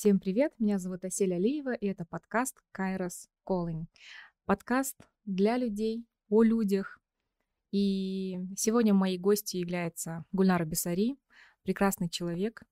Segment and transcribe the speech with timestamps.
[0.00, 3.84] Всем привет, меня зовут Асель Алиева, и это подкаст Kairos Calling.
[4.46, 4.96] Подкаст
[5.26, 6.98] для людей, о людях.
[7.70, 11.18] И сегодня моей гостью является Гульнара Бесари,
[11.64, 12.62] прекрасный человек.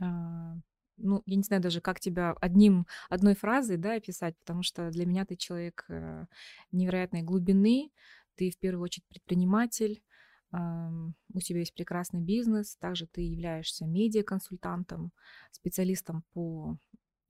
[0.00, 0.56] А,
[0.96, 5.06] ну, я не знаю даже, как тебя одним, одной фразой да, описать, потому что для
[5.06, 6.26] меня ты человек э,
[6.72, 7.92] невероятной глубины,
[8.34, 10.02] ты в первую очередь предприниматель,
[10.52, 15.12] у тебя есть прекрасный бизнес, также ты являешься медиаконсультантом,
[15.50, 16.76] специалистом по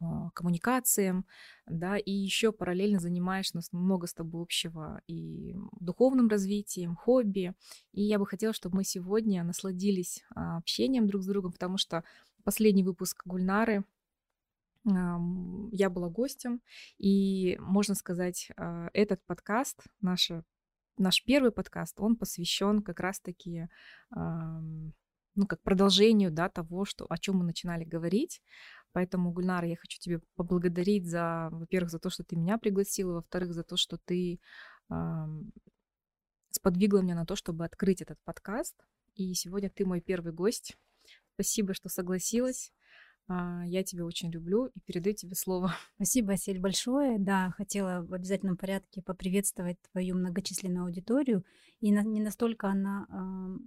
[0.03, 1.27] а, коммуникациям,
[1.66, 7.55] да, и еще параллельно занимаешь нас много с тобой общего и духовным развитием, хобби.
[7.93, 12.02] И я бы хотела, чтобы мы сегодня насладились а, общением друг с другом, потому что
[12.45, 13.85] последний выпуск Гульнары
[14.85, 16.61] я была гостем,
[16.99, 20.43] и, можно сказать, а, этот подкаст, наша
[20.96, 23.68] наш первый подкаст, он посвящен как раз-таки,
[24.10, 28.43] ну, как продолжению, да, того, что, о чем мы начинали говорить.
[28.93, 33.54] Поэтому, Гульнара, я хочу тебе поблагодарить за, во-первых, за то, что ты меня пригласила, во-вторых,
[33.54, 34.38] за то, что ты
[34.90, 34.95] э,
[36.51, 38.77] сподвигла меня на то, чтобы открыть этот подкаст.
[39.15, 40.77] И сегодня ты мой первый гость.
[41.34, 42.73] Спасибо, что согласилась.
[43.28, 45.74] А, я тебя очень люблю и передаю тебе слово.
[45.96, 47.18] Спасибо, Сель, большое.
[47.18, 51.45] Да, хотела в обязательном порядке поприветствовать твою многочисленную аудиторию.
[51.80, 53.06] И не настолько она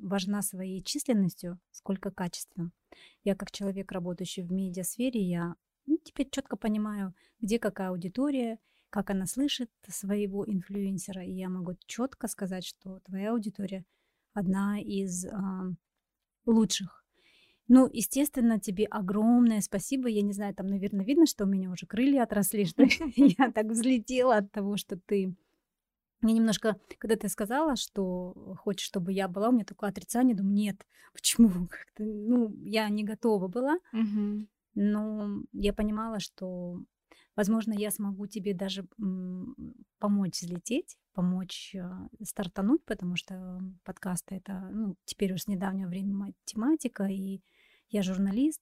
[0.02, 2.72] важна своей численностью, сколько качеством.
[3.24, 9.10] Я как человек, работающий в медиасфере, я ну, теперь четко понимаю, где какая аудитория, как
[9.10, 11.24] она слышит своего инфлюенсера.
[11.24, 13.86] И я могу четко сказать, что твоя аудитория
[14.34, 15.26] одна из
[16.46, 17.05] лучших
[17.68, 20.08] ну, естественно, тебе огромное спасибо.
[20.08, 22.84] Я не знаю, там, наверное, видно, что у меня уже крылья отросли, что
[23.16, 25.36] я так взлетела от того, что ты...
[26.22, 30.56] Мне немножко, когда ты сказала, что хочешь, чтобы я была, у меня такое отрицание, думаю,
[30.56, 31.68] нет, почему?
[31.68, 33.78] Как-то, ну, я не готова была.
[34.78, 36.82] Но я понимала, что,
[37.38, 38.86] возможно, я смогу тебе даже
[40.00, 41.90] помочь взлететь, помочь э,
[42.22, 47.40] стартануть, потому что подкасты это, ну, теперь уже с недавнего времени тематика, и
[47.90, 48.62] я журналист,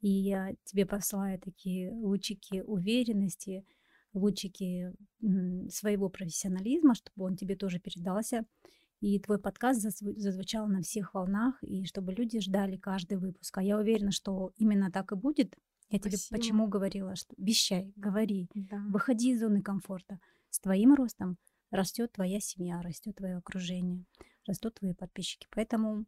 [0.00, 3.64] и я тебе посылаю такие лучики уверенности,
[4.12, 4.92] лучики
[5.70, 8.44] своего профессионализма, чтобы он тебе тоже передался.
[9.00, 13.58] И твой подкаст зазвучал на всех волнах, и чтобы люди ждали каждый выпуск.
[13.58, 15.54] А я уверена, что именно так и будет.
[15.90, 16.18] Я Спасибо.
[16.18, 18.82] тебе почему говорила, что вещай, говори, да.
[18.88, 20.20] выходи из зоны комфорта.
[20.48, 21.36] С твоим ростом
[21.70, 24.06] растет твоя семья, растет твое окружение,
[24.46, 25.48] растут твои подписчики.
[25.50, 26.06] Поэтому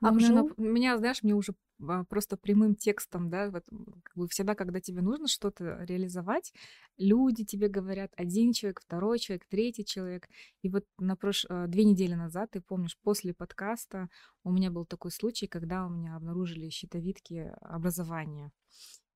[0.00, 1.54] а меня, меня, знаешь, мне уже
[1.86, 3.64] а, просто прямым текстом, да, вот,
[4.02, 6.52] как бы всегда, когда тебе нужно что-то реализовать,
[6.96, 10.28] люди тебе говорят, один человек, второй человек, третий человек.
[10.62, 11.46] И вот на прош...
[11.48, 14.08] А, две недели назад, ты помнишь, после подкаста
[14.44, 18.52] у меня был такой случай, когда у меня обнаружили щитовидки образования.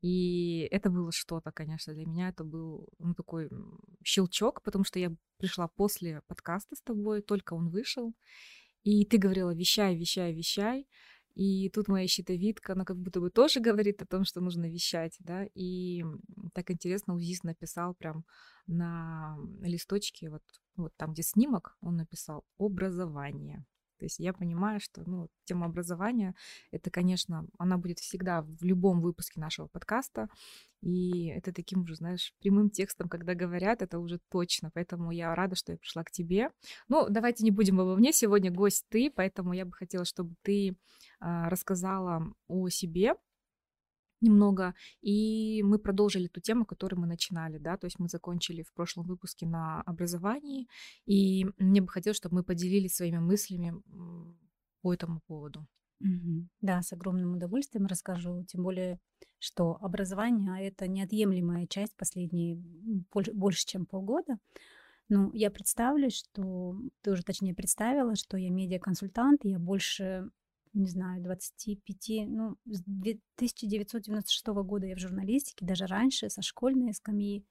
[0.03, 3.49] И это было что-то, конечно, для меня это был ну, такой
[4.03, 8.13] щелчок, потому что я пришла после подкаста с тобой, только он вышел,
[8.85, 10.87] и ты говорила, вещай, вещай, вещай.
[11.35, 15.17] И тут моя щитовидка, она как будто бы тоже говорит о том, что нужно вещать,
[15.21, 15.47] да.
[15.55, 16.05] И
[16.53, 18.25] так интересно, УЗИС написал прям
[18.67, 20.43] на листочке, вот,
[20.77, 23.65] вот там, где снимок, он написал «образование».
[24.03, 26.35] То есть я понимаю, что ну, тема образования,
[26.73, 30.27] это, конечно, она будет всегда в любом выпуске нашего подкаста.
[30.81, 34.73] И это таким уже, знаешь, прямым текстом, когда говорят, это уже точно.
[34.75, 36.51] Поэтому я рада, что я пришла к тебе.
[36.89, 38.13] Ну, давайте не будем обо мне.
[38.13, 40.77] Сегодня гость ты, поэтому я бы хотела, чтобы ты
[41.21, 43.15] а, рассказала о себе,
[44.23, 48.73] немного, и мы продолжили ту тему, которую мы начинали, да, то есть мы закончили в
[48.73, 50.69] прошлом выпуске на образовании,
[51.05, 53.75] и мне бы хотелось, чтобы мы поделились своими мыслями
[54.81, 55.67] по этому поводу.
[56.61, 58.99] Да, с огромным удовольствием расскажу, тем более,
[59.39, 62.57] что образование это неотъемлемая часть последние
[63.13, 64.39] больше, чем полгода.
[65.09, 70.31] Ну, я представлю, что ты уже точнее представила, что я медиаконсультант, я больше
[70.75, 77.45] не знаю, 25, ну, с 1996 года я в журналистике, даже раньше, со школьной скамьи.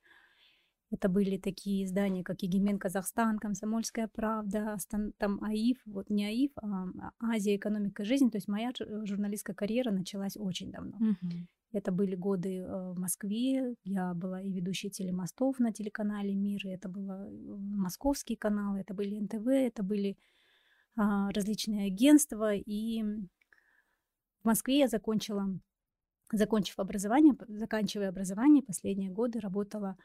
[0.91, 4.77] Это были такие издания, как «Егемен Казахстан», «Комсомольская правда»,
[5.18, 6.88] там АИФ, вот не АИФ, а
[7.19, 7.56] «Азия.
[7.56, 8.03] Экономика.
[8.03, 8.29] Жизнь».
[8.29, 10.97] То есть моя журналистская карьера началась очень давно.
[10.97, 11.31] Угу.
[11.71, 13.75] Это были годы э, в Москве.
[13.85, 17.09] Я была и ведущей телемостов на телеканале «Мир», это был
[17.57, 20.40] московский канал, это были НТВ, это были а,
[20.95, 22.53] различные агентства.
[22.55, 23.03] И
[24.41, 25.47] в Москве я закончила,
[26.31, 29.97] закончив образование, заканчивая образование, последние годы работала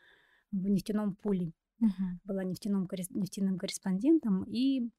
[0.53, 1.53] в нефтяном пуле.
[1.83, 2.19] Uh-huh.
[2.25, 4.45] Была нефтяным, нефтяным корреспондентом.
[4.45, 4.91] И,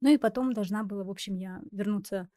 [0.00, 2.28] ну и потом должна была, в общем, я вернуться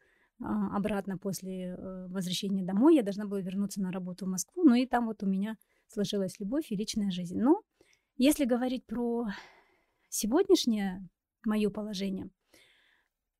[0.42, 2.96] а, обратно после э, возвращения домой.
[2.96, 4.64] Я должна была вернуться на работу в Москву.
[4.64, 7.38] Ну и там вот у меня сложилась любовь и личная жизнь.
[7.38, 7.62] Но
[8.16, 9.28] если говорить про
[10.08, 11.08] сегодняшнее
[11.44, 12.30] мое положение,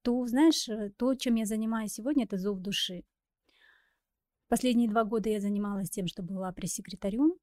[0.03, 3.05] то, знаешь, э, то, чем я занимаюсь сегодня, это зов души.
[4.49, 7.35] Последние два года я занималась тем, что была пресс-секретарем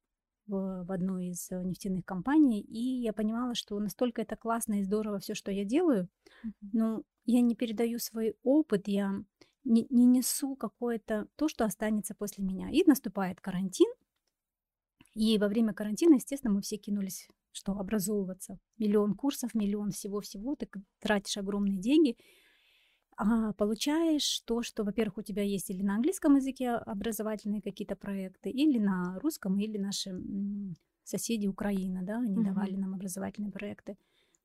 [0.46, 4.84] в, в одной из э, нефтяных компаний, и я понимала, что настолько это классно и
[4.84, 6.08] здорово все, что я делаю,
[6.60, 9.12] но я не передаю свой опыт, я
[9.64, 12.70] не, не несу какое-то то, что останется после меня.
[12.70, 13.90] И наступает карантин,
[15.14, 17.28] и во время карантина, естественно, мы все кинулись,
[17.58, 18.58] что образовываться.
[18.78, 20.68] Миллион курсов, миллион всего-всего, ты
[21.00, 22.16] тратишь огромные деньги,
[23.16, 28.48] а получаешь то, что, во-первых, у тебя есть или на английском языке образовательные какие-то проекты,
[28.50, 30.14] или на русском, или наши
[31.02, 32.44] соседи Украины, да, они mm-hmm.
[32.44, 33.96] давали нам образовательные проекты.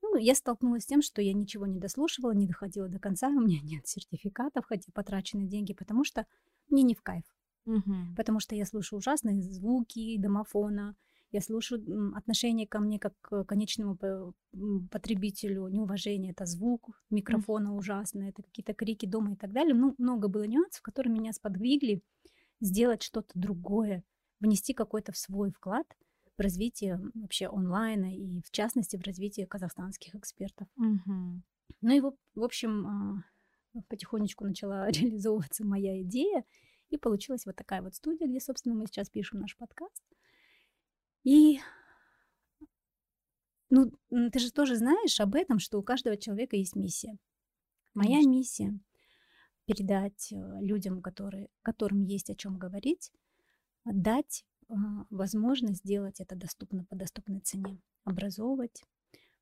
[0.02, 3.40] Ну, я столкнулась с тем, что я ничего не дослушивала, не доходила до конца, у
[3.40, 6.26] меня нет сертификатов, хотя потрачены деньги, потому что
[6.68, 7.24] мне не в кайф.
[7.66, 8.16] Угу.
[8.16, 10.96] Потому что я слышу ужасные звуки домофона,
[11.34, 13.98] я слушаю отношение ко мне как к конечному
[14.90, 17.76] потребителю, неуважение, это звук микрофона mm.
[17.76, 19.74] ужасный, это какие-то крики дома и так далее.
[19.74, 22.02] Ну, много было нюансов, которые меня сподвигли
[22.60, 24.04] сделать что-то другое,
[24.38, 25.86] внести какой-то в свой вклад
[26.36, 30.68] в развитие вообще онлайна и, в частности, в развитие казахстанских экспертов.
[30.80, 31.40] Mm-hmm.
[31.80, 36.44] Ну и, в общем, а, потихонечку начала реализовываться моя идея,
[36.90, 40.02] и получилась вот такая вот студия, где, собственно, мы сейчас пишем наш подкаст.
[41.24, 41.58] И
[43.70, 43.90] ну,
[44.30, 47.18] ты же тоже знаешь об этом, что у каждого человека есть миссия.
[47.94, 48.30] Моя Конечно.
[48.30, 48.80] миссия
[49.66, 53.10] передать э, людям, которые, которым есть о чем говорить,
[53.84, 54.74] дать э,
[55.10, 58.82] возможность сделать это доступно по доступной цене, образовывать,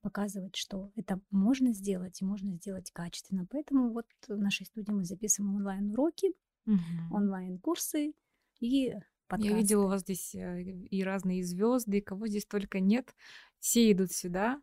[0.00, 3.46] показывать, что это можно сделать и можно сделать качественно.
[3.50, 6.32] Поэтому вот в нашей студии мы записываем онлайн-уроки,
[6.67, 6.76] угу.
[7.11, 8.12] онлайн-курсы
[8.61, 8.94] и
[9.32, 9.52] подкасты.
[9.52, 13.14] Я видела у вас здесь э, и разные звезды, и кого здесь только нет.
[13.58, 14.61] Все идут сюда.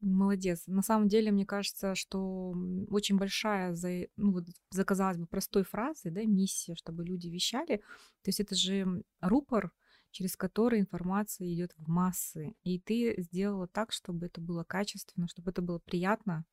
[0.00, 0.62] Молодец.
[0.66, 2.54] На самом деле, мне кажется, что
[2.88, 7.78] очень большая, за, ну, вот, за казалось бы, простой фразой, да, миссия, чтобы люди вещали.
[8.22, 9.72] То есть это же рупор,
[10.10, 12.54] через который информация идет в массы.
[12.62, 16.44] И ты сделала так, чтобы это было качественно, чтобы это было приятно,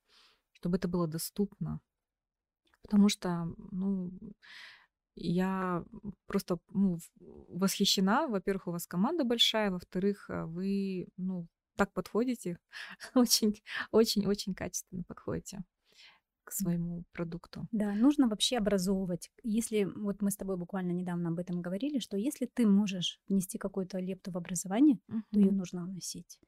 [0.52, 1.80] чтобы это было доступно.
[2.82, 4.12] Потому что, ну,
[5.18, 5.84] я
[6.26, 6.98] просто ну,
[7.48, 8.28] восхищена.
[8.28, 12.58] Во-первых, у вас команда большая, во-вторых, э, вы ну, так подходите,
[13.14, 13.60] очень,
[13.92, 15.64] очень, очень качественно подходите
[16.44, 17.68] к своему продукту.
[17.72, 19.30] Да, нужно вообще образовывать.
[19.42, 23.58] Если, вот мы с тобой буквально недавно об этом говорили, что если ты можешь внести
[23.58, 25.20] какую-то лепту в образование, uh-huh.
[25.30, 26.40] то ее нужно вносить.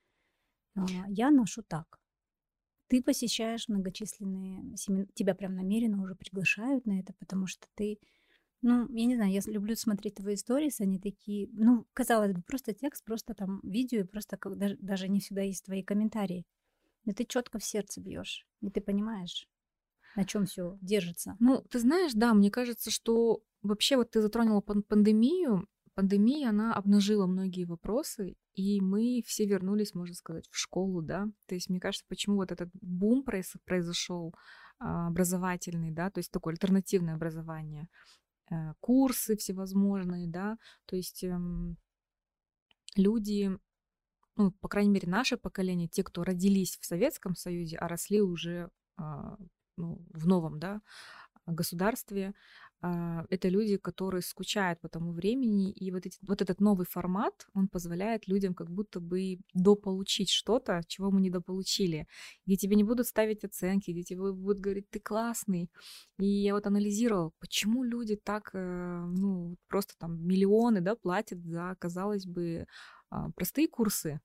[0.75, 2.01] А, я ношу так.
[2.89, 7.99] Ты посещаешь многочисленные семинары, тебя прям намеренно уже приглашают на это, потому что ты
[8.63, 12.73] ну, я не знаю, я люблю смотреть твои истории, они такие, ну, казалось бы, просто
[12.73, 16.45] текст, просто там видео, и просто как, даже, даже не всегда есть твои комментарии.
[17.05, 19.49] Но ты четко в сердце бьешь, и ты понимаешь,
[20.17, 21.37] на чем все держится.
[21.41, 27.27] Ну, ты знаешь, да, мне кажется, что вообще вот ты затронула пандемию, пандемия, она обнажила
[27.27, 31.29] многие вопросы, и мы все вернулись, можно сказать, в школу, да.
[31.47, 34.35] То есть, мне кажется, почему вот этот бум произошел
[34.79, 37.89] а, образовательный, да, то есть такое альтернативное образование.
[38.51, 41.77] Э, курсы всевозможные, да, то есть эм,
[42.97, 43.57] люди,
[44.37, 48.71] ну, по крайней мере, наше поколение, те, кто родились в Советском Союзе, а росли уже
[48.97, 49.37] а,
[49.77, 50.83] ну, в новом, да,
[51.47, 52.35] государстве,
[52.83, 57.69] это люди, которые скучают по тому времени, и вот, эти, вот этот новый формат, он
[57.69, 62.07] позволяет людям как будто бы дополучить что-то, чего мы недополучили,
[62.47, 65.71] где тебе не будут ставить оценки, где тебе будут говорить, ты классный.
[66.19, 71.77] И я вот анализировала, почему люди так, э, ну, просто там миллионы, да, платят за,
[71.79, 72.67] казалось бы,
[73.11, 74.21] а, простые курсы,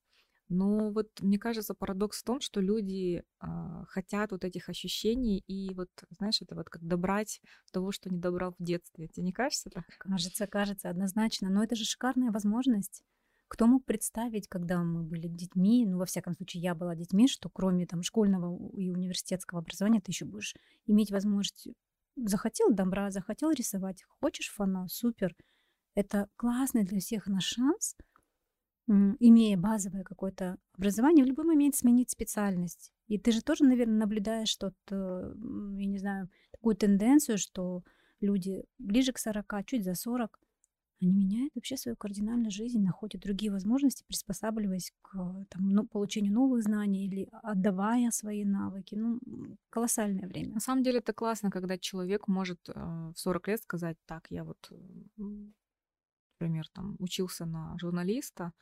[0.48, 5.74] но вот мне кажется, парадокс в том, что люди а, хотят вот этих ощущений и
[5.74, 9.08] вот, знаешь, это вот как добрать того, что не добрал в детстве.
[9.08, 9.86] Тебе не кажется так?
[9.98, 11.50] Кажется, кажется, однозначно.
[11.50, 13.02] Но это же шикарная возможность.
[13.48, 17.50] Кто мог представить, когда мы были детьми, ну, во всяком случае, я была детьми, что
[17.50, 21.68] кроме там школьного и университетского образования ты еще будешь иметь возможность
[22.16, 25.36] захотел добра, захотел рисовать, хочешь фано, супер.
[25.96, 27.96] Это классный для всех наш шанс–
[28.88, 32.92] имея базовое какое-то образование, в любой момент сменить специальность.
[33.08, 35.36] И ты же тоже, наверное, наблюдаешь что-то,
[35.78, 37.84] я не знаю, такую тенденцию, что
[38.20, 40.40] люди ближе к 40, чуть за 40,
[41.02, 45.12] они меняют вообще свою кардинальную жизнь, находят другие возможности, приспосабливаясь к
[45.50, 48.96] там, ну, получению новых знаний или отдавая свои навыки.
[48.96, 49.20] Ну,
[49.70, 50.54] колоссальное время.
[50.54, 52.74] На самом деле это классно, когда человек может э,
[53.14, 54.72] в 40 лет сказать, так, я вот,
[56.40, 58.54] например, там учился на журналиста,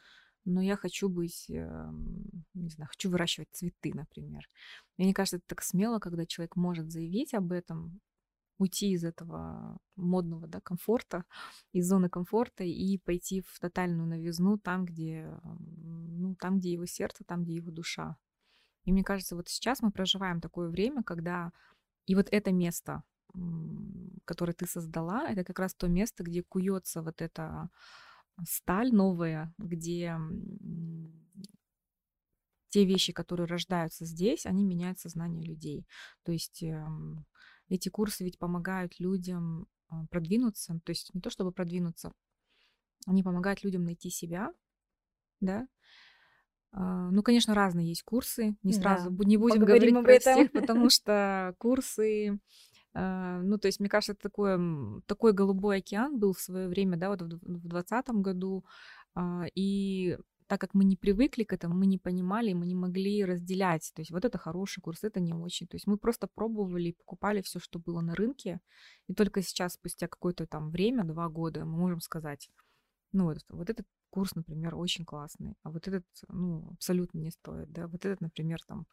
[0.46, 4.50] но я хочу быть, эм, не знаю, хочу выращивать цветы, например.
[4.98, 8.02] Мне кажется, это так смело, когда человек может заявить об этом,
[8.58, 11.24] уйти из этого модного да, комфорта,
[11.74, 17.24] из зоны комфорта и пойти в тотальную новизну там, где, ну, там, где его сердце,
[17.24, 18.18] там, где его душа.
[18.86, 21.54] И мне кажется, вот сейчас мы проживаем такое время, когда
[22.06, 23.04] и вот это место,
[24.26, 27.70] которое ты создала, это как раз то место, где куется вот эта
[28.48, 30.18] сталь новая, где
[32.70, 35.86] те вещи, которые рождаются здесь, они меняют сознание людей.
[36.24, 37.24] То есть эм,
[37.70, 42.12] эти курсы ведь помогают людям а, продвинуться, то есть не то чтобы продвинуться,
[43.06, 44.52] они помогают людям найти себя,
[45.40, 45.68] да.
[46.72, 49.26] А, ну, конечно, разные есть курсы, не сразу да.
[49.26, 52.40] не будем Поговорим говорить про всех, потому что курсы,
[52.94, 57.22] ну, то есть, мне кажется, такой, такой голубой океан был в свое время, да, вот
[57.22, 58.66] в 2020 году,
[59.56, 63.92] и так как мы не привыкли к этому, мы не понимали, мы не могли разделять.
[63.96, 65.68] То есть вот это хороший курс, это не очень.
[65.68, 68.60] То есть мы просто пробовали и покупали все, что было на рынке.
[69.08, 72.52] И только сейчас, спустя какое-то там время, два года, мы можем сказать,
[73.14, 77.72] ну вот, вот этот курс, например, очень классный, а вот этот, ну, абсолютно не стоит,
[77.72, 78.86] да, вот этот, например, там,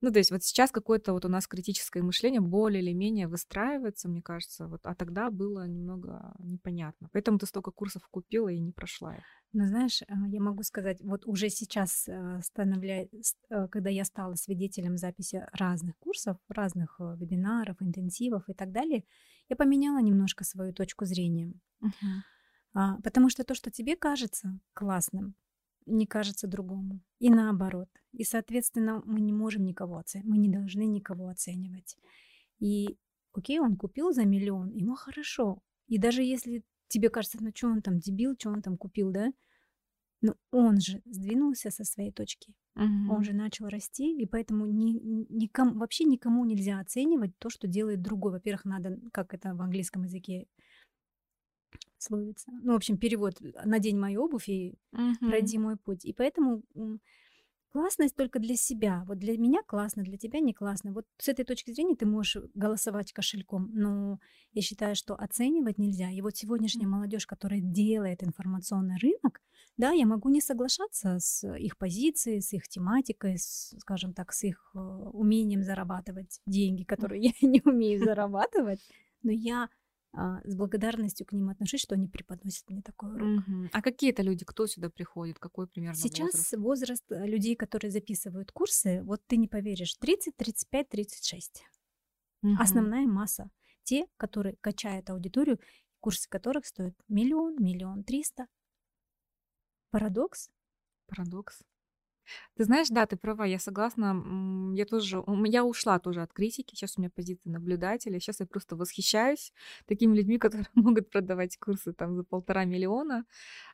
[0.00, 4.08] ну, то есть вот сейчас какое-то вот у нас критическое мышление более или менее выстраивается,
[4.08, 7.08] мне кажется, вот, а тогда было немного непонятно.
[7.12, 9.24] Поэтому ты столько курсов купила и не прошла их.
[9.52, 13.08] Ну, знаешь, а, я могу сказать, вот уже сейчас, э, становля...
[13.50, 19.02] Э, когда я стала свидетелем записи разных курсов, разных э, вебинаров, интенсивов и так далее,
[19.48, 21.52] я поменяла немножко свою точку зрения.
[21.82, 22.22] Uh-huh.
[22.72, 25.34] Потому что то, что тебе кажется классным,
[25.86, 27.00] не кажется другому.
[27.18, 27.88] И наоборот.
[28.12, 30.30] И, соответственно, мы не можем никого оценивать.
[30.30, 31.96] Мы не должны никого оценивать.
[32.58, 32.96] И
[33.32, 35.60] окей, он купил за миллион, ему хорошо.
[35.88, 39.32] И даже если тебе кажется, ну что он там дебил, что он там купил, да?
[40.20, 42.54] Но он же сдвинулся со своей точки.
[42.76, 43.12] Угу.
[43.12, 44.92] Он же начал расти, и поэтому ни,
[45.28, 48.32] никому, вообще никому нельзя оценивать то, что делает другой.
[48.32, 50.46] Во-первых, надо, как это в английском языке
[52.02, 52.50] словится.
[52.62, 55.28] Ну, в общем, перевод «надень мою обувь и угу.
[55.28, 56.04] пройди мой путь».
[56.04, 56.62] И поэтому
[57.72, 59.02] Классность только для себя.
[59.06, 60.92] Вот для меня классно, для тебя не классно.
[60.92, 64.20] Вот с этой точки зрения ты можешь голосовать кошельком, но
[64.52, 66.10] я считаю, что оценивать нельзя.
[66.10, 69.40] И вот сегодняшняя молодежь, которая делает информационный рынок,
[69.78, 74.44] да, я могу не соглашаться с их позицией, с их тематикой, с, скажем так, с
[74.44, 78.80] их э, умением зарабатывать деньги, которые я не умею зарабатывать,
[79.22, 79.70] но я
[80.14, 83.48] с благодарностью к ним отношусь, что они преподносят мне такой урок.
[83.48, 83.68] Угу.
[83.72, 84.44] А какие это люди?
[84.44, 85.38] Кто сюда приходит?
[85.38, 86.56] Какой примерно Сейчас возраст?
[86.58, 91.64] возраст э, людей, которые записывают курсы, вот ты не поверишь, 30, 35, 36.
[92.42, 92.56] Угу.
[92.58, 93.50] Основная масса.
[93.84, 95.58] Те, которые качают аудиторию,
[96.00, 98.48] курсы которых стоят миллион, миллион триста.
[99.90, 100.50] Парадокс?
[101.06, 101.62] Парадокс.
[102.56, 104.22] Ты знаешь, да, ты права, я согласна.
[104.74, 106.74] Я тоже, я ушла тоже от критики.
[106.74, 108.20] Сейчас у меня позиция наблюдателя.
[108.20, 109.52] Сейчас я просто восхищаюсь
[109.86, 113.24] такими людьми, которые могут продавать курсы там за полтора миллиона.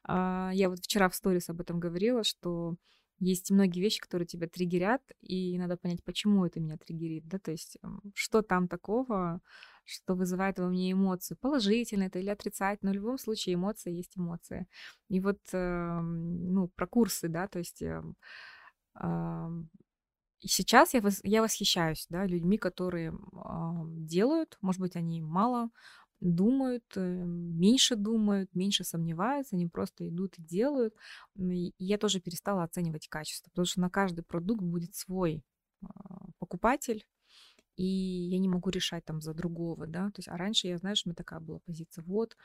[0.05, 2.77] А, я вот вчера в сторис об этом говорила, что
[3.21, 7.51] есть многие вещи, которые тебя триггерят, и надо понять, почему это меня триггерит, да, то
[7.51, 7.79] есть
[8.15, 9.41] что там такого,
[9.85, 14.17] что вызывает во мне эмоцию, положительно это или отрицательно, но в любом случае эмоция есть
[14.19, 14.67] эмоция.
[15.09, 18.17] И вот, эм, ну, про курсы, да, то есть эм,
[20.41, 23.13] сейчас я, я восхищаюсь, да, людьми, которые
[23.87, 25.71] делают, может быть, они мало
[26.21, 30.95] думают, э, меньше думают, меньше сомневаются, они просто идут и делают.
[31.39, 35.43] И я тоже перестала оценивать качество, потому что на каждый продукт будет свой
[35.83, 37.07] а, покупатель,
[37.77, 41.03] и я не могу решать там за другого, да, то есть, а раньше я, знаешь,
[41.05, 42.37] у меня такая была позиция, вот,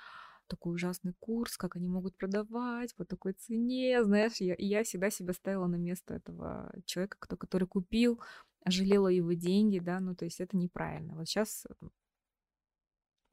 [0.47, 5.33] такой ужасный курс, как они могут продавать по такой цене, знаешь, я, я всегда себя
[5.33, 8.19] ставила на место этого человека, кто, который купил,
[8.65, 11.15] жалела его деньги, да, ну, то есть это неправильно.
[11.15, 11.65] Вот сейчас,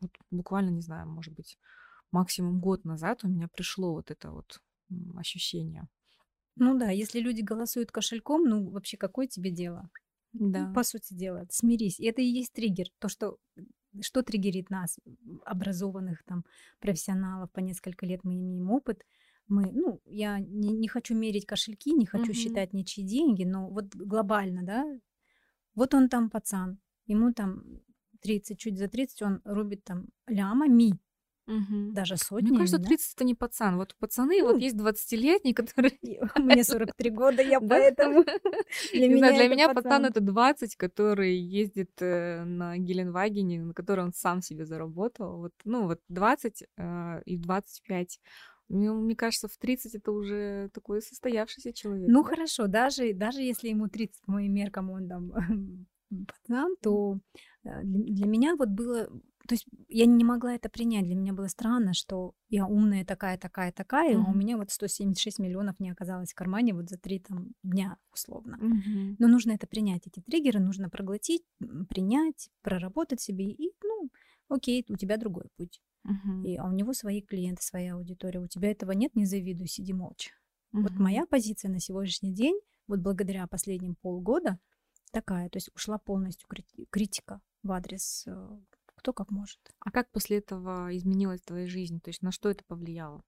[0.01, 1.59] вот буквально, не знаю, может быть,
[2.11, 4.61] максимум год назад у меня пришло вот это вот
[5.17, 5.89] ощущение.
[6.57, 9.89] Ну да, если люди голосуют кошельком, ну вообще какое тебе дело?
[10.33, 10.73] Ну, да.
[10.73, 11.99] по сути дела, смирись.
[11.99, 12.87] И это и есть триггер.
[12.99, 13.39] То, что,
[14.01, 14.99] что триггерит нас,
[15.45, 16.45] образованных там
[16.79, 19.05] профессионалов, по несколько лет мы имеем опыт.
[19.49, 22.35] Мы, ну, я не, не хочу мерить кошельки, не хочу угу.
[22.35, 25.01] считать ничьи деньги, но вот глобально, да,
[25.75, 27.65] вот он там пацан, ему там
[28.21, 30.99] 30, чуть за 30, он рубит там лямами,
[31.47, 31.95] Мгм.
[31.95, 32.89] Даже Мне кажется, сотнями, да?
[32.89, 33.77] 30 это не пацан.
[33.77, 38.25] Вот пацаны, вот Ну, есть 20-летние, которые и мне 43 года, я поэтому
[38.93, 44.13] для меня для меня пацан это 20, который ездит э, на Геленвагене, на который он
[44.13, 45.39] сам себе заработал.
[45.39, 48.21] Вот, ну, вот 20 э, и 25.
[48.69, 52.29] Мне, мне кажется, в 30 это уже такой состоявшийся человек, Ну, да?
[52.29, 55.33] хорошо, даже даже если ему 30, по моим меркам, он там
[56.27, 57.19] пацан, то,
[57.65, 57.83] для
[58.15, 59.09] для меня вот было
[59.49, 61.07] то есть я не могла это принять.
[61.07, 65.39] Для меня было странно, что я умная такая, такая, такая, а у меня вот 176
[65.41, 68.61] миллионов не оказалось в кармане вот за 3 там дня условно.
[68.61, 69.19] Мгм.
[69.19, 71.45] Но нужно это принять, эти триггеры нужно проглотить,
[71.89, 74.11] принять, проработать себе и, ну,
[74.49, 75.83] окей, у тебя другой путь.
[76.05, 76.47] Мгм.
[76.47, 78.41] И, а у него свои клиенты, своя аудитория.
[78.41, 80.31] У тебя этого нет, не завидуй, сиди молча.
[80.81, 80.99] Вот Мгм.
[80.99, 84.59] моя позиция на сегодняшний день, вот благодаря последним полгода,
[85.11, 85.49] такая.
[85.51, 88.59] То есть ушла полностью крити- критика в адрес э,
[88.97, 89.61] кто как может.
[89.81, 92.01] А как после этого изменилась твоя жизнь?
[92.01, 93.23] То есть на что это повлияло?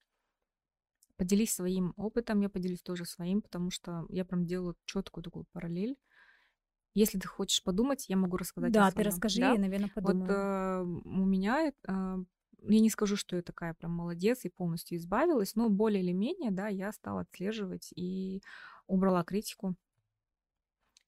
[1.16, 5.96] Поделись своим опытом, я поделюсь тоже своим, потому что я прям делаю четкую такую параллель.
[6.94, 9.52] Если ты хочешь подумать, я могу рассказать о Да, ты расскажи, Да?
[9.52, 10.28] я, наверное, Вот подумаю.
[10.28, 15.54] э, у меня, э, я не скажу, что я такая прям молодец и полностью избавилась,
[15.54, 18.42] но более или менее, да, я стала отслеживать и
[18.86, 19.76] убрала критику.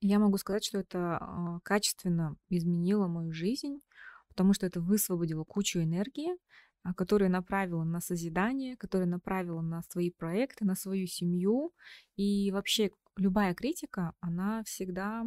[0.06, 3.80] Я могу сказать, что это а, качественно изменило мою жизнь,
[4.28, 6.37] потому что это высвободило кучу энергии,
[6.82, 11.73] а, которую направила на созидание, которую направила на свои проекты, на свою семью.
[12.16, 15.25] И вообще любая критика, она всегда...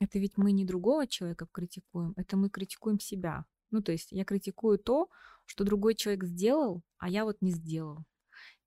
[0.00, 3.44] Это ведь мы не другого человека критикуем, это мы критикуем себя.
[3.70, 5.08] Ну, то есть я критикую то,
[5.46, 8.04] что другой человек сделал, а я вот не сделал.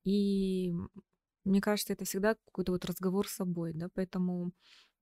[0.06, 0.74] И
[1.46, 4.52] мне кажется, это всегда какой-то вот разговор с собой, да, поэтому,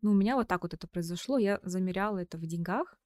[0.02, 2.98] ну, у меня вот так вот это произошло, я замеряла это в деньгах,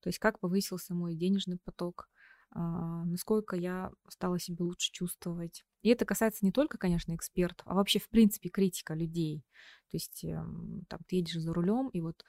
[0.00, 2.08] то есть как повысился мой денежный поток,
[2.50, 5.64] а, насколько я стала себя лучше чувствовать.
[5.82, 9.44] И это касается не только, конечно, экспертов, а вообще, в принципе, критика людей.
[9.90, 12.24] То есть эм, там ты едешь за рулем, и вот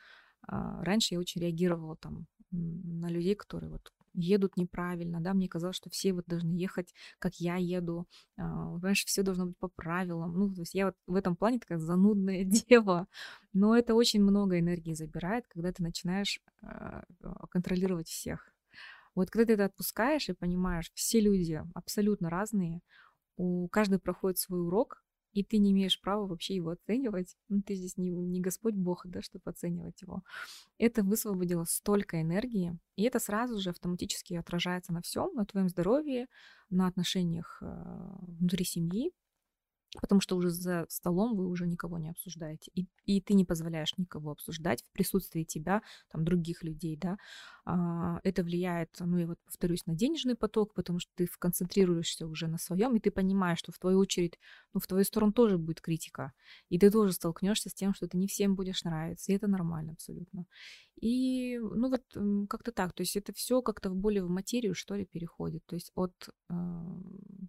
[0.47, 5.75] а, раньше я очень реагировала там на людей, которые вот едут неправильно, да, мне казалось,
[5.75, 10.37] что все вот должны ехать, как я еду, а, понимаешь, все должно быть по правилам,
[10.37, 13.07] ну, то есть я вот в этом плане такая занудная дева,
[13.53, 18.51] но это очень много энергии забирает, когда ты начинаешь а, а, контролировать всех.
[19.15, 22.81] Вот когда ты это отпускаешь и понимаешь, все люди абсолютно разные,
[23.37, 25.04] у каждого проходит свой урок,
[25.35, 27.35] и ты не имеешь права вообще его оценивать.
[27.49, 30.23] Ну, ты здесь не, не Господь Бог, да, чтобы оценивать его.
[30.77, 36.27] Это высвободило столько энергии, и это сразу же автоматически отражается на всем, на твоем здоровье,
[36.69, 37.65] на отношениях э,
[38.39, 39.11] внутри семьи,
[40.01, 43.97] потому что уже за столом вы уже никого не обсуждаете, и, и ты не позволяешь
[43.97, 45.81] никого обсуждать в присутствии тебя,
[46.11, 47.17] там, других людей, да,
[47.65, 52.47] А, это влияет, ну, я вот повторюсь, на денежный поток, потому что ты концентрируешься уже
[52.47, 54.39] на своем, и ты понимаешь, что в твою очередь,
[54.73, 56.33] ну, в твою сторону тоже будет критика,
[56.69, 59.93] и ты тоже столкнешься с тем, что ты не всем будешь нравиться, и это нормально
[59.93, 60.45] абсолютно.
[61.05, 64.95] И, ну, вот как-то так, то есть это все как-то в более в материю, что
[64.95, 66.13] ли, переходит, то есть от
[66.49, 66.53] э,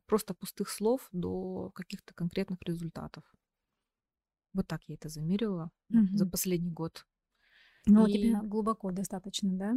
[0.05, 3.25] просто пустых слов до каких-то конкретных результатов.
[4.53, 7.07] Вот так я это замерила вот за последний год.
[7.87, 9.75] Ну, у И, тебя глубоко достаточно, да?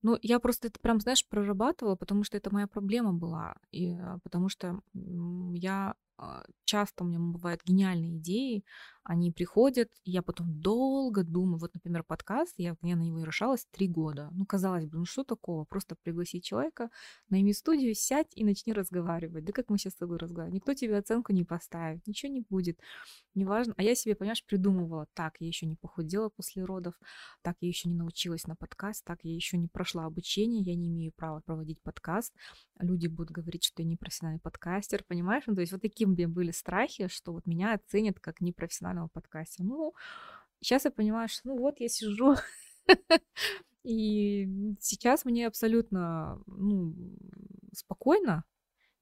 [0.00, 3.56] ну, я просто это прям, знаешь, прорабатывала, потому что это моя проблема была.
[3.70, 5.94] И а, потому что я а,
[6.64, 8.64] часто у меня бывают гениальные идеи,
[9.04, 11.58] они приходят, и я потом долго думаю.
[11.58, 14.28] Вот, например, подкаст, я, я на него и решалась три года.
[14.32, 15.64] Ну, казалось бы, ну что такого?
[15.64, 16.90] Просто пригласи человека,
[17.30, 19.46] найми студию, сядь и начни разговаривать.
[19.46, 20.56] Да как мы сейчас с тобой разговариваем?
[20.56, 22.78] Никто тебе оценку не поставит, ничего не будет,
[23.34, 23.72] неважно.
[23.78, 26.94] А я себе, понимаешь, придумывала, так, я еще не похудела после родов,
[27.40, 30.88] так, я еще не научилась на подкаст, так, я еще не прошла обучение, я не
[30.88, 32.34] имею права проводить подкаст.
[32.78, 35.44] Люди будут говорить, что я не профессиональный подкастер, понимаешь?
[35.46, 39.64] Ну, то есть вот такие у были страхи, что вот меня оценят как непрофессионального подкастера.
[39.64, 39.94] Ну,
[40.60, 42.36] сейчас я понимаю, что ну вот я сижу,
[43.84, 46.94] и сейчас мне абсолютно ну,
[47.72, 48.44] спокойно,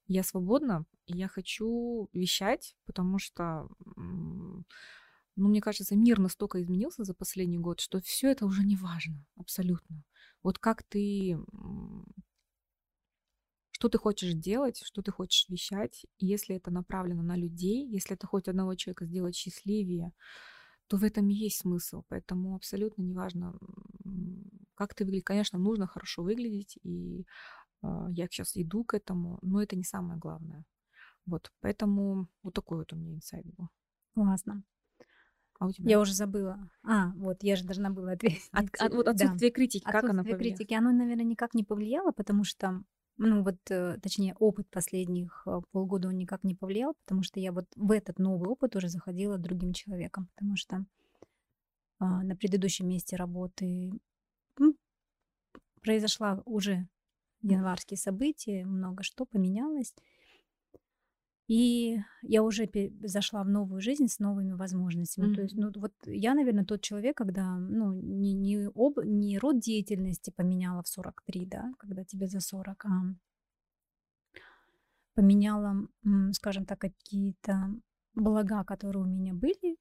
[0.09, 4.65] я свободна, и я хочу вещать, потому что, ну,
[5.35, 10.05] мне кажется, мир настолько изменился за последний год, что все это уже не важно, абсолютно.
[10.43, 11.39] Вот как ты,
[13.87, 18.17] что ты хочешь делать, что ты хочешь вещать, и если это направлено на людей, если
[18.17, 20.13] это хоть одного человека сделать счастливее,
[20.89, 22.05] то в этом и есть смысл.
[22.09, 23.55] Поэтому абсолютно неважно,
[24.75, 25.25] как ты выглядишь.
[25.25, 27.27] Конечно, нужно хорошо выглядеть, и
[27.83, 30.65] а, я сейчас иду к этому, но это не самое главное.
[31.27, 33.69] Вот, поэтому вот такой вот у меня инсайт был.
[34.15, 34.65] Классно.
[35.61, 35.91] А у тебя?
[35.91, 36.71] Я уже забыла.
[36.83, 38.51] А, вот, я же должна была ответить.
[38.53, 39.15] От, от- вот Да.
[39.15, 40.59] отсутствие критики, как она Отсутствие повлияла?
[40.59, 42.83] критики, оно, наверное, никак не повлияло, потому что
[43.19, 47.53] ну вот, э, точнее, опыт последних э, полгода он никак не повлиял, потому что я
[47.53, 50.85] вот в этот новый опыт уже заходила другим человеком, потому что
[51.99, 53.91] а, на предыдущем месте работы
[54.59, 54.77] ну,
[55.81, 56.89] произошла уже
[57.43, 59.95] январские события, много что поменялось.
[61.49, 62.69] И я уже
[63.05, 65.29] зашла в новую жизнь с новыми возможностями.
[65.29, 65.35] Mm-hmm.
[65.35, 69.61] То есть, ну, вот я, наверное, тот человек, когда, ну, не, не, об, не род
[69.61, 72.91] деятельности поменяла в 43, да, когда тебе за 40, а
[75.15, 75.89] поменяла,
[76.33, 77.71] скажем так, какие-то
[78.15, 79.77] блага, которые у меня были.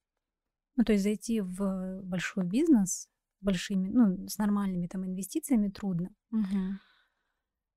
[0.77, 3.09] Ну, то есть зайти в большой бизнес
[3.41, 6.09] большими, ну, с нормальными там инвестициями трудно.
[6.33, 6.71] Mm-hmm.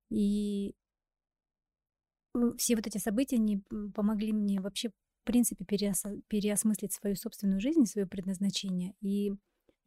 [0.09, 0.75] И
[2.57, 3.63] все вот эти события не
[3.93, 8.93] помогли мне вообще, в принципе, переос переосмыслить свою собственную жизнь, свое предназначение.
[9.01, 9.33] И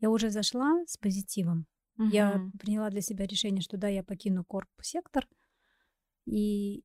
[0.01, 1.67] я уже зашла с позитивом.
[1.99, 2.09] Угу.
[2.09, 5.29] Я приняла для себя решение, что да, я покину корп-сектор
[6.27, 6.85] и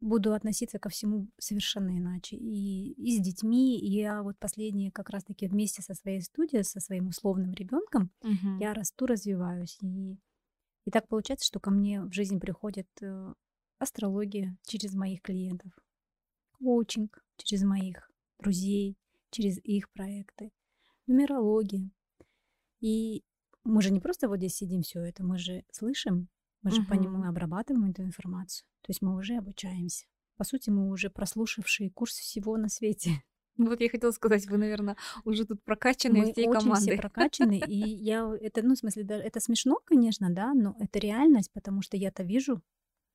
[0.00, 2.36] буду относиться ко всему совершенно иначе.
[2.36, 6.80] И, и с детьми, и я вот последние как раз-таки вместе со своей студией, со
[6.80, 8.58] своим условным ребенком, угу.
[8.60, 9.78] я расту, развиваюсь.
[9.82, 10.18] И,
[10.84, 13.34] и так получается, что ко мне в жизнь приходят э,
[13.78, 15.72] астрология через моих клиентов,
[16.52, 18.96] коучинг через моих друзей,
[19.30, 20.50] через их проекты,
[21.06, 21.90] нумерология.
[22.80, 23.24] И
[23.64, 26.28] мы же не просто вот здесь сидим все это, мы же слышим,
[26.62, 26.88] мы же угу.
[26.88, 28.66] по нему обрабатываем эту информацию.
[28.82, 30.06] То есть мы уже обучаемся.
[30.36, 33.10] По сути, мы уже прослушавшие курс всего на свете.
[33.58, 36.92] Вот я хотела сказать, вы, наверное, уже тут прокачанные мы всей очень командой.
[36.92, 41.50] все прокачаны, и я это, ну, в смысле, это смешно, конечно, да, но это реальность,
[41.52, 42.62] потому что я-то вижу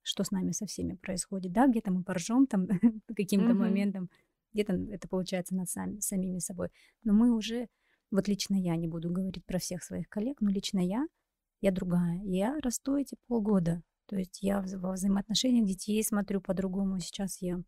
[0.03, 2.67] что с нами со всеми происходит, да, где-то мы поржем там
[3.15, 3.53] каким-то mm-hmm.
[3.53, 4.09] моментом,
[4.53, 6.69] где-то это получается над сами, самими собой.
[7.03, 7.67] Но мы уже,
[8.11, 11.07] вот лично я не буду говорить про всех своих коллег, но лично я,
[11.61, 12.21] я другая.
[12.23, 13.81] Я расту эти полгода.
[14.07, 16.99] То есть я во взаимоотношениях детей смотрю по-другому.
[16.99, 17.61] Сейчас я...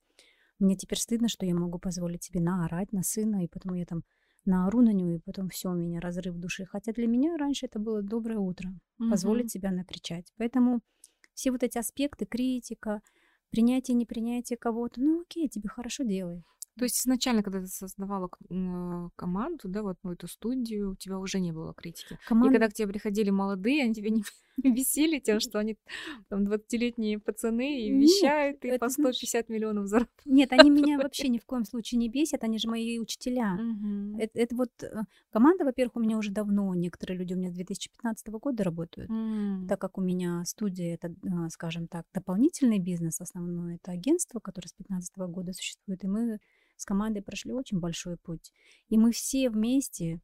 [0.59, 4.03] Мне теперь стыдно, что я могу позволить себе наорать на сына, и потом я там
[4.45, 6.65] наору на него, и потом все, у меня разрыв души.
[6.65, 9.09] Хотя для меня раньше это было доброе утро, mm-hmm.
[9.09, 10.31] позволить себя накричать.
[10.37, 10.81] Поэтому
[11.35, 13.01] все вот эти аспекты, критика,
[13.51, 16.43] принятие, непринятие кого-то, ну окей, тебе хорошо делай.
[16.77, 18.29] То есть изначально, когда ты создавала
[19.15, 22.19] команду, да, вот ну, эту студию, у тебя уже не было критики.
[22.27, 22.51] Команд...
[22.51, 24.23] И когда к тебе приходили молодые, они тебя не,
[24.63, 25.77] бесили тем, что они
[26.29, 30.25] там 20-летние пацаны и вещают, Нет, и по 150 миллионов зарабатывают.
[30.25, 33.53] Нет, они меня вообще ни в коем случае не бесят, они же мои учителя.
[33.53, 34.19] Угу.
[34.19, 37.53] Это, это вот э, команда, во-первых, у меня уже давно, некоторые люди у меня с
[37.53, 39.67] 2015 года работают, угу.
[39.67, 44.67] так как у меня студия, это, э, скажем так, дополнительный бизнес, основной это агентство, которое
[44.67, 46.39] с 2015 года существует, и мы
[46.77, 48.51] с командой прошли очень большой путь.
[48.89, 50.21] И мы все вместе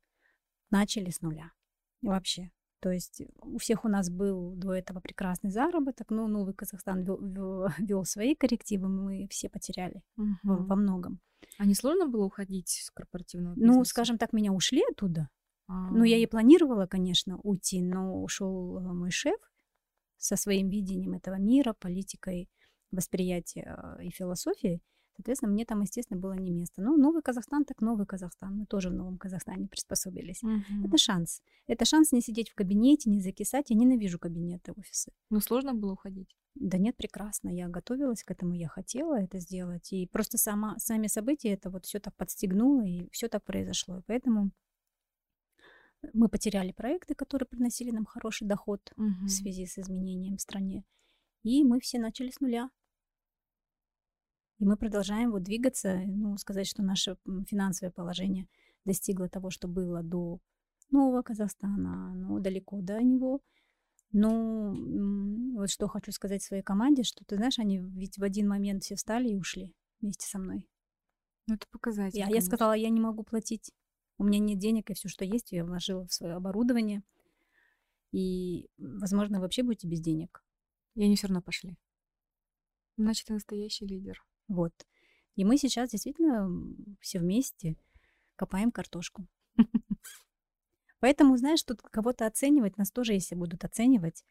[0.69, 1.51] начали с нуля.
[2.01, 2.51] Вообще.
[2.81, 8.05] То есть у всех у нас был до этого прекрасный заработок, но Новый Казахстан вел,
[8.05, 10.35] свои коррективы, мы все потеряли угу.
[10.43, 11.19] во, многом.
[11.59, 13.77] А не сложно было уходить с корпоративного бизнеса?
[13.77, 15.29] Ну, скажем так, меня ушли оттуда.
[15.67, 15.91] А-а-а.
[15.91, 19.39] Ну, я и планировала, конечно, уйти, но ушел э, мой шеф
[20.17, 22.49] со своим видением этого мира, политикой,
[22.91, 24.81] восприятия э, и философией.
[25.15, 26.81] Соответственно, мне там, естественно, было не место.
[26.81, 28.57] Ну, новый Казахстан, так новый Казахстан.
[28.57, 30.41] Мы тоже в новом Казахстане приспособились.
[30.41, 30.87] Угу.
[30.87, 31.41] Это шанс.
[31.67, 33.69] Это шанс не сидеть в кабинете, не закисать.
[33.69, 35.11] Я ненавижу кабинеты, офисы.
[35.29, 36.35] Ну, сложно было уходить?
[36.55, 37.49] Да нет, прекрасно.
[37.49, 39.91] Я готовилась к этому, я хотела это сделать.
[39.93, 43.99] И просто сама, сами события это вот все так подстегнуло, и все так произошло.
[43.99, 44.51] И поэтому
[46.13, 49.25] мы потеряли проекты, которые приносили нам хороший доход угу.
[49.25, 50.83] в связи с изменением в стране.
[51.43, 52.69] И мы все начали с нуля.
[54.61, 58.47] И мы продолжаем вот двигаться, ну, сказать, что наше финансовое положение
[58.85, 60.39] достигло того, что было до
[60.91, 63.41] нового Казахстана, но далеко до него.
[64.11, 64.75] Но
[65.55, 68.93] вот что хочу сказать своей команде, что ты знаешь, они ведь в один момент все
[68.93, 70.69] встали и ушли вместе со мной.
[71.47, 72.19] Ну, это показатель.
[72.19, 73.71] Я, я сказала, я не могу платить.
[74.19, 77.01] У меня нет денег, и все, что есть, я вложила в свое оборудование.
[78.11, 80.43] И, возможно, вообще будете без денег.
[80.93, 81.79] И они все равно пошли.
[82.97, 84.23] Значит, ты настоящий лидер.
[84.47, 84.73] Вот.
[85.35, 86.49] И мы сейчас действительно
[86.99, 87.77] все вместе
[88.35, 89.27] копаем картошку.
[90.99, 94.23] Поэтому, знаешь, тут кого-то оценивать, нас тоже, если будут оценивать,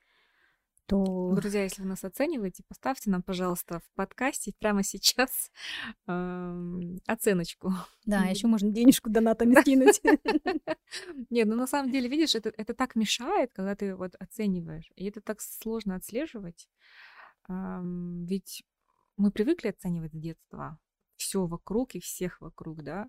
[0.91, 1.33] то...
[1.37, 5.53] Друзья, если вы нас оцениваете, поставьте нам, пожалуйста, в подкасте прямо сейчас
[6.09, 7.73] э, оценочку.
[8.07, 10.01] Да, еще можно денежку донатами скинуть.
[11.31, 14.91] Нет, ну на самом деле, видишь, это, это так мешает, когда ты вот оцениваешь.
[14.97, 16.69] И это так сложно отслеживать.
[17.49, 18.65] Ведь
[19.21, 20.79] мы привыкли оценивать с детства
[21.17, 23.09] все вокруг и всех вокруг, да,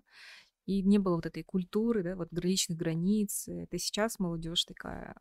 [0.66, 3.48] и не было вот этой культуры, да, вот личных границ.
[3.48, 5.16] Это сейчас молодежь такая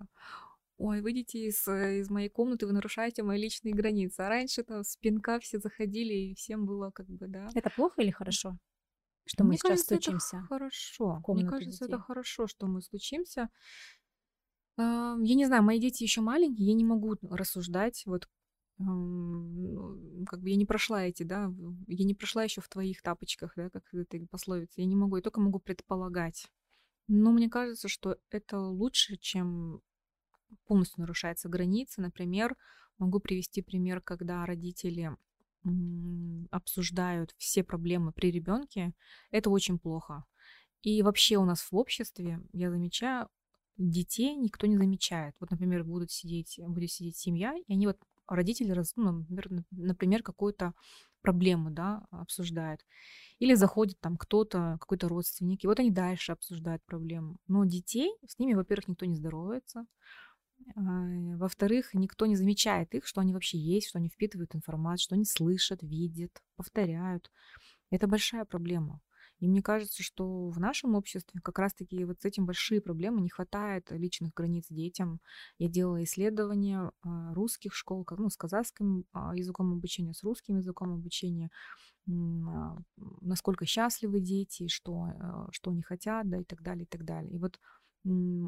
[0.77, 4.21] ой, выйдите из, э, из моей комнаты, вы нарушаете мои личные границы.
[4.21, 7.49] А раньше там с пинка все заходили, и всем было как бы, да.
[7.53, 8.57] Это плохо или хорошо?
[9.25, 11.23] Что мы Мне сейчас кажется, это стучимся хорошо.
[11.27, 12.03] в Мне кажется, это детей?
[12.03, 13.49] хорошо, что мы стучимся.
[14.77, 18.27] Я не знаю, мои дети еще маленькие, я не могу рассуждать, вот
[20.27, 21.51] как бы я не прошла эти, да,
[21.87, 25.21] я не прошла еще в твоих тапочках, да, как это пословица, я не могу, я
[25.21, 26.47] только могу предполагать.
[27.07, 29.81] Но мне кажется, что это лучше, чем
[30.65, 32.01] полностью нарушаются границы.
[32.01, 32.55] Например,
[32.97, 35.11] могу привести пример, когда родители
[36.49, 38.93] обсуждают все проблемы при ребенке.
[39.29, 40.25] Это очень плохо.
[40.81, 43.29] И вообще у нас в обществе, я замечаю,
[43.77, 45.35] детей никто не замечает.
[45.39, 50.23] Вот, например, будут сидеть, будет сидеть семья, и они вот родители, ну, например, нап- например,
[50.23, 50.73] какую-то
[51.21, 52.85] проблему, да, обсуждают.
[53.39, 57.37] Или заходит там кто-то, какой-то родственник, и вот они дальше обсуждают проблему.
[57.47, 59.85] Но детей, с ними, во-первых, никто не здоровается,
[60.75, 60.81] а,
[61.37, 65.25] во-вторых, никто не замечает их, что они вообще есть, что они впитывают информацию, что они
[65.25, 67.31] слышат, видят, повторяют.
[67.91, 69.01] Это большая проблема.
[69.41, 73.29] И мне кажется, что в нашем обществе как раз-таки вот с этим большие проблемы, не
[73.29, 75.19] хватает личных границ детям.
[75.57, 80.93] Я делала исследования а, русских школ, ну, с казахским а, языком обучения, с русским языком
[80.93, 81.49] обучения,
[82.07, 82.77] а,
[83.21, 85.07] насколько счастливы дети, что,
[85.51, 87.33] что они хотят, да, и так далее, и так далее.
[87.33, 87.59] И вот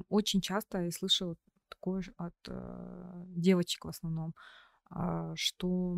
[0.10, 1.36] очень часто я слышала
[1.70, 4.34] такое от э, девочек в основном,
[5.36, 5.98] что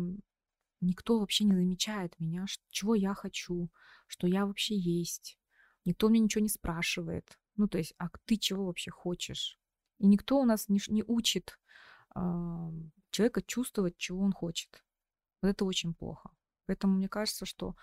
[0.86, 3.70] никто вообще не замечает меня, чего я хочу,
[4.06, 5.38] что я вообще есть.
[5.84, 7.38] Никто мне ничего не спрашивает.
[7.56, 9.58] Ну, то есть, а ты чего вообще хочешь?
[9.98, 11.58] И никто у нас не, не учит
[12.14, 12.70] а,
[13.10, 14.84] человека чувствовать, чего он хочет.
[15.42, 16.30] Вот это очень плохо.
[16.66, 17.76] Поэтому мне кажется, что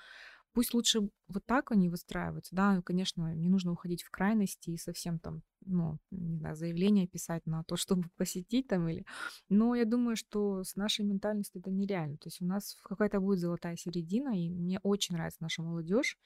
[0.54, 2.56] пусть лучше вот так они выстраиваются.
[2.56, 7.46] Да, конечно, не нужно уходить в крайности и совсем там, ну, не знаю, заявление писать
[7.46, 9.06] на то, чтобы посетить там или...
[9.50, 12.18] Но я думаю, что с нашей ментальностью это нереально.
[12.18, 16.18] То есть у нас какая-то будет золотая середина, и мне очень нравится наша молодежь.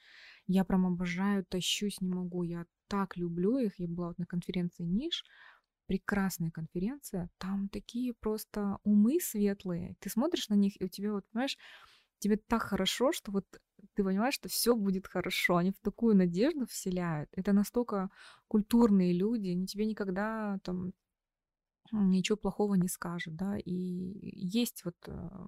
[0.46, 2.42] Я прям обожаю, тащусь, не могу.
[2.42, 3.78] Я так люблю их.
[3.78, 5.24] Я была вот на конференции Ниш,
[5.86, 7.30] прекрасная конференция.
[7.38, 9.96] Там такие просто умы светлые.
[10.00, 11.56] Ты смотришь на них, и у тебя вот, понимаешь,
[12.18, 13.44] тебе так хорошо, что вот
[13.94, 15.56] ты понимаешь, что все будет хорошо.
[15.56, 17.30] Они в такую надежду вселяют.
[17.32, 18.10] Это настолько
[18.48, 20.92] культурные люди, они тебе никогда там
[21.92, 23.56] ничего плохого не скажут, да.
[23.58, 25.46] И есть вот э,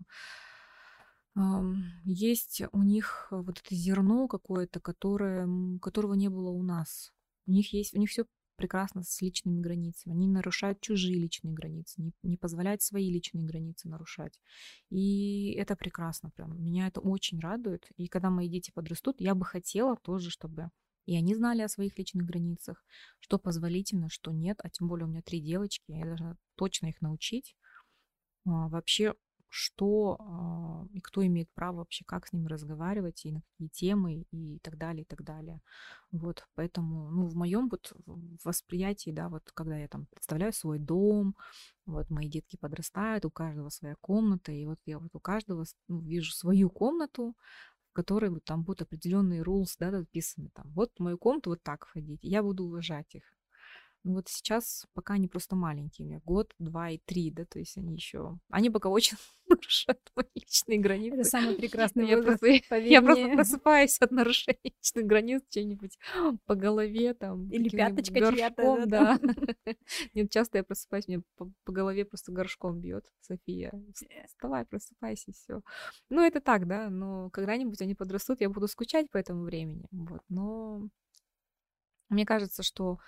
[2.04, 5.48] есть у них вот это зерно какое-то, которое,
[5.80, 7.12] которого не было у нас.
[7.46, 8.26] У них есть, у них все
[8.60, 10.14] прекрасно с личными границами.
[10.14, 14.38] Они нарушают чужие личные границы, не, не позволяют свои личные границы нарушать.
[14.90, 16.62] И это прекрасно прям.
[16.62, 17.88] Меня это очень радует.
[17.96, 20.70] И когда мои дети подрастут, я бы хотела тоже, чтобы
[21.06, 22.84] и они знали о своих личных границах,
[23.20, 24.58] что позволительно, что нет.
[24.62, 27.56] А тем более у меня три девочки, я должна точно их научить
[28.44, 29.14] а, вообще,
[29.50, 34.24] что а, и кто имеет право вообще, как с ними разговаривать, и на какие темы,
[34.30, 35.60] и так далее, и так далее.
[36.12, 37.92] Вот, поэтому, ну, в моем вот
[38.44, 41.36] восприятии, да, вот когда я там представляю свой дом,
[41.84, 46.00] вот мои детки подрастают, у каждого своя комната, и вот я вот у каждого ну,
[46.00, 47.36] вижу свою комнату,
[47.90, 50.70] в которой вот там будут определенные rules, да, написаны там.
[50.74, 53.24] Вот в мою комнату вот так входить, я буду уважать их.
[54.02, 55.56] Ну вот сейчас пока они просто
[56.04, 60.24] меня год, два и три, да, то есть они еще, они пока очень нарушают мои
[60.34, 61.24] личные Это границы.
[61.24, 65.98] самый прекрасный Я просто, я просто просыпаюсь от нарушения личных границ, что-нибудь
[66.46, 69.18] по голове там, Или пяточка горшком, да.
[70.14, 73.70] Нет, часто я просыпаюсь, мне по, по голове просто горшком бьет София.
[73.72, 74.26] «Вс- Э.
[74.28, 75.60] Вставай, просыпайся, все.
[76.08, 79.84] Ну, это так, да, но когда-нибудь они подрастут, я буду скучать по этому времени.
[79.90, 80.88] Вот, но
[82.08, 82.98] мне кажется, что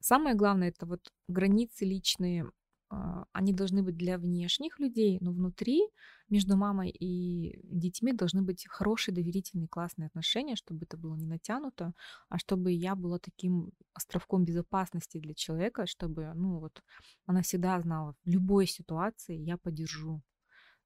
[0.00, 2.50] самое главное это вот границы личные,
[2.90, 5.82] а, они должны быть для внешних людей, но внутри
[6.28, 11.92] между мамой и детьми должны быть хорошие, доверительные, классные отношения, чтобы это было не натянуто,
[12.28, 16.82] а чтобы я была таким островком безопасности для человека, чтобы, ну вот,
[17.26, 20.22] она всегда знала, в любой ситуации я поддержу.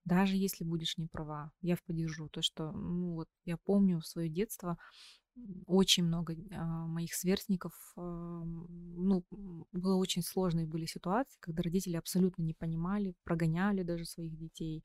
[0.04, 2.28] Даже если будешь не права, я поддержу.
[2.28, 4.76] То, что, ну вот, я помню свое детство,
[5.66, 9.24] очень много а, моих сверстников, ну,
[9.72, 14.84] было очень сложные были ситуации, когда родители абсолютно не понимали, прогоняли даже своих детей,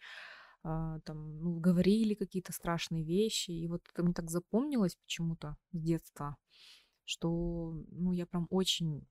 [0.64, 3.52] а, там, ну, говорили какие-то страшные вещи.
[3.52, 6.36] И вот это мне так запомнилось почему-то с детства,
[7.06, 9.08] что, ну, я прям очень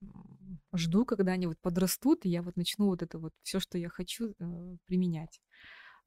[0.75, 3.89] жду, когда они вот подрастут, и я вот начну вот это вот все, что я
[3.89, 5.41] хочу, э, применять.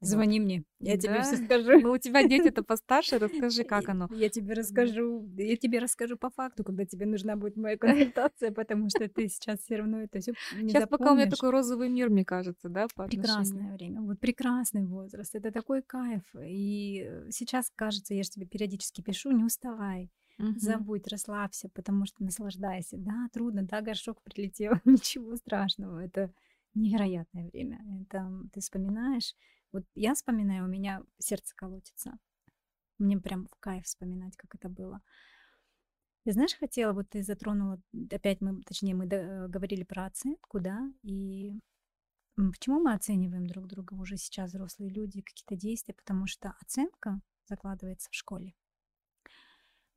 [0.01, 1.01] Звони мне, я да?
[1.01, 1.79] тебе все скажу.
[1.79, 4.07] Ну, у тебя дети-то постарше, расскажи, как оно.
[4.11, 8.89] Я тебе расскажу, я тебе расскажу по факту, когда тебе нужна будет моя консультация, потому
[8.89, 12.09] что ты сейчас все равно это все не Сейчас пока у меня такой розовый мир,
[12.09, 16.23] мне кажется, да, по Прекрасное время, вот прекрасный возраст, это такой кайф.
[16.43, 20.09] И сейчас, кажется, я же тебе периодически пишу, не уставай.
[20.39, 20.53] Угу.
[20.57, 22.97] Забудь, расслабься, потому что наслаждайся.
[22.97, 26.03] Да, трудно, да, горшок прилетел, ничего страшного.
[26.03, 26.33] Это
[26.73, 27.85] невероятное время.
[28.01, 29.35] Это ты вспоминаешь.
[29.71, 32.17] Вот я вспоминаю, у меня сердце колотится.
[32.97, 35.01] Мне прям в кайф вспоминать, как это было.
[36.23, 37.81] Я знаешь, хотела, вот ты затронула,
[38.11, 41.59] опять мы, точнее, мы говорили про оценку, да, и
[42.35, 48.09] почему мы оцениваем друг друга уже сейчас, взрослые люди, какие-то действия, потому что оценка закладывается
[48.11, 48.53] в школе.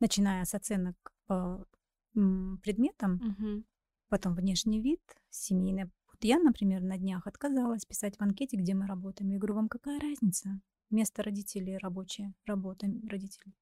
[0.01, 1.67] Начиная с оценок по
[2.15, 3.65] предметам, угу.
[4.09, 5.91] потом внешний вид, семейная
[6.27, 9.31] я, например, на днях отказалась писать в анкете, где мы работаем.
[9.31, 10.61] Я говорю, вам какая разница?
[10.91, 13.55] Место родителей рабочее, работа родителей.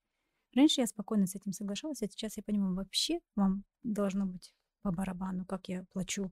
[0.55, 4.93] Раньше я спокойно с этим соглашалась, а сейчас я понимаю, вообще вам должно быть по
[4.93, 6.31] барабану, как я плачу.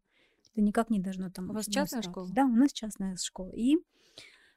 [0.52, 1.50] Это никак не должно там...
[1.50, 2.28] У вас частная школа?
[2.32, 3.52] Да, у нас частная школа.
[3.52, 3.76] И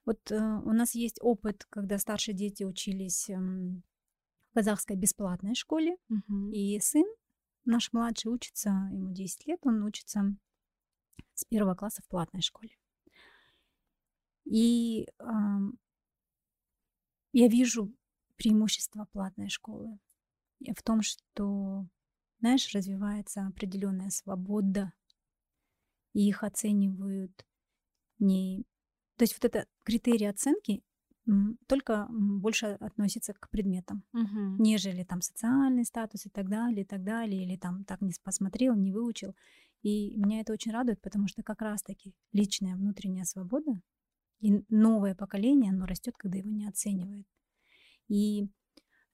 [0.05, 5.95] вот э, у нас есть опыт, когда старшие дети учились э, в казахской бесплатной школе,
[6.09, 6.49] угу.
[6.51, 7.05] и сын
[7.65, 10.35] наш младший учится, ему 10 лет, он учится
[11.33, 12.77] с первого класса в платной школе.
[14.45, 15.23] И э,
[17.33, 17.93] я вижу
[18.35, 19.99] преимущество платной школы
[20.75, 21.87] в том, что,
[22.39, 24.93] знаешь, развивается определенная свобода,
[26.13, 27.45] и их оценивают
[28.19, 28.65] не...
[29.17, 30.83] То есть вот это критерий оценки
[31.67, 34.61] только больше относится к предметам, угу.
[34.61, 38.75] нежели там социальный статус и так далее, и так далее, или там так не посмотрел,
[38.75, 39.33] не выучил.
[39.83, 43.81] И меня это очень радует, потому что как раз-таки личная внутренняя свобода
[44.39, 47.27] и новое поколение, оно растет, когда его не оценивает.
[48.07, 48.47] И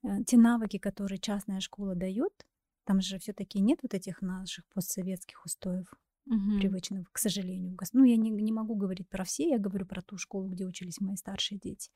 [0.02, 2.46] э, те навыки, которые частная школа дает,
[2.84, 5.92] там же все-таки нет вот этих наших постсоветских устоев
[6.26, 6.58] угу.
[6.58, 7.76] привычных, к сожалению.
[7.92, 11.00] Ну, я не, не могу говорить про все, я говорю про ту школу, где учились
[11.00, 11.90] мои старшие дети.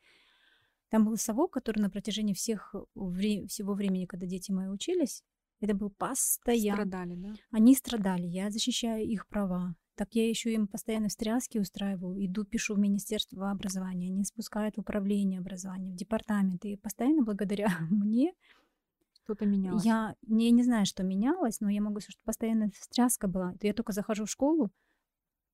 [0.89, 5.25] Там был совок, который на протяжении всех, вре- всего времени, когда дети мои учились,
[5.64, 6.83] это был постоянно.
[6.83, 7.35] Страдали, да?
[7.50, 9.74] Они страдали, я защищаю их права.
[9.96, 14.81] Так я еще им постоянно встряски устраиваю, иду, пишу в Министерство образования, они спускают в
[14.81, 16.64] управление образования, в департамент.
[16.64, 18.33] И постоянно благодаря мне
[19.22, 19.85] что-то менялось.
[19.85, 23.55] Я не, не знаю, что менялось, но я могу сказать, что постоянно встряска была.
[23.62, 24.70] Я только захожу в школу,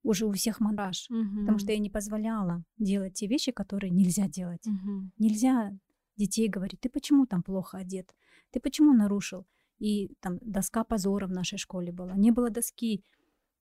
[0.03, 1.41] уже у всех монтаж, угу.
[1.41, 4.67] потому что я не позволяла делать те вещи, которые нельзя делать.
[4.67, 5.11] Угу.
[5.19, 5.73] Нельзя
[6.17, 8.15] детей говорить, ты почему там плохо одет,
[8.51, 9.47] ты почему нарушил
[9.81, 12.15] и там доска позора в нашей школе была.
[12.15, 13.03] Не было доски,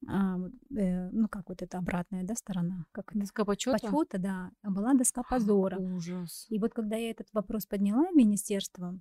[0.07, 0.37] а,
[0.75, 2.85] э, ну как вот эта обратная да, сторона.
[2.91, 3.77] Как доска почета?
[3.79, 4.51] Почета, да.
[4.61, 5.77] А была доска позора.
[5.79, 6.45] Ужас.
[6.49, 8.99] И вот когда я этот вопрос подняла в министерство,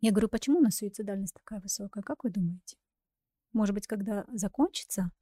[0.00, 2.02] я говорю, почему у нас суицидальность такая высокая?
[2.02, 2.76] Как вы думаете?
[3.52, 5.12] Может быть, когда закончится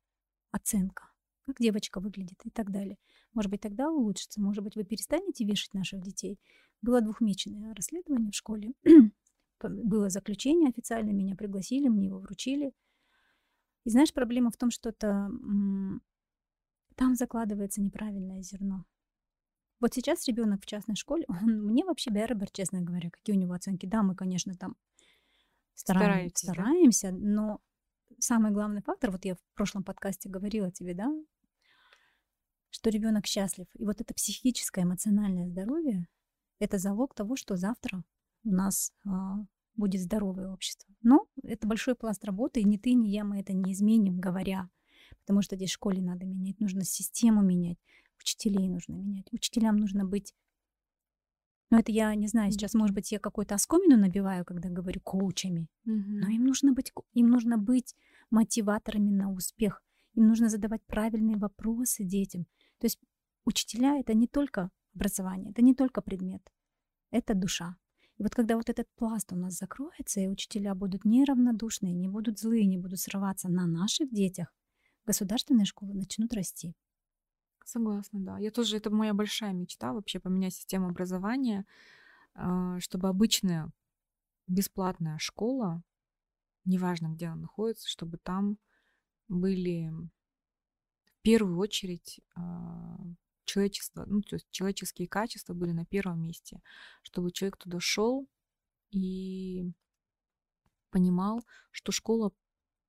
[0.52, 1.10] оценка,
[1.46, 2.96] как девочка выглядит и так далее.
[3.32, 4.40] Может быть, тогда улучшится.
[4.40, 6.38] Может быть, вы перестанете вешать наших детей.
[6.80, 8.72] Было двухмесячное расследование в школе
[9.60, 12.72] было заключение официально, меня пригласили, мне его вручили.
[13.84, 15.30] И знаешь, проблема в том, что это,
[16.94, 18.84] там закладывается неправильное зерно.
[19.80, 23.54] Вот сейчас ребенок в частной школе, он, мне вообще бербер, честно говоря, какие у него
[23.54, 23.86] оценки.
[23.86, 24.76] Да, мы, конечно, там
[25.74, 27.18] стараем, стараемся, да?
[27.18, 27.60] но
[28.18, 31.08] самый главный фактор, вот я в прошлом подкасте говорила тебе, да,
[32.70, 33.66] что ребенок счастлив.
[33.74, 36.08] И вот это психическое, эмоциональное здоровье,
[36.58, 38.04] это залог того, что завтра
[38.44, 39.38] у нас а,
[39.76, 40.92] будет здоровое общество.
[41.02, 44.68] Но это большой пласт работы, и ни ты, ни я мы это не изменим, говоря.
[45.20, 47.78] Потому что здесь в школе надо менять, нужно систему менять,
[48.18, 49.26] учителей нужно менять.
[49.32, 50.34] Учителям нужно быть
[51.70, 55.68] ну, это я не знаю, сейчас, может быть, я какую-то оскомину набиваю, когда говорю коучами.
[55.84, 55.94] Угу.
[55.94, 57.94] Но им нужно быть, им нужно быть
[58.30, 59.82] мотиваторами на успех.
[60.14, 62.46] Им нужно задавать правильные вопросы детям.
[62.78, 62.98] То есть
[63.44, 66.42] учителя это не только образование, это не только предмет,
[67.10, 67.76] это душа.
[68.18, 72.38] И вот когда вот этот пласт у нас закроется, и учителя будут неравнодушные, не будут
[72.38, 74.52] злые, не будут срываться на наших детях,
[75.06, 76.74] государственные школы начнут расти.
[77.64, 78.38] Согласна, да.
[78.38, 81.64] Я тоже, это моя большая мечта вообще поменять систему образования,
[82.34, 83.70] а, чтобы обычная
[84.46, 85.82] бесплатная школа,
[86.64, 88.58] неважно, где она находится, чтобы там
[89.28, 89.92] были
[91.04, 92.96] в первую очередь а,
[93.48, 96.60] человечество, ну, то есть человеческие качества были на первом месте,
[97.02, 98.28] чтобы человек туда шел
[98.90, 99.72] и
[100.90, 102.32] понимал, что школа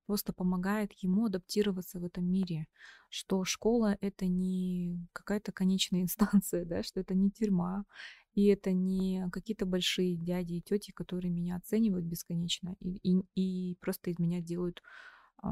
[0.06, 2.66] просто помогает ему адаптироваться в этом мире,
[3.10, 7.84] что школа— это не какая-то конечная инстанция, да, что это не тюрьма,
[8.34, 13.76] и это не какие-то большие дяди и тети, которые меня оценивают бесконечно и, и, и
[13.76, 14.82] просто из меня делают
[15.44, 15.46] э,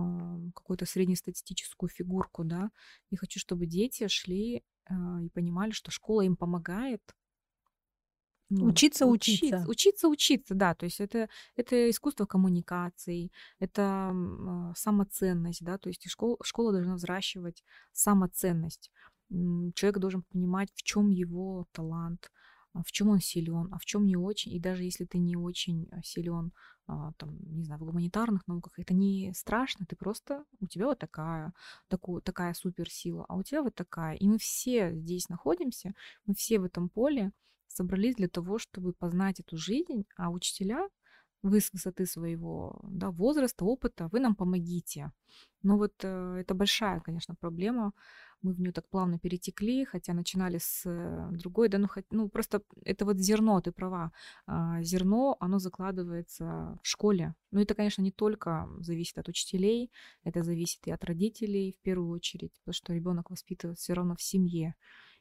[0.54, 2.70] какую-то среднестатистическую фигурку, да.
[3.10, 7.02] И хочу, чтобы дети шли и понимали, что школа им помогает
[8.50, 9.46] ну, учиться, учиться.
[9.46, 10.74] Учиться, учиться, учиться, да.
[10.74, 15.76] То есть это, это искусство коммуникации, это э, самоценность, да.
[15.76, 17.62] То есть школа, школа должна взращивать
[17.92, 18.90] самоценность.
[19.74, 22.30] Человек должен понимать, в чем его талант,
[22.72, 24.52] а, в чем он силен, а в чем не очень.
[24.54, 26.77] И даже если ты не очень а, силен, а,
[27.16, 31.52] там, не знаю, в гуманитарных науках, это не страшно, ты просто, у тебя вот такая,
[31.88, 34.16] такую, такая суперсила, а у тебя вот такая.
[34.16, 35.94] И мы все здесь находимся,
[36.26, 37.32] мы все в этом поле,
[37.68, 40.88] собрались для того, чтобы познать эту жизнь, а учителя,
[41.42, 45.12] вы с высоты своего да, возраста, опыта, вы нам помогите.
[45.62, 47.92] Но вот э, это большая, конечно, проблема.
[48.42, 52.28] Мы в нее так плавно перетекли, хотя начинали с э, другой, да, ну, хоть, ну
[52.28, 54.12] просто это вот зерно, ты права.
[54.46, 57.34] Э, зерно, оно закладывается в школе.
[57.50, 59.90] Но это, конечно, не только зависит от учителей,
[60.24, 64.22] это зависит и от родителей в первую очередь, потому что ребенок воспитывается все равно в
[64.22, 64.74] семье.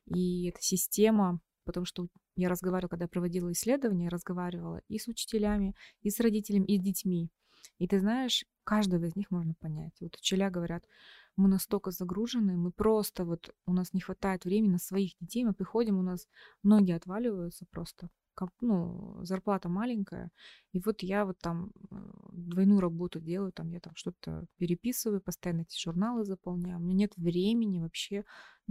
[0.05, 2.07] И эта система потому что
[2.37, 6.77] я разговаривала, когда я проводила исследования, я разговаривала и с учителями, и с родителями, и
[6.77, 7.29] с детьми.
[7.77, 9.93] И ты знаешь, каждого из них можно понять.
[9.99, 10.83] Вот учителя говорят,
[11.37, 15.53] мы настолько загружены, мы просто вот, у нас не хватает времени на своих детей, мы
[15.53, 16.27] приходим, у нас
[16.63, 18.09] ноги отваливаются просто
[18.61, 20.31] ну, зарплата маленькая,
[20.71, 21.95] и вот я вот там э,
[22.31, 27.13] двойную работу делаю, там я там что-то переписываю, постоянно эти журналы заполняю, у меня нет
[27.17, 28.25] времени вообще,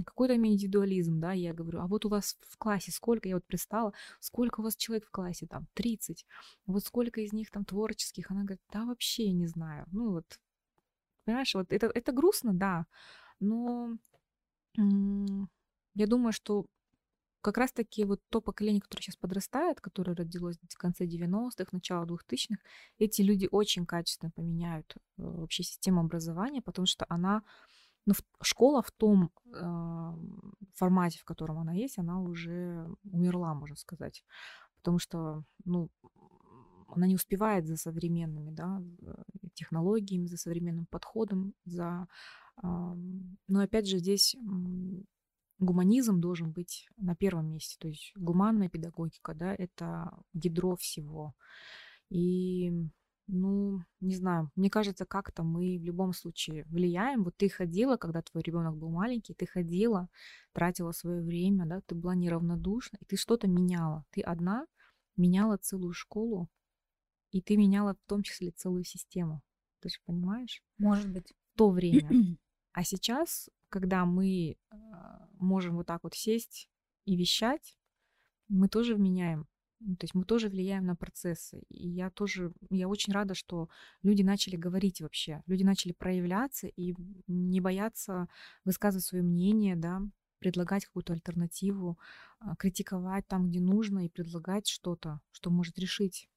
[0.05, 3.93] какой-то индивидуализм, да, я говорю, а вот у вас в классе сколько, я вот пристала,
[4.21, 6.27] сколько у вас человек в классе, там, 30,
[6.67, 10.39] вот сколько из них там творческих, она говорит, да, вообще не знаю, ну вот,
[11.27, 12.87] понимаешь, вот это, это грустно, да,
[13.41, 13.99] но
[15.95, 16.67] я думаю, что
[17.47, 22.61] как раз-таки вот то поколение, которое сейчас подрастает, которое родилось в конце 90-х, начало 2000-х,
[22.99, 27.43] эти люди очень качественно поменяют э, вообще систему образования, потому что она,
[28.05, 30.13] ну, школа в том э,
[30.75, 34.25] формате, в котором она есть, она уже умерла, можно сказать.
[34.79, 35.89] Потому что, ну,
[36.89, 38.83] она не успевает за современными да,
[39.55, 42.09] технологиями, за современным подходом, за...
[42.63, 44.37] Но опять же здесь
[45.59, 47.77] гуманизм должен быть на первом месте.
[47.79, 51.35] То есть гуманная педагогика, да, это ядро всего.
[52.09, 52.73] И,
[53.27, 57.25] ну, не знаю, мне кажется, как-то мы в любом случае влияем.
[57.25, 60.09] Вот ты ходила, когда твой ребенок был маленький, ты ходила,
[60.53, 64.05] тратила свое время, да, ты была неравнодушна, и ты что-то меняла.
[64.11, 64.67] Ты одна
[65.17, 66.49] меняла целую школу,
[67.31, 69.43] и ты меняла в том числе целую систему.
[69.81, 70.63] Ты же понимаешь?
[70.79, 71.33] Может быть.
[71.55, 72.11] В то время.
[72.79, 76.69] А сейчас когда мы а, можем вот так вот сесть
[77.05, 77.77] и вещать,
[78.49, 79.47] мы тоже меняем.
[79.81, 81.63] Ну, то есть мы тоже влияем на процессы.
[81.69, 83.69] И я тоже, я очень рада, что
[84.03, 86.95] люди начали говорить вообще, люди начали проявляться и
[87.27, 88.29] не бояться
[88.65, 90.01] высказывать свое мнение, да,
[90.39, 91.99] предлагать какую-то альтернативу,
[92.39, 96.31] а, критиковать там, где нужно, и предлагать что-то, что может решить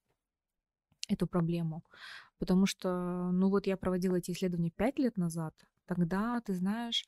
[1.10, 1.84] эту проблему.
[2.38, 5.53] Потому что, ну вот я проводила эти исследования пять лет назад,
[5.86, 7.05] тогда, ты знаешь,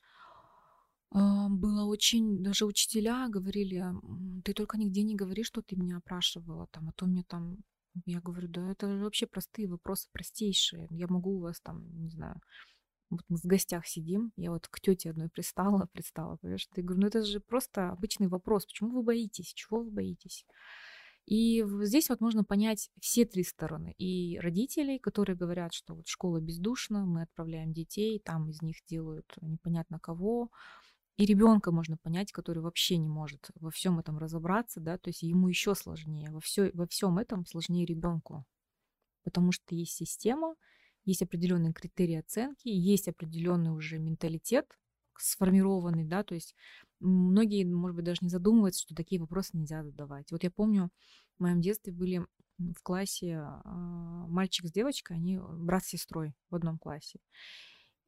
[1.10, 3.84] а, было очень, даже учителя говорили,
[4.44, 7.58] ты только нигде не говори, что ты меня опрашивала, там, а то мне там,
[8.06, 12.40] я говорю, да это вообще простые вопросы, простейшие, я могу у вас там, не знаю,
[13.10, 17.02] вот мы в гостях сидим, я вот к тете одной пристала, пристала, понимаешь, ты говорю,
[17.02, 20.46] ну это же просто обычный вопрос, почему вы боитесь, чего вы боитесь?
[21.26, 23.94] И здесь вот можно понять все три стороны.
[23.98, 29.32] И родителей, которые говорят, что вот школа бездушна, мы отправляем детей, там из них делают
[29.40, 30.50] непонятно кого,
[31.16, 35.22] и ребенка можно понять, который вообще не может во всем этом разобраться, да, то есть
[35.22, 36.30] ему еще сложнее.
[36.30, 38.44] Во, все, во всем этом сложнее ребенку.
[39.22, 40.56] Потому что есть система,
[41.04, 44.66] есть определенные критерии оценки, есть определенный уже менталитет
[45.18, 46.54] сформированный, да, то есть
[47.02, 50.30] многие, может быть, даже не задумываются, что такие вопросы нельзя задавать.
[50.30, 50.90] Вот я помню,
[51.38, 52.26] в моем детстве были
[52.58, 57.18] в классе а, мальчик с девочкой, они брат с сестрой в одном классе.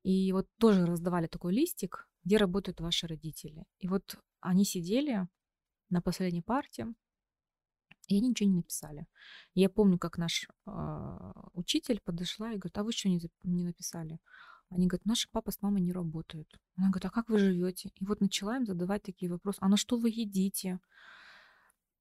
[0.03, 3.65] И вот тоже раздавали такой листик, где работают ваши родители.
[3.79, 5.27] И вот они сидели
[5.91, 6.87] на последней партии,
[8.09, 9.07] и они ничего не написали.
[9.55, 14.19] Я помню, как наш э, учитель подошла и говорит, а вы что не, не написали?
[14.71, 16.49] Они говорят, наши папа с мамой не работают.
[16.77, 17.91] Она говорит, а как вы живете?
[17.95, 19.59] И вот начала им задавать такие вопросы.
[19.61, 20.81] А на что вы едите?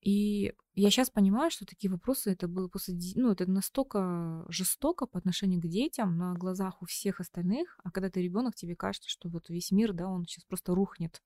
[0.01, 5.17] И я сейчас понимаю, что такие вопросы это было после, ну, это настолько жестоко по
[5.17, 9.29] отношению к детям на глазах у всех остальных, а когда ты ребенок, тебе кажется, что
[9.29, 11.21] вот весь мир, да, он сейчас просто рухнет.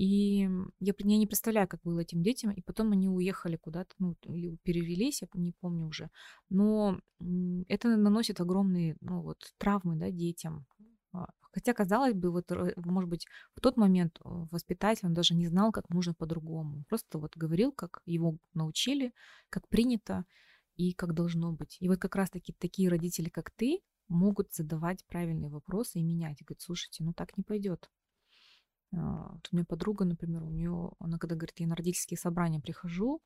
[0.00, 0.48] И
[0.80, 2.52] я, я не представляю, как было этим детям.
[2.52, 6.08] И потом они уехали куда-то, ну, или перевелись, я не помню уже.
[6.48, 6.98] Но
[7.68, 10.64] это наносит огромные, ну, вот, травмы, да, детям.
[11.12, 15.48] А, хотя, казалось бы, вот, может быть, в тот момент э, воспитатель, он даже не
[15.48, 16.84] знал, как нужно по-другому.
[16.88, 19.12] Просто вот говорил, как его научили,
[19.50, 20.24] как принято
[20.76, 21.76] и как должно быть.
[21.78, 26.40] И вот как раз-таки такие родители, как ты, могут задавать правильные вопросы и менять.
[26.40, 27.90] И говорить, слушайте, ну так не пойдет.
[28.92, 32.60] А, вот у меня подруга, например, у нее, она когда говорит, я на родительские собрания
[32.60, 33.20] прихожу,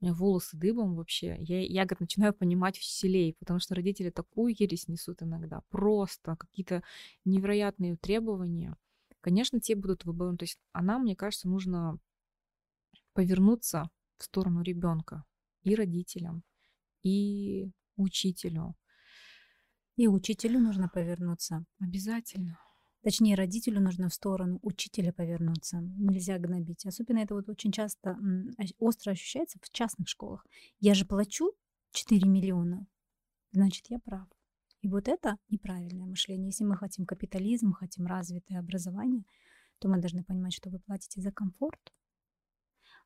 [0.00, 1.36] у меня волосы дыбом вообще.
[1.38, 5.62] Я, я говорит, начинаю понимать веселей, потому что родители такую ересь несут иногда.
[5.70, 6.82] Просто какие-то
[7.24, 8.76] невероятные требования.
[9.20, 10.36] Конечно, те будут выбором.
[10.38, 11.98] То есть она, мне кажется, нужно
[13.12, 15.24] повернуться в сторону ребенка
[15.62, 16.42] и родителям,
[17.02, 18.74] и учителю.
[19.96, 21.64] И учителю нужно повернуться.
[21.78, 22.58] Обязательно.
[23.02, 25.80] Точнее, родителю нужно в сторону учителя повернуться.
[25.80, 26.86] Нельзя гнобить.
[26.86, 28.16] Особенно это вот очень часто
[28.78, 30.46] остро ощущается в частных школах.
[30.78, 31.52] Я же плачу
[31.90, 32.86] 4 миллиона,
[33.50, 34.28] значит, я прав.
[34.82, 36.46] И вот это неправильное мышление.
[36.46, 39.24] Если мы хотим капитализм, хотим развитое образование,
[39.78, 41.92] то мы должны понимать, что вы платите за комфорт.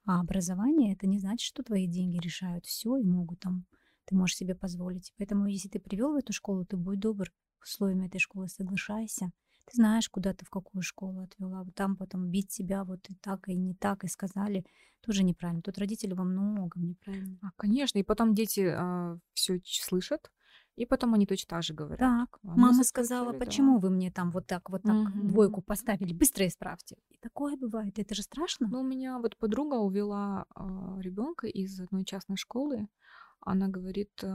[0.04, 3.66] А образование это не значит, что твои деньги решают все и могут там,
[4.04, 5.12] ты можешь себе позволить.
[5.16, 9.32] Поэтому, если ты привел в эту школу, ты будь добр к условиям этой школы, соглашайся
[9.66, 11.62] ты знаешь, куда ты в какую школу отвела.
[11.64, 14.64] Вот там потом бить себя вот и так, и не так, и сказали.
[15.00, 15.62] Тоже неправильно.
[15.62, 17.38] Тут родители во многом неправильно.
[17.42, 17.98] А, конечно.
[17.98, 20.30] И потом дети а, все слышат,
[20.76, 21.98] и потом они точно так же говорят.
[21.98, 23.88] Так, а мама сказала, почему да.
[23.88, 25.28] вы мне там вот так, вот так угу.
[25.28, 26.96] двойку поставили, быстро исправьте.
[27.08, 28.68] И такое бывает, это же страшно.
[28.68, 30.60] Ну, у меня вот подруга увела э,
[31.00, 32.88] ребенка из одной частной школы.
[33.40, 34.26] Она говорит, э,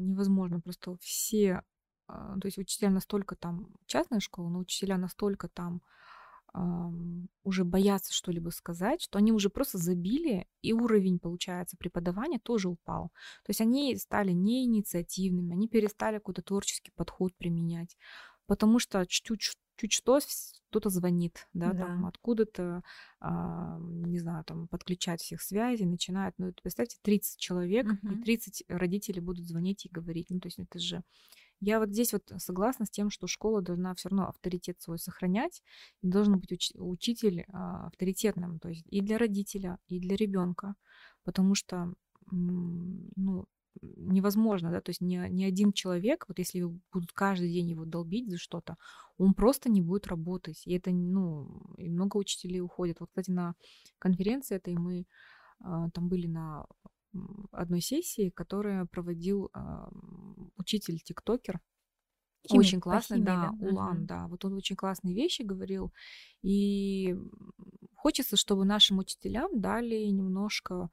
[0.00, 1.62] невозможно, просто все а,
[2.10, 5.82] то есть учителя настолько там, частная школа, но учителя настолько там
[7.44, 13.12] уже боятся что-либо сказать, что они уже просто забили, и уровень, получается, преподавания тоже упал.
[13.44, 17.96] То есть они стали неинициативными, они перестали какой-то творческий подход применять,
[18.46, 20.18] потому что чуть-чуть чуть что
[20.68, 21.86] кто-то звонит, да, да.
[21.86, 22.82] там откуда-то,
[23.18, 28.12] а, не знаю, там подключать всех связей, начинают, ну, представьте, 30 человек, угу.
[28.12, 31.02] и 30 родителей будут звонить и говорить, ну, то есть это же
[31.60, 35.62] я вот здесь вот согласна с тем, что школа должна все равно авторитет свой сохранять,
[36.02, 40.74] и должен быть уч- учитель а, авторитетным, то есть и для родителя, и для ребенка,
[41.24, 41.92] потому что
[42.32, 43.46] ну,
[43.82, 48.30] невозможно, да, то есть ни, ни один человек, вот если будут каждый день его долбить
[48.30, 48.76] за что-то,
[49.18, 50.62] он просто не будет работать.
[50.66, 53.00] И это, ну, и много учителей уходят.
[53.00, 53.54] Вот, кстати, на
[53.98, 55.06] конференции этой мы
[55.60, 56.66] а, там были на
[57.52, 59.58] одной сессии, которую проводил э,
[60.56, 61.60] учитель тиктокер.
[62.48, 64.06] Химик, очень классный, химии, да, да, Улан, угу.
[64.06, 64.26] да.
[64.28, 65.92] Вот он очень классные вещи говорил.
[66.42, 67.16] И
[67.94, 70.90] хочется, чтобы нашим учителям дали немножко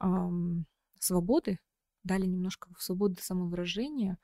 [0.00, 0.66] эм,
[0.98, 1.58] свободы,
[2.02, 4.18] дали немножко свободы самовыражения.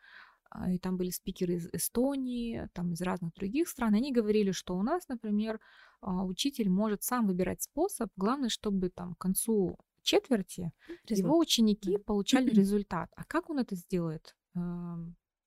[0.68, 3.94] И там были спикеры из Эстонии, там из разных других стран.
[3.94, 5.60] Они говорили, что у нас, например,
[6.00, 8.10] а, учитель может сам выбирать способ.
[8.16, 11.18] Главное, чтобы там к концу четверти Результат.
[11.18, 13.10] его ученики получали результат.
[13.16, 14.36] А как он это сделает?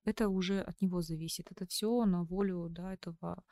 [0.06, 1.52] Это уже от него зависит.
[1.52, 3.44] Это все на волю да, этого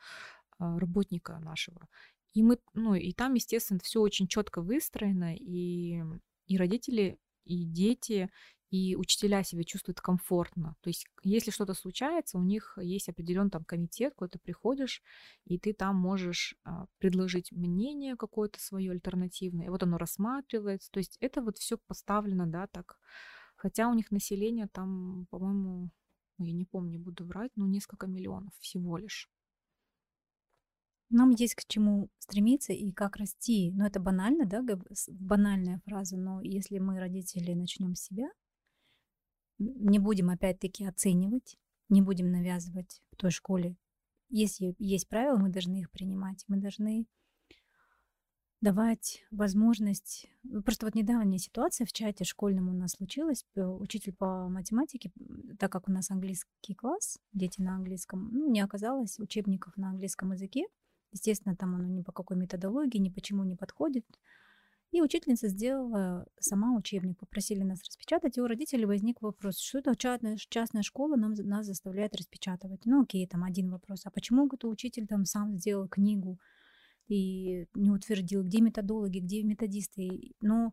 [0.58, 1.88] а, работника нашего.
[2.34, 6.02] И мы, ну, и там, естественно, все очень четко выстроено, и,
[6.46, 8.30] и родители, и дети,
[8.72, 10.76] и учителя себя чувствуют комфортно.
[10.80, 15.02] То есть, если что-то случается, у них есть определенный там комитет, куда ты приходишь,
[15.44, 20.90] и ты там можешь а, предложить мнение какое-то свое альтернативное, и вот оно рассматривается.
[20.90, 22.98] То есть это вот все поставлено, да, так.
[23.56, 25.90] Хотя у них население там, по-моему,
[26.38, 29.28] ну, я не помню, буду врать, но несколько миллионов всего лишь.
[31.10, 33.70] Нам есть к чему стремиться и как расти.
[33.74, 34.64] Но это банально, да,
[35.08, 38.30] банальная фраза, но если мы, родители, начнем с себя,
[39.62, 41.58] не будем опять-таки оценивать,
[41.88, 43.76] не будем навязывать в той школе.
[44.28, 46.44] Если есть правила, мы должны их принимать.
[46.48, 47.06] Мы должны
[48.62, 50.28] давать возможность...
[50.44, 53.44] Ну, просто вот недавняя ситуация в чате школьном у нас случилась.
[53.56, 55.12] Учитель по математике,
[55.58, 60.32] так как у нас английский класс, дети на английском, ну, не оказалось учебников на английском
[60.32, 60.66] языке.
[61.10, 64.06] Естественно, там оно ни по какой методологии, ни почему не подходит.
[64.92, 69.96] И учительница сделала сама учебник, попросили нас распечатать, и у родителей возник вопрос, что это
[69.96, 72.82] частная, частная школа нам, нас заставляет распечатывать.
[72.84, 76.38] Ну окей, там один вопрос, а почему это учитель там сам сделал книгу
[77.08, 80.34] и не утвердил, где методологи, где методисты.
[80.42, 80.72] Но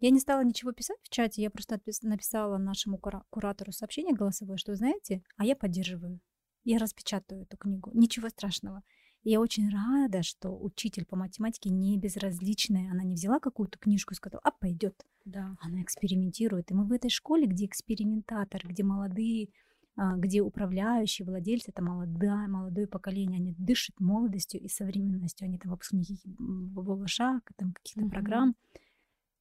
[0.00, 4.74] Я не стала ничего писать в чате, я просто написала нашему куратору сообщение голосовое, что,
[4.74, 6.20] знаете, а я поддерживаю.
[6.64, 7.90] Я распечатаю эту книгу.
[7.92, 8.82] Ничего страшного.
[9.22, 12.90] И я очень рада, что учитель по математике не безразличная.
[12.90, 15.04] Она не взяла какую-то книжку и сказала, а пойдет.
[15.24, 15.56] Да.
[15.60, 16.70] Она экспериментирует.
[16.70, 19.50] И мы в этой школе, где экспериментатор, где молодые,
[19.96, 25.44] а, где управляющие, владельцы, это молодое, молодое поколение, они дышат молодостью и современностью.
[25.44, 27.18] Они там выпускники ВВШ,
[27.56, 28.10] там каких-то угу.
[28.10, 28.56] программ.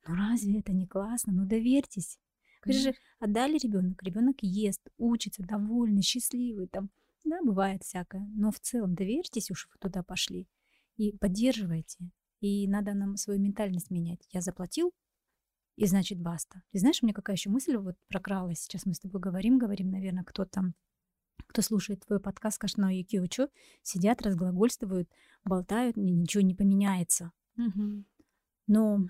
[0.08, 1.32] Ну разве это не классно?
[1.32, 2.20] Ну доверьтесь.
[2.66, 6.90] Вы же отдали ребенок, ребенок ест, учится, довольный, счастливый, там
[7.24, 8.28] да, бывает всякое.
[8.36, 10.48] Но в целом доверьтесь уж вы туда пошли
[10.98, 12.12] и поддерживайте.
[12.42, 14.26] И надо нам свою ментальность менять.
[14.32, 14.94] Я заплатил,
[15.80, 16.62] и значит баста.
[16.72, 18.60] Ты знаешь, у меня какая еще мысль вот прокралась.
[18.60, 20.74] Сейчас мы с тобой говорим, говорим, наверное, кто там,
[21.48, 23.48] кто слушает твой подкаст «Кашно и Киучу»,
[23.82, 25.10] сидят, разглагольствуют,
[25.46, 27.32] болтают, ничего не поменяется.
[27.58, 28.04] Угу.
[28.68, 29.08] Но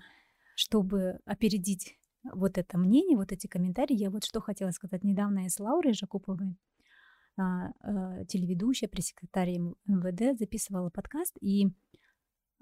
[0.54, 5.02] чтобы опередить вот это мнение, вот эти комментарии, я вот что хотела сказать.
[5.02, 6.56] Недавно я с Лаурой Жакуповой
[7.36, 11.68] телеведущая, пресс-секретарь МВД, записывала подкаст, и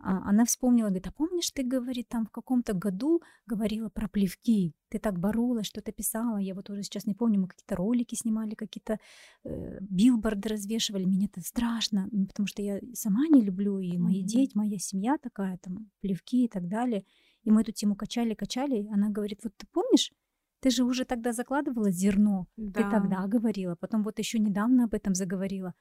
[0.01, 4.73] а, она вспомнила, говорит, а помнишь, ты, говорит, там в каком-то году говорила про плевки,
[4.91, 8.55] ты так боролась, что-то писала, я вот уже сейчас не помню, мы какие-то ролики снимали,
[8.55, 8.99] какие-то
[9.45, 14.27] э, билборды развешивали, мне это страшно, потому что я сама не люблю, и мои mm-hmm.
[14.27, 17.05] дети, моя семья такая, там, плевки и так далее,
[17.43, 20.12] и мы эту тему качали, качали, она говорит, вот ты помнишь,
[20.61, 22.47] ты же уже тогда закладывала зерно.
[22.57, 22.83] Да.
[22.83, 25.75] Ты тогда говорила, потом вот еще недавно об этом заговорила.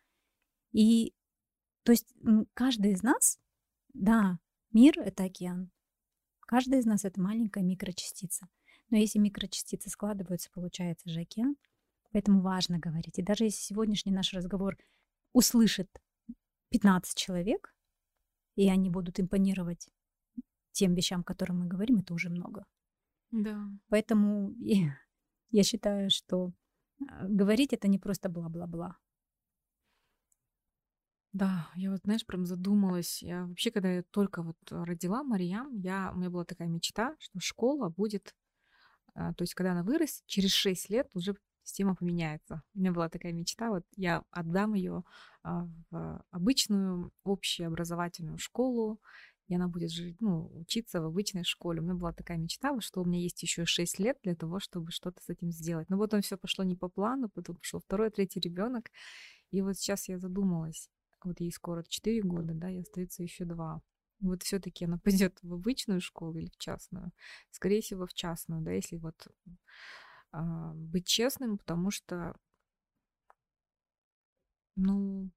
[0.72, 1.14] И
[1.84, 2.14] то есть
[2.54, 3.40] каждый из нас,
[3.94, 4.40] да,
[4.72, 5.72] мир— это океан.
[6.42, 8.48] Каждый из нас— это маленькая микрочастица.
[8.90, 11.56] Но если микрочастицы складываются, получается же океан.
[12.12, 13.20] Поэтому важно говорить.
[13.20, 14.78] И даже если сегодняшний наш разговор
[15.34, 15.90] услышит
[16.70, 17.74] 15 человек,
[18.56, 19.90] и они будут импонировать
[20.72, 22.66] тем вещам, о которых мы говорим, это уже много.
[23.32, 23.70] Да.
[23.90, 24.54] Поэтому
[25.52, 26.52] я считаю, что
[27.10, 28.98] а, говорить это не просто бла-бла-бла.
[31.34, 33.22] Да, я вот, знаешь, прям задумалась.
[33.22, 37.40] Я вообще, когда я только вот родила Мариям, я, у меня была такая мечта, что
[37.40, 38.34] школа будет,
[39.14, 42.64] а, то есть когда она вырастет, через 6 лет уже система поменяется.
[42.76, 45.04] У меня была такая мечта, вот я отдам ее
[45.44, 49.02] а, в обычную общеобразовательную школу,
[49.48, 51.80] и она будет жить, ну, учиться в обычной школе.
[51.80, 54.92] У меня была такая мечта, что у меня есть еще 6 лет для того, чтобы
[54.92, 55.90] что-то с этим сделать.
[55.90, 58.92] Но вот он все пошло не по плану, потом пошел второй, третий ребенок.
[59.52, 60.90] И вот сейчас я задумалась,
[61.24, 63.82] вот ей скоро 4 года, да, и остается еще 2.
[64.20, 67.12] Вот все-таки она пойдет в обычную школу или в частную?
[67.52, 69.28] Скорее всего, в частную, да, если вот
[70.32, 72.36] а, быть честным, потому что,
[74.76, 75.32] ну,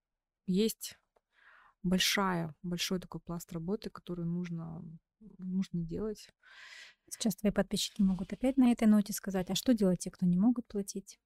[0.47, 0.99] есть
[1.83, 4.83] большая, большой такой пласт работы, который нужно,
[5.39, 6.29] нужно делать.
[7.11, 10.37] Сейчас твои подписчики могут опять на этой ноте сказать, а что делать те, кто не
[10.39, 11.19] могут платить?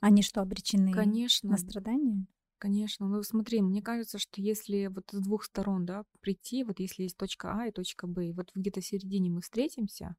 [0.00, 1.48] Они что, обречены Конечно.
[1.48, 2.26] на страдания?
[2.58, 3.06] Конечно.
[3.08, 7.16] Ну, смотри, мне кажется, что если вот с двух сторон, да, прийти, вот если есть
[7.16, 10.16] точка А и точка Б, и вот где-то в середине мы встретимся,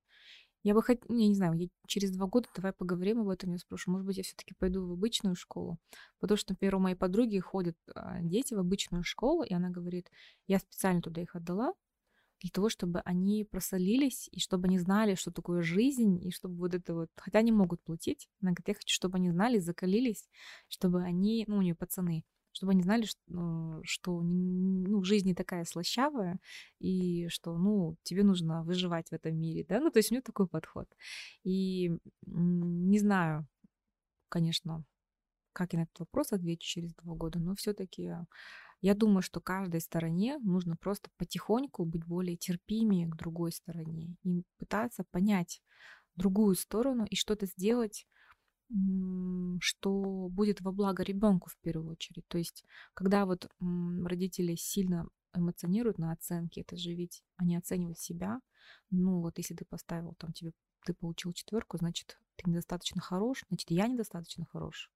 [0.65, 3.59] я бы хотела, я не знаю, я через два года давай поговорим об этом, я
[3.59, 5.77] спрошу, может быть, я все-таки пойду в обычную школу,
[6.19, 10.09] потому что, например, у моей подруги ходят а, дети в обычную школу, и она говорит,
[10.47, 11.73] я специально туда их отдала,
[12.41, 16.73] для того, чтобы они просолились, и чтобы они знали, что такое жизнь, и чтобы вот
[16.73, 20.27] это вот, хотя они могут платить, она говорит, я хочу, чтобы они знали, закалились,
[20.67, 22.25] чтобы они, ну, у нее пацаны,
[22.55, 26.39] чтобы они знали, что, ну, что ну, жизнь не такая слащавая,
[26.79, 30.21] и что, ну, тебе нужно выживать в этом мире, да, ну, то есть у нее
[30.21, 30.87] такой подход.
[31.43, 31.91] И
[32.25, 33.45] не знаю,
[34.29, 34.85] конечно,
[35.51, 38.13] как я на этот вопрос отвечу через два года, но все-таки
[38.81, 44.43] я думаю, что каждой стороне нужно просто потихоньку быть более терпимее к другой стороне и
[44.57, 45.61] пытаться понять
[46.15, 48.07] другую сторону и что-то сделать
[49.59, 52.27] что будет во благо ребенку в первую очередь.
[52.27, 52.63] То есть,
[52.93, 58.39] когда вот родители сильно эмоционируют на оценке, это же ведь они оценивают себя.
[58.89, 60.51] Ну вот если ты поставил там тебе,
[60.85, 64.91] ты получил четверку, значит ты недостаточно хорош, значит я недостаточно хорош.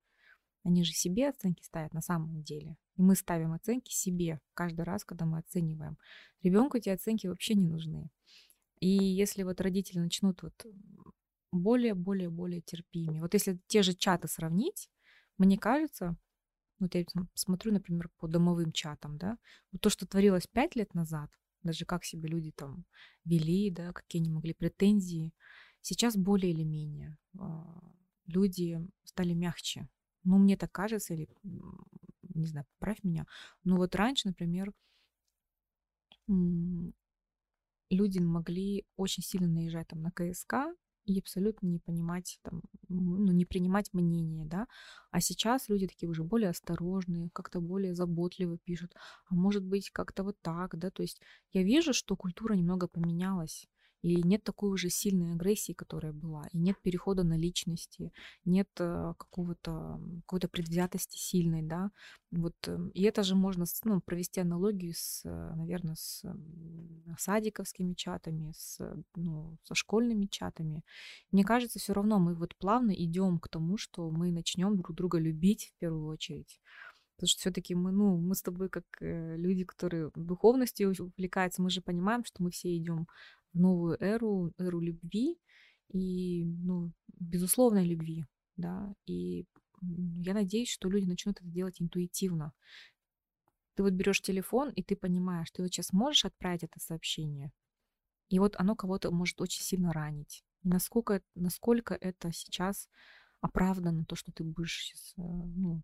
[0.63, 2.76] Они же себе оценки ставят на самом деле.
[2.97, 5.97] И мы ставим оценки себе каждый раз, когда мы оцениваем.
[6.43, 8.09] Ребенку эти оценки вообще не нужны.
[8.80, 10.65] И если вот родители начнут вот
[11.52, 13.22] более, более, более терпимее.
[13.22, 14.89] Вот если те же чаты сравнить,
[15.38, 16.16] мне кажется,
[16.80, 19.38] вот я смотрю, например, по домовым чатам, да,
[19.72, 21.30] вот то, что творилось пять лет назад,
[21.64, 22.86] даже как себе люди там
[23.26, 25.34] вели, да, какие они могли претензии,
[25.82, 27.82] сейчас более или менее а,
[28.28, 29.89] люди стали мягче.
[30.24, 33.26] Ну, мне так кажется, или, не знаю, поправь меня,
[33.64, 34.74] но вот раньше, например,
[37.89, 40.76] люди могли очень сильно наезжать там на КСК
[41.14, 44.68] и абсолютно не понимать, там, ну, не принимать мнение, да.
[45.12, 48.93] А сейчас люди такие уже более осторожные, как-то более заботливо пишут.
[49.30, 50.91] А может быть, как-то вот так, да.
[50.91, 53.68] То есть я вижу, что культура немного поменялась.
[54.02, 56.47] И нет такой уже сильной агрессии, которая была.
[56.54, 58.14] И нет перехода на личности,
[58.45, 61.91] нет э, какого-то, какой-то предвзятости сильной, да.
[62.32, 66.24] Вот, эм, и это же можно ну, провести аналогию с, э, наверное, с
[67.18, 68.80] садиковскими чатами, с,
[69.16, 70.84] ну, со школьными чатами.
[71.32, 75.20] Мне кажется, все равно мы вот плавно идем к тому, что мы начнем друг друга
[75.20, 76.60] любить в первую очередь.
[77.20, 81.70] Потому что все-таки мы, ну, мы с тобой как э, люди, которые духовностью увлекаются, мы
[81.70, 83.08] же понимаем, что мы все идем
[83.54, 85.39] в новую эру, эру любви
[85.89, 88.26] и, ну, безусловной любви,
[88.58, 89.45] да, и
[89.82, 92.54] я надеюсь, что люди начнут это делать интуитивно.
[93.76, 97.52] Ты вот берешь телефон, и ты понимаешь, ты вот сейчас можешь отправить это сообщение,
[98.30, 100.43] и вот оно кого-то может очень сильно ранить.
[100.64, 102.89] И насколько, насколько это сейчас
[103.41, 105.82] оправдано, то, что ты будешь сейчас, э, ну,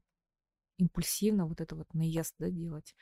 [0.78, 2.95] импульсивно вот это вот наезд да, делать.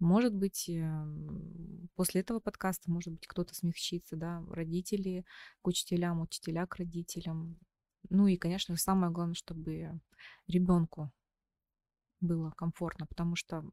[0.00, 5.24] Может быть, эм, после этого подкаста, может быть, кто-то смягчится, да, родители
[5.62, 7.58] к учителям, учителя к родителям.
[8.10, 10.00] Ну и, конечно, самое главное, чтобы
[10.46, 11.10] ребенку
[12.20, 13.64] было комфортно, потому что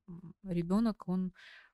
[0.43, 1.33] ребенок, он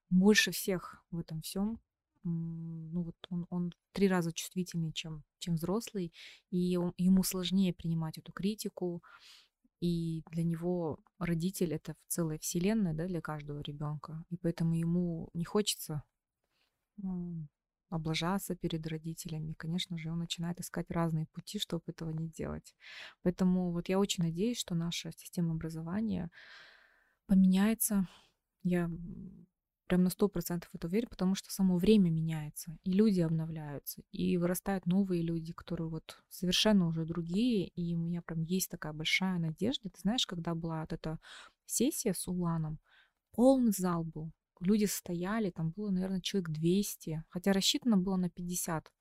[0.09, 1.79] больше всех в этом всем,
[2.23, 6.13] ну вот он, он три раза чувствительнее, чем, чем взрослый,
[6.51, 9.03] и он, ему сложнее принимать эту критику,
[9.79, 14.23] и для него родитель это целая вселенная, да, для каждого ребенка.
[14.29, 16.03] И поэтому ему не хочется
[17.89, 19.53] облажаться перед родителями.
[19.53, 22.75] Конечно же, он начинает искать разные пути, чтобы этого не делать.
[23.23, 26.29] Поэтому вот я очень надеюсь, что наша система образования
[27.27, 28.07] поменяется.
[28.63, 28.89] Я
[29.87, 34.37] прям на сто процентов это уверен, потому что само время меняется, и люди обновляются, и
[34.37, 39.39] вырастают новые люди, которые вот совершенно уже другие, и у меня прям есть такая большая
[39.39, 39.89] надежда.
[39.89, 41.19] Ты знаешь, когда была вот эта
[41.65, 42.79] сессия с Уланом,
[43.31, 48.91] полный зал был, люди стояли, там было, наверное, человек 200, хотя рассчитано было на 50.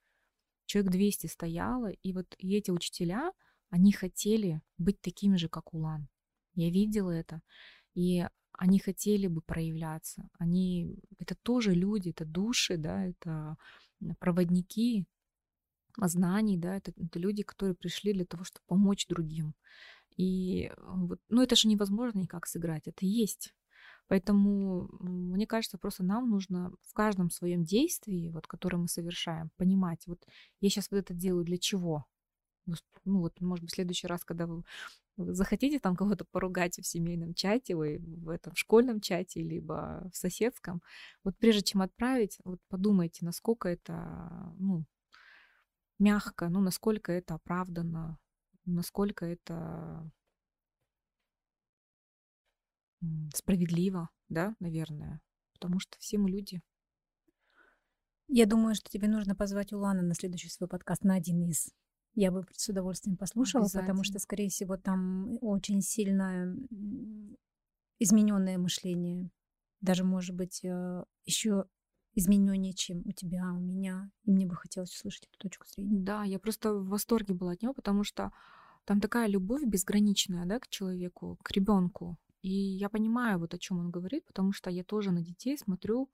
[0.66, 3.32] Человек 200 стояло, и вот и эти учителя,
[3.70, 6.09] они хотели быть такими же, как Улан.
[6.55, 7.43] Я видела это.
[7.95, 8.26] И
[8.57, 10.29] они хотели бы проявляться.
[10.39, 13.57] Они, это тоже люди, это души, да, это
[14.19, 15.07] проводники
[15.97, 19.55] знаний, да, это, это люди, которые пришли для того, чтобы помочь другим.
[20.17, 23.55] И вот, ну это же невозможно никак сыграть, это есть.
[24.09, 30.07] Поэтому мне кажется, просто нам нужно в каждом своем действии, вот, которое мы совершаем, понимать,
[30.07, 30.25] вот
[30.61, 32.07] я сейчас вот это делаю для чего,
[33.05, 34.65] ну вот, может быть, в следующий раз, когда вы
[35.17, 40.83] захотите там кого-то поругать в семейном чате, вы в этом школьном чате, либо в соседском,
[41.25, 44.85] вот прежде чем отправить, вот подумайте, насколько это, ну,
[45.99, 48.19] мягко, ну, насколько это оправдано,
[48.64, 50.11] насколько это
[53.35, 55.21] справедливо, да, наверное,
[55.53, 56.61] потому что все мы люди.
[58.29, 61.73] Я думаю, что тебе нужно позвать Улана на следующий свой подкаст на один из
[62.17, 66.57] я бы с удовольствием послушала, потому что, скорее всего, там очень сильно
[67.99, 69.31] измененное мышление.
[69.81, 71.67] Даже, может быть, э, еще
[72.14, 74.11] измененнее, чем у тебя, у меня.
[74.25, 76.01] И мне бы хотелось услышать эту точку зрения.
[76.01, 78.33] Да, я просто в восторге была от него, потому что
[78.87, 82.17] там такая любовь безграничная, да, к человеку, к ребенку.
[82.41, 86.11] И я понимаю, вот о чем он говорит, потому что я тоже на детей смотрю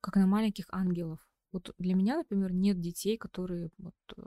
[0.00, 1.18] как на маленьких ангелов.
[1.52, 4.22] Вот для меня, например, нет детей, которые вот, э,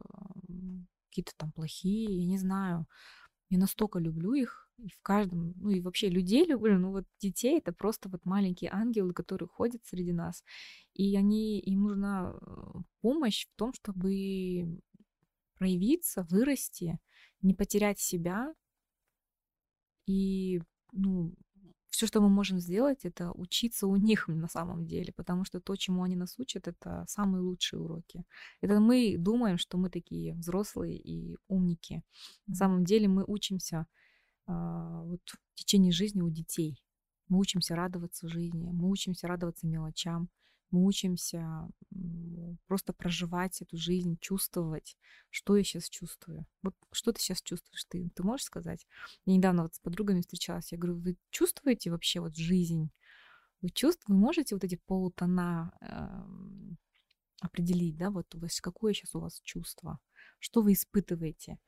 [1.10, 2.88] какие-то там плохие, я не знаю.
[3.50, 7.58] Я настолько люблю их, и в каждом, ну и вообще людей люблю, ну вот детей
[7.58, 10.44] это просто вот маленькие ангелы, которые ходят среди нас,
[10.94, 14.82] и они, им нужна э, помощь в том, чтобы
[15.56, 16.98] проявиться, вырасти,
[17.42, 18.54] не потерять себя
[20.08, 20.62] и
[20.94, 21.34] ну,
[21.92, 25.76] все, что мы можем сделать, это учиться у них на самом деле, потому что то,
[25.76, 28.24] чему они нас учат, это самые лучшие уроки.
[28.62, 32.04] Это мы думаем, что мы такие взрослые и умники.
[32.48, 33.86] На самом деле мы учимся
[34.48, 35.22] а, вот,
[35.54, 36.82] в течение жизни у детей.
[37.28, 40.30] Мы учимся радоваться жизни, мы учимся радоваться мелочам,
[40.72, 41.70] мы учимся
[42.68, 44.98] просто проживать эту жизнь, чувствовать,
[45.30, 46.46] что я сейчас чувствую.
[46.64, 48.88] Вот что ты сейчас чувствуешь, ты, ты можешь сказать?
[49.26, 52.90] Я недавно вот с подругами встречалась, я говорю, вы чувствуете вообще вот жизнь?
[53.62, 56.76] Вы чувствуете, вы можете вот эти полутона э,
[57.42, 60.00] определить, да, вот какое сейчас у вас чувство,
[60.40, 61.60] что вы испытываете?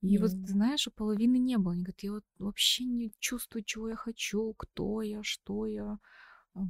[0.00, 0.20] И mm.
[0.20, 1.74] вот, знаешь, у половины не было.
[1.74, 5.98] Они говорят, я вот вообще не чувствую, чего я хочу, кто я, что я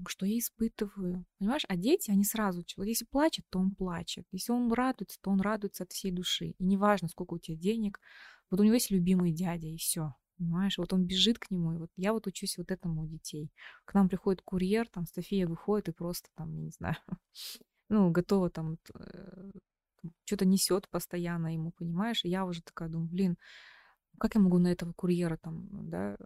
[0.06, 1.24] что я испытываю.
[1.38, 1.64] Понимаешь?
[1.68, 4.26] А дети, они сразу, вот если плачет, то он плачет.
[4.30, 6.54] Если он радуется, то он радуется от всей души.
[6.58, 8.00] И неважно, сколько у тебя денег,
[8.50, 10.14] вот у него есть любимый дядя, и все.
[10.36, 13.52] Понимаешь, вот он бежит к нему, и вот я вот учусь вот этому у детей.
[13.84, 16.96] К нам приходит курьер, там София выходит и просто там, не знаю,
[17.88, 19.50] ну, готова там э,
[20.24, 22.24] что-то несет постоянно ему, понимаешь?
[22.24, 23.38] И я уже такая думаю, блин,
[24.22, 26.16] как я могу на этого курьера там, да,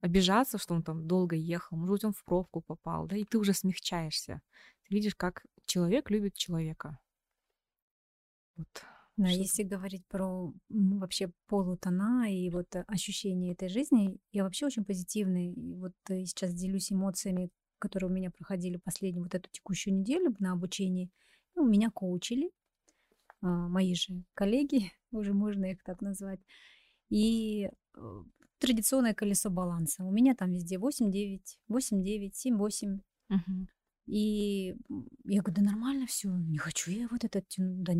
[0.00, 3.38] обижаться, что он там долго ехал, может быть, он в пробку попал, да, и ты
[3.38, 4.42] уже смягчаешься.
[4.82, 6.98] Ты видишь, как человек любит человека.
[8.56, 8.66] Вот.
[9.16, 14.84] Да, что если говорить про вообще полутона и вот ощущение этой жизни, я вообще очень
[14.84, 15.52] позитивный.
[15.52, 20.34] И вот э, сейчас делюсь эмоциями, которые у меня проходили последнюю вот эту текущую неделю
[20.40, 21.12] на обучении.
[21.54, 22.50] Ну, меня коучили,
[23.46, 26.40] мои же коллеги, уже можно их так назвать.
[27.10, 28.24] И э,
[28.58, 30.04] традиционное колесо баланса.
[30.04, 33.00] У меня там везде 8-9, 8-9, 7-8.
[33.30, 33.68] Угу.
[34.06, 34.74] И
[35.24, 37.82] я говорю, да нормально все, не хочу я вот это тяну.
[37.84, 37.92] Да.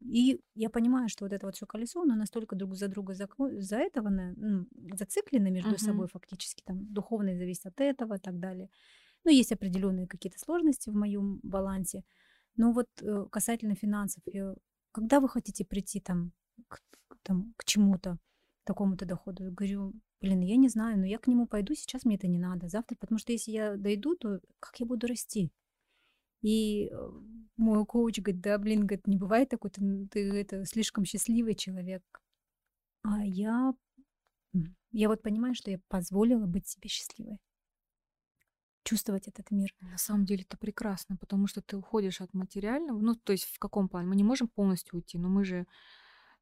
[0.00, 3.28] И я понимаю, что вот это вот все колесо, оно настолько друг за друга за,
[3.58, 8.38] за этого ну, зациклено между uh собой фактически, там духовное зависит от этого и так
[8.38, 8.70] далее.
[9.24, 12.04] Ну, есть определенные какие-то сложности в моем балансе.
[12.56, 14.54] Но вот э, касательно финансов, я,
[14.92, 16.32] когда вы хотите прийти там
[16.68, 16.80] к,
[17.22, 18.18] там, к чему-то,
[18.64, 19.44] такому-то доходу.
[19.44, 22.38] Я говорю, блин, я не знаю, но я к нему пойду, сейчас мне это не
[22.38, 25.50] надо, завтра, потому что если я дойду, то как я буду расти?
[26.42, 27.10] И э,
[27.56, 32.02] мой коуч говорит, да, блин, говорит, не бывает такой, ты, ты это слишком счастливый человек.
[33.02, 33.74] А я,
[34.92, 37.38] я вот понимаю, что я позволила быть себе счастливой
[38.82, 39.74] чувствовать этот мир.
[39.80, 42.98] На самом деле это прекрасно, потому что ты уходишь от материального.
[42.98, 44.08] Ну, то есть в каком плане?
[44.08, 45.66] Мы не можем полностью уйти, но мы же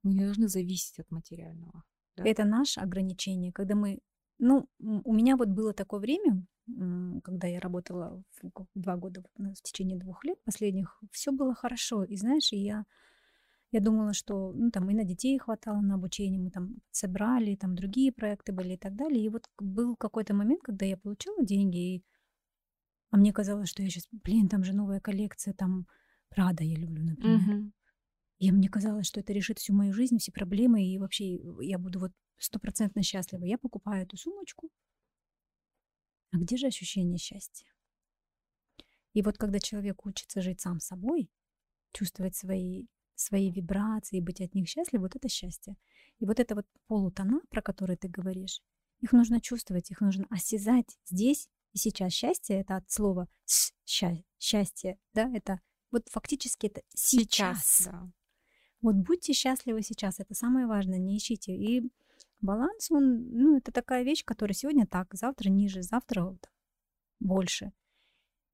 [0.02, 1.82] мы не должны зависеть от материального.
[2.16, 2.24] Да?
[2.24, 4.00] Это наше ограничение, когда мы...
[4.38, 6.46] Ну, у меня вот было такое время,
[7.24, 8.22] когда я работала
[8.74, 12.04] два года, в течение двух лет последних, все было хорошо.
[12.04, 12.84] И знаешь, я,
[13.72, 17.74] я думала, что ну, там и на детей хватало на обучение, мы там собрали, там
[17.74, 19.24] другие проекты были и так далее.
[19.24, 22.04] И вот был какой-то момент, когда я получила деньги, и...
[23.10, 25.86] а мне казалось, что я сейчас, блин, там же новая коллекция, там
[26.28, 27.40] Прада я люблю, например.
[27.40, 27.72] Угу.
[28.38, 31.98] И мне казалось, что это решит всю мою жизнь, все проблемы, и вообще я буду
[32.00, 33.44] вот стопроцентно счастлива.
[33.44, 34.70] Я покупаю эту сумочку.
[36.30, 37.66] А где же ощущение счастья?
[39.14, 41.30] И вот когда человек учится жить сам собой,
[41.92, 45.76] чувствовать свои, свои вибрации, быть от них счастлив, вот это счастье.
[46.18, 48.60] И вот это вот полутона, про которые ты говоришь,
[49.00, 52.12] их нужно чувствовать, их нужно осязать здесь и сейчас.
[52.12, 53.28] Счастье— это от слова
[53.84, 55.60] счастье, да, это
[55.90, 57.64] вот фактически это сейчас.
[57.64, 58.10] сейчас да.
[58.80, 61.52] Вот будьте счастливы сейчас, это самое важное, не ищите.
[61.52, 61.90] И
[62.40, 66.48] баланс, он, ну, это такая вещь, которая сегодня так, завтра ниже, завтра вот
[67.18, 67.72] больше.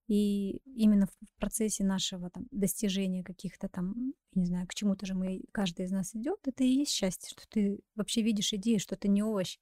[0.07, 5.43] И именно в процессе нашего там, достижения каких-то там, не знаю, к чему-то же мы,
[5.53, 9.09] каждый из нас идет, это и есть счастье, что ты вообще видишь идею, что ты
[9.09, 9.59] не овощ,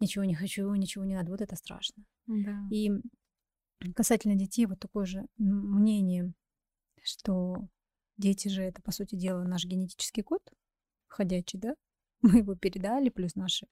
[0.00, 1.30] ничего не хочу, ничего не надо.
[1.30, 2.04] Вот это страшно.
[2.26, 2.66] Да.
[2.70, 2.90] И
[3.94, 6.32] касательно детей, вот такое же мнение,
[7.02, 7.68] что
[8.16, 10.40] Дети же это, по сути дела, наш генетический код
[11.06, 11.74] ходячий, да?
[12.22, 13.66] Мы его передали, плюс наша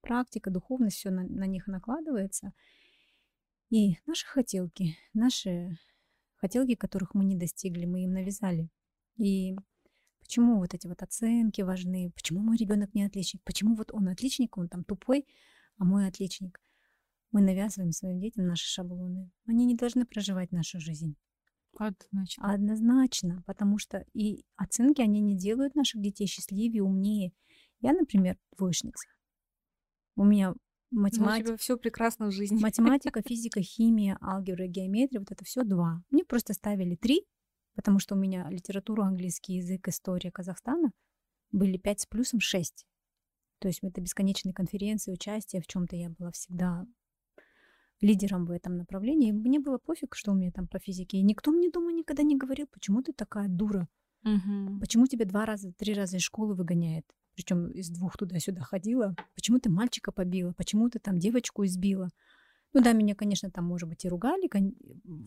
[0.00, 2.52] практика, духовность, все на, на них накладывается.
[3.70, 5.78] И наши хотелки, наши
[6.36, 8.68] хотелки, которых мы не достигли, мы им навязали.
[9.16, 9.56] И
[10.20, 14.58] почему вот эти вот оценки важны, почему мой ребенок не отличник, почему вот он отличник,
[14.58, 15.26] он там тупой,
[15.78, 16.60] а мой отличник.
[17.36, 19.30] Мы навязываем своим детям наши шаблоны.
[19.46, 21.16] Они не должны проживать нашу жизнь.
[21.76, 22.54] Однозначно.
[22.54, 27.34] Однозначно, потому что и оценки, они не делают наших детей счастливее, умнее.
[27.80, 29.06] Я, например, двоечница.
[30.16, 30.54] У меня
[30.90, 31.50] математика.
[31.50, 32.58] Ну, все прекрасно в жизни.
[32.58, 36.02] Математика, физика, химия, алгебра, геометрия, вот это все два.
[36.08, 37.26] Мне просто ставили три,
[37.74, 40.90] потому что у меня литература, английский язык, история Казахстана
[41.52, 42.86] были пять с плюсом шесть.
[43.58, 46.86] То есть это бесконечные конференции, участие в чем-то я была всегда
[48.00, 49.30] лидером в этом направлении.
[49.30, 51.18] И мне было пофиг, что у меня там по физике.
[51.18, 53.88] И никто мне дома никогда не говорил, почему ты такая дура.
[54.24, 54.80] Угу.
[54.80, 57.06] Почему тебя два раза, три раза из школы выгоняет?
[57.34, 59.14] Причем из двух туда-сюда ходила.
[59.34, 60.52] Почему ты мальчика побила?
[60.52, 62.10] Почему ты там девочку избила?
[62.72, 64.50] Ну да, меня, конечно, там, может быть, и ругали,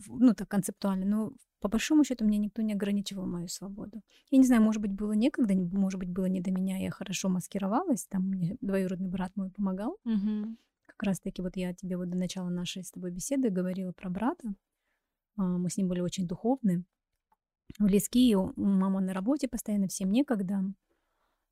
[0.06, 4.02] ну так концептуально, но по большому счету мне никто не ограничивал мою свободу.
[4.30, 7.28] Я не знаю, может быть, было некогда, может быть, было не до меня, я хорошо
[7.28, 9.96] маскировалась, там мне двоюродный брат мой помогал.
[10.04, 10.56] Угу.
[11.00, 14.54] Как раз-таки вот я тебе вот до начала нашей с тобой беседы говорила про брата.
[15.34, 16.84] А, мы с ним были очень духовны,
[17.78, 18.52] близкие.
[18.56, 20.62] Мама на работе постоянно, всем некогда.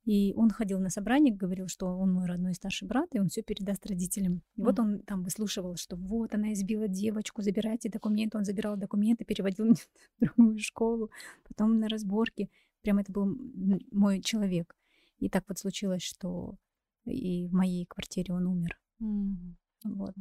[0.05, 3.41] И он ходил на собрание, говорил, что он мой родной старший брат, и он все
[3.41, 4.43] передаст родителям.
[4.55, 4.65] И mm.
[4.65, 8.37] вот он там выслушивал, что вот она избила девочку, забирайте документы.
[8.37, 9.77] Он забирал документы, переводил меня
[10.19, 11.09] в другую школу,
[11.47, 12.51] потом на разборки.
[12.83, 13.35] Прям это был
[13.89, 14.75] мой человек.
[15.17, 16.53] И так вот случилось, что
[17.05, 18.77] и в моей квартире он умер.
[18.99, 20.13] Вот.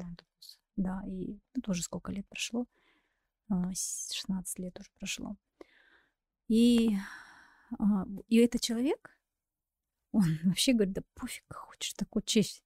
[0.76, 2.66] Да, и ну, тоже сколько лет прошло.
[3.48, 5.36] 16 а, лет уже прошло.
[6.48, 6.96] И,
[7.78, 9.18] а, и этот человек,
[10.12, 12.62] он вообще говорит, да пофиг, хочешь такой честь.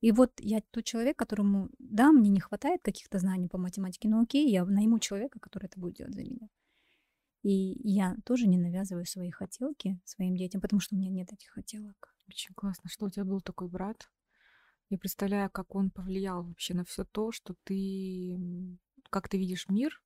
[0.00, 4.20] И вот я тот человек, которому, да, мне не хватает каких-то знаний по математике, но
[4.20, 6.48] окей, я найму человека, который это будет делать за меня.
[7.42, 11.50] И я тоже не навязываю свои хотелки своим детям, потому что у меня нет этих
[11.50, 12.14] хотелок.
[12.28, 14.10] Очень классно, что у тебя был такой брат.
[14.88, 18.38] Я представляю, как он повлиял вообще на все то, что ты,
[19.10, 20.00] как ты видишь мир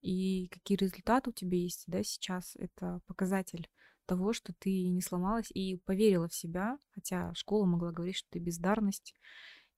[0.00, 2.56] и какие результаты у тебя есть, да, сейчас.
[2.56, 3.70] Это показатель
[4.06, 8.38] того, что ты не сломалась и поверила в себя, хотя школа могла говорить, что ты
[8.38, 9.14] бездарность,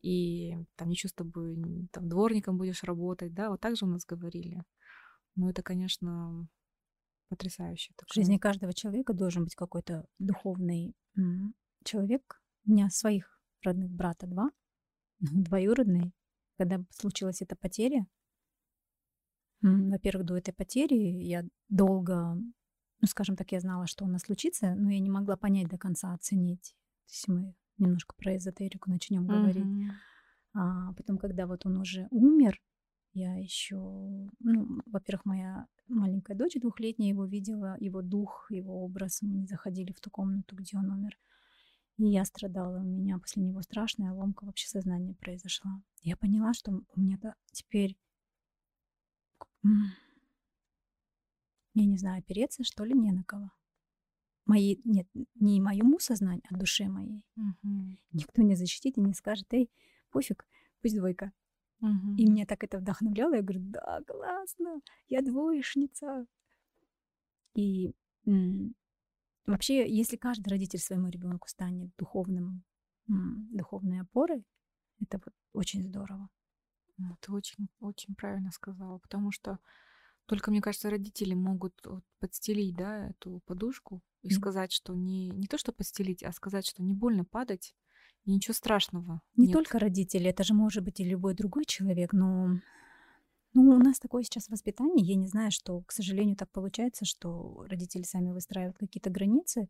[0.02, 1.56] и там ничего с тобой,
[1.92, 4.62] там дворником будешь работать, да, вот так же у нас говорили.
[5.34, 6.48] Но это, конечно,
[7.28, 7.92] потрясающе.
[7.94, 8.10] Такое.
[8.10, 10.94] В жизни каждого человека должен быть какой-то духовный
[11.84, 12.40] человек.
[12.64, 14.50] У меня своих родных брата два,
[15.20, 16.12] двоюродные.
[16.58, 18.06] Когда случилась эта потеря,
[19.60, 22.38] во-первых, до этой потери я долго
[23.00, 25.76] ну, скажем так, я знала, что у нас случится, но я не могла понять до
[25.76, 26.74] конца, оценить.
[27.06, 29.26] То есть мы немножко про эзотерику начнем mm-hmm.
[29.26, 29.92] говорить.
[30.54, 32.60] А потом, когда вот он уже умер,
[33.12, 33.76] я еще,
[34.40, 39.20] ну, во-первых, моя маленькая дочь двухлетняя его видела, его дух, его образ.
[39.22, 41.18] Мы не заходили в ту комнату, где он умер.
[41.98, 42.78] И я страдала.
[42.78, 45.82] У меня после него страшная ломка вообще сознания произошла.
[46.02, 47.96] Я поняла, что у меня-то теперь
[51.74, 53.50] я не знаю, опереться, что ли, не на кого.
[54.46, 57.22] Мои, нет, не моему сознанию, а душе моей.
[57.36, 57.98] Угу.
[58.12, 59.70] Никто не защитит и не скажет, эй,
[60.10, 60.46] пофиг,
[60.80, 61.32] пусть двойка.
[61.80, 62.16] Угу.
[62.16, 63.34] И меня так это вдохновляло.
[63.34, 66.26] Я говорю, да, классно, я двоечница.
[67.54, 67.92] И
[68.24, 68.74] м-
[69.46, 72.64] вообще, если каждый родитель своему ребенку станет духовным,
[73.06, 74.44] духовной опорой,
[75.00, 76.28] это вот очень здорово.
[77.20, 79.58] Ты очень, очень правильно сказала, потому что
[80.26, 84.32] только, мне кажется, родители могут вот подстелить, да, эту подушку и mm.
[84.32, 87.74] сказать, что не, не то, что подстелить, а сказать, что не больно падать,
[88.24, 89.22] и ничего страшного.
[89.36, 89.52] Не нет.
[89.54, 92.60] только родители, это же может быть и любой другой человек, но
[93.62, 97.64] ну, у нас такое сейчас воспитание, я не знаю, что, к сожалению, так получается, что
[97.68, 99.68] родители сами выстраивают какие-то границы,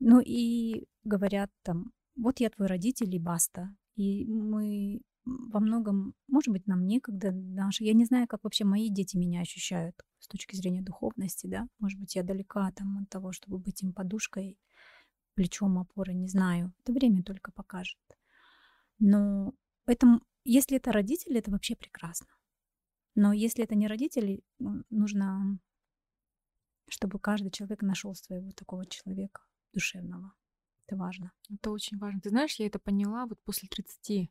[0.00, 3.74] ну и говорят там, вот я твой родитель и баста.
[3.94, 7.84] И мы во многом, может быть, нам некогда наши.
[7.84, 11.68] Я не знаю, как вообще мои дети меня ощущают с точки зрения духовности, да.
[11.78, 14.58] Может быть, я далека там от того, чтобы быть им подушкой,
[15.34, 16.72] плечом опоры, не знаю.
[16.82, 18.00] Это время только покажет.
[18.98, 19.54] Но
[19.86, 22.26] это, если это родители, это вообще прекрасно.
[23.14, 25.58] Но если это не родители, ну, нужно,
[26.88, 29.42] чтобы каждый человек нашел своего такого человека
[29.72, 30.32] душевного.
[30.86, 31.32] Это важно.
[31.50, 32.20] Это очень важно.
[32.20, 34.30] Ты знаешь, я это поняла вот после 30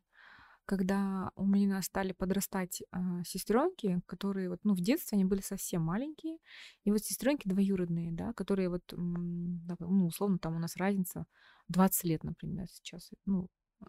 [0.64, 5.82] когда у меня стали подрастать а, сестренки, которые вот, ну, в детстве они были совсем
[5.82, 6.38] маленькие,
[6.84, 11.26] и вот сестренки двоюродные, да, которые вот, ну, условно, там у нас разница
[11.68, 13.48] 20 лет, например, сейчас, ну,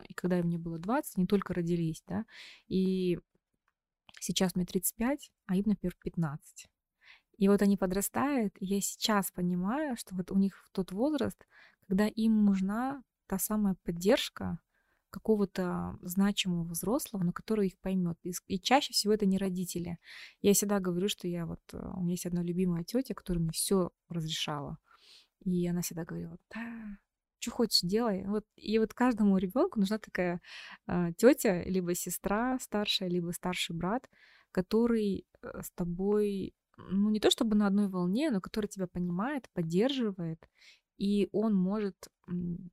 [0.10, 2.26] и когда мне было 20, не только родились, да,
[2.68, 3.20] и
[4.20, 6.68] сейчас мне 35, а им, например, 15.
[7.38, 11.48] И вот они подрастают, и я сейчас понимаю, что вот у них тот возраст,
[11.88, 14.60] когда им нужна та самая поддержка,
[15.14, 18.18] какого-то значимого взрослого, но который их поймет.
[18.24, 20.00] И, и чаще всего это не родители.
[20.42, 23.52] Я всегда говорю, что я вот э, у меня есть одна любимая тетя, которая мне
[23.52, 24.80] все разрешала.
[25.46, 26.98] И она всегда говорила, да,
[27.44, 28.24] что хочешь, делай.
[28.26, 30.42] Вот, и вот каждому ребенку нужна такая
[30.88, 34.10] э, тетя, либо сестра старшая, либо старший брат,
[34.52, 39.50] который э, с тобой, ну не то чтобы на одной волне, но который тебя понимает,
[39.54, 40.40] поддерживает,
[40.98, 41.96] и он может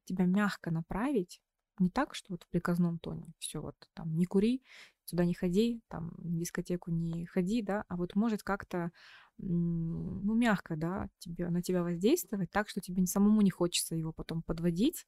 [0.05, 1.41] тебя мягко направить
[1.81, 4.63] не так, что вот в приказном тоне, все вот там не кури,
[5.05, 8.93] сюда не ходи, там в дискотеку не ходи, да, а вот может как-то
[9.43, 14.43] ну, мягко, да, тебе, на тебя воздействовать, так, что тебе самому не хочется его потом
[14.43, 15.07] подводить.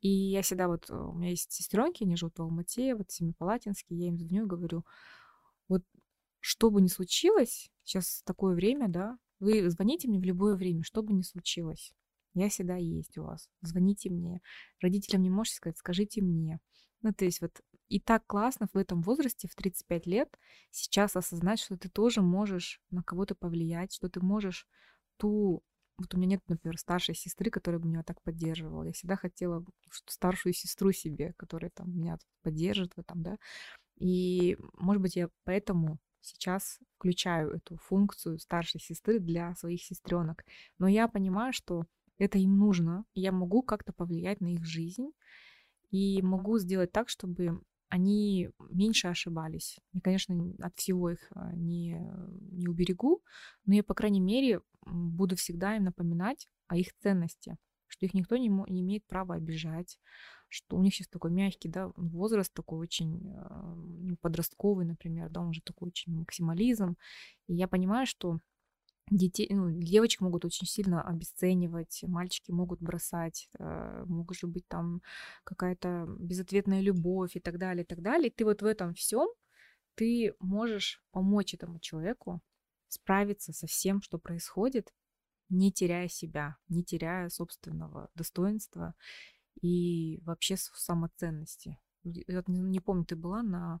[0.00, 4.08] И я всегда вот, у меня есть сестренки, они живут в Алмате, вот Семипалатинске, я
[4.08, 4.84] им звоню и говорю,
[5.68, 5.82] вот
[6.40, 11.02] что бы ни случилось, сейчас такое время, да, вы звоните мне в любое время, что
[11.02, 11.92] бы ни случилось.
[12.34, 13.48] Я всегда есть у вас.
[13.62, 14.40] Звоните мне.
[14.80, 16.60] Родителям не можете сказать, скажите мне.
[17.02, 20.38] Ну, то есть вот и так классно в этом возрасте, в 35 лет,
[20.70, 24.66] сейчас осознать, что ты тоже можешь на кого-то повлиять, что ты можешь
[25.16, 25.62] ту
[25.96, 28.82] вот у меня нет, например, старшей сестры, которая бы меня так поддерживала.
[28.82, 29.64] Я всегда хотела
[30.06, 33.36] старшую сестру себе, которая там меня поддержит в этом, да.
[33.96, 40.44] И, может быть, я поэтому сейчас включаю эту функцию старшей сестры для своих сестренок.
[40.78, 41.84] Но я понимаю, что
[42.18, 45.10] это им нужно, и я могу как-то повлиять на их жизнь,
[45.90, 49.78] и могу сделать так, чтобы они меньше ошибались.
[49.92, 52.00] Я, конечно, от всего их а, не,
[52.52, 53.22] не уберегу,
[53.66, 57.56] но я, по крайней мере, буду всегда им напоминать о их ценности,
[57.86, 59.98] что их никто не, не имеет права обижать,
[60.48, 63.76] что у них сейчас такой мягкий, да, возраст такой очень а,
[64.20, 66.96] подростковый, например, да, он же такой очень максимализм.
[67.46, 68.40] И я понимаю, что
[69.10, 75.02] детей, ну, девочек могут очень сильно обесценивать, мальчики могут бросать, э, же быть там
[75.44, 78.28] какая-то безответная любовь и так далее, и так далее.
[78.28, 79.28] И ты вот в этом всем
[79.94, 82.40] ты можешь помочь этому человеку
[82.88, 84.92] справиться со всем, что происходит,
[85.48, 88.94] не теряя себя, не теряя собственного достоинства
[89.60, 91.78] и вообще самоценности.
[92.02, 93.80] Я не помню, ты была на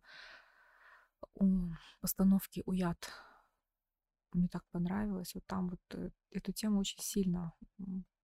[2.00, 3.10] постановке «Уят»
[4.34, 5.34] мне так понравилось.
[5.34, 7.52] Вот там вот э, эту тему очень сильно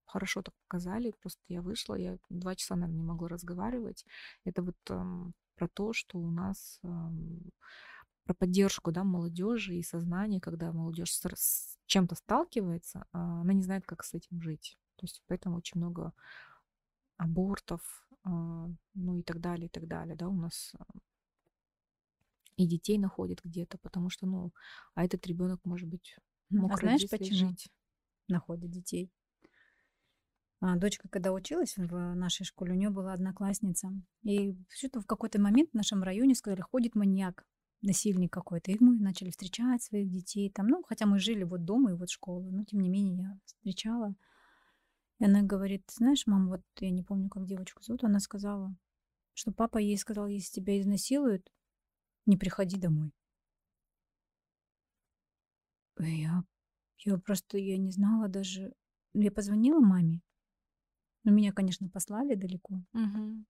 [0.04, 1.14] хорошо так показали.
[1.20, 4.04] Просто я вышла, я два часа, наверное, не могла разговаривать.
[4.44, 7.50] Это вот эм, про то, что у нас эм,
[8.24, 13.62] про поддержку да, молодежи и сознания, когда молодежь с, с чем-то сталкивается, э, она не
[13.62, 14.78] знает, как с этим жить.
[14.96, 16.12] То есть поэтому очень много
[17.16, 17.80] абортов,
[18.24, 18.28] э,
[18.94, 20.74] ну и так далее, и так далее, да, у нас
[22.56, 24.52] и детей находят где-то, потому что, ну,
[24.94, 26.16] а этот ребенок может быть
[26.50, 27.68] мог а знаешь почему жить.
[28.28, 29.10] находят детей?
[30.60, 33.90] А, дочка, когда училась в нашей школе, у нее была одноклассница.
[34.22, 37.46] И что-то в какой-то момент в нашем районе сказали, ходит маньяк,
[37.80, 38.70] насильник какой-то.
[38.70, 40.68] И мы начали встречать своих детей там.
[40.68, 42.42] Ну, хотя мы жили вот дома и вот школа.
[42.50, 44.14] Но, тем не менее, я встречала.
[45.18, 48.74] И она говорит, знаешь, мам, вот я не помню, как девочку зовут, она сказала,
[49.32, 51.50] что папа ей сказал, если тебя изнасилуют,
[52.26, 53.12] не приходи домой.
[55.98, 56.44] Я,
[56.98, 58.74] я просто, я не знала даже.
[59.12, 60.22] Я позвонила маме.
[61.24, 62.82] Но меня, конечно, послали далеко.
[62.94, 63.44] Угу.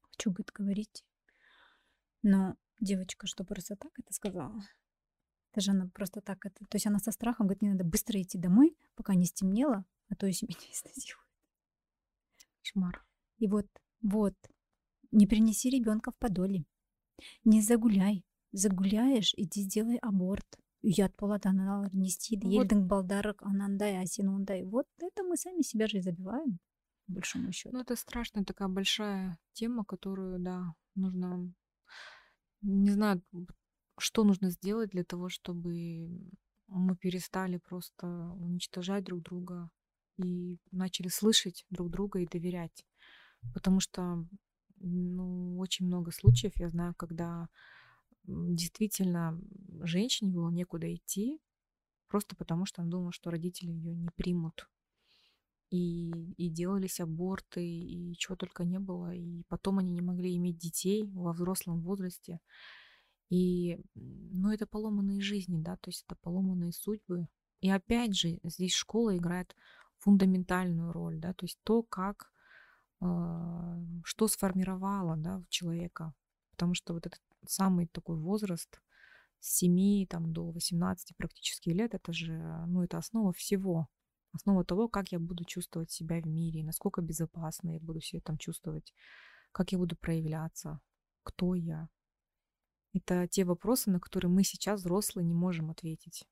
[0.00, 1.04] Хочу, говорит, говорить.
[2.22, 4.60] Но девочка, что просто так это сказала.
[5.54, 6.64] Даже она просто так это...
[6.66, 10.16] То есть она со страхом говорит, мне надо быстро идти домой, пока не стемнело, а
[10.16, 11.28] то если меня изнасилуют.
[12.62, 13.06] Шмар.
[13.38, 13.66] И вот,
[14.00, 14.34] вот,
[15.10, 16.64] не принеси ребенка в подоле.
[17.43, 18.23] Не загуляй.
[18.51, 20.47] Загуляешь, иди сделай аборт.
[20.83, 22.53] Уят болады аналар не істейді вот.
[22.61, 26.59] елдің балдары анандай а сен ондай вот это мы сами себя же и забиваем
[27.07, 31.51] по большому счету ну это страшная такая большая тема которую да нужно
[32.61, 33.21] не знаю
[33.99, 36.31] что нужно сделать для того чтобы
[36.67, 38.07] мы перестали просто
[38.39, 39.71] уничтожать друг друга
[40.17, 42.85] и начали слышать друг друга и доверять
[43.53, 44.25] потому что
[44.82, 47.48] ну, очень много случаев я знаю, когда
[48.24, 49.40] действительно
[49.80, 51.40] женщине было некуда идти,
[52.08, 54.68] просто потому что она думала, что родители ее не примут.
[55.70, 59.14] И, и делались аборты, и чего только не было.
[59.14, 62.40] И потом они не могли иметь детей во взрослом возрасте.
[63.30, 67.28] И, ну, это поломанные жизни, да, то есть это поломанные судьбы.
[67.62, 69.56] И опять же, здесь школа играет
[69.96, 72.31] фундаментальную роль, да, то есть то, как
[74.04, 76.14] что сформировало да, человека.
[76.50, 78.80] Потому что вот этот самый такой возраст
[79.40, 82.32] с 7 там, до 18 практически лет, это же,
[82.66, 83.88] ну, это основа всего.
[84.32, 88.38] Основа того, как я буду чувствовать себя в мире, насколько безопасно я буду себя там
[88.38, 88.94] чувствовать,
[89.52, 90.80] как я буду проявляться,
[91.22, 91.88] кто я.
[92.94, 96.24] Это те вопросы, на которые мы сейчас, взрослые, не можем ответить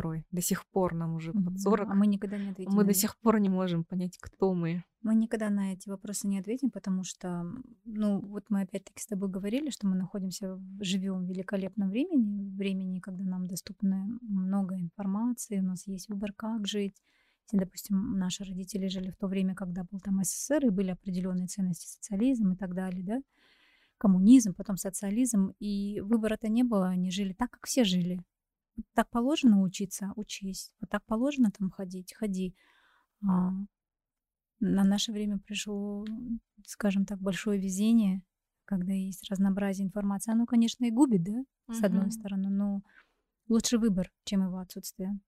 [0.00, 0.24] порой.
[0.30, 1.90] До сих пор нам уже под 40.
[1.90, 2.72] А мы никогда не ответим.
[2.72, 4.82] Мы до сих пор не можем понять, кто мы.
[5.02, 7.44] Мы никогда на эти вопросы не ответим, потому что,
[7.84, 13.00] ну, вот мы опять-таки с тобой говорили, что мы находимся, живем в великолепном времени, времени,
[13.00, 17.02] когда нам доступно много информации, у нас есть выбор, как жить.
[17.44, 21.46] Если, допустим, наши родители жили в то время, когда был там СССР, и были определенные
[21.46, 23.20] ценности, социализм и так далее, да,
[23.98, 28.22] коммунизм, потом социализм, и выбора-то не было, они жили так, как все жили
[28.94, 30.72] так положено учиться, учись.
[30.80, 32.54] Вот так положено там ходить, ходи.
[33.22, 33.52] А
[34.60, 36.04] на наше время пришло,
[36.66, 38.22] скажем так, большое везение,
[38.64, 40.32] когда есть разнообразие информации.
[40.32, 41.86] Оно, конечно, и губит, да, с угу.
[41.86, 42.82] одной стороны, но
[43.48, 45.18] лучше выбор, чем его отсутствие.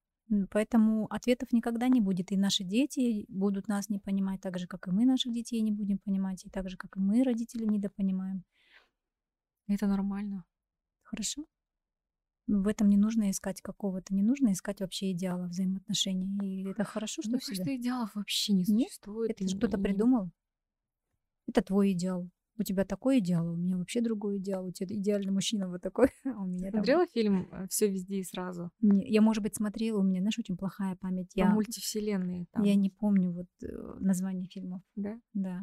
[0.51, 2.33] Поэтому ответов никогда не будет.
[2.33, 5.73] И наши дети будут нас не понимать так же, как и мы наших детей не
[5.73, 8.45] будем понимать, и так же, как и мы, родители, недопонимаем.
[9.67, 10.45] Это нормально.
[11.03, 11.45] Хорошо?
[12.47, 16.29] В этом не нужно искать какого-то, не нужно искать вообще идеала взаимоотношений.
[16.43, 17.57] И это хорошо, что Мне в себе.
[17.57, 18.89] кажется, идеалов вообще не Нет?
[18.89, 19.31] существует.
[19.31, 20.31] Это и- что-то и- придумал?
[21.49, 22.29] Это твой идеал.
[22.59, 24.67] У тебя такой идеал, а у меня вообще другой идеал.
[24.67, 26.81] У тебя идеальный мужчина вот такой, а у меня там...
[26.81, 28.71] Смотрела фильм Все везде и сразу?
[28.81, 31.33] Не, Я, может быть, смотрела, у меня, знаешь, очень плохая память.
[31.35, 32.63] Про Я, мультивселенные там.
[32.63, 33.67] я не помню вот э,
[34.01, 34.83] название фильмов.
[34.97, 35.19] Да?
[35.33, 35.63] Да.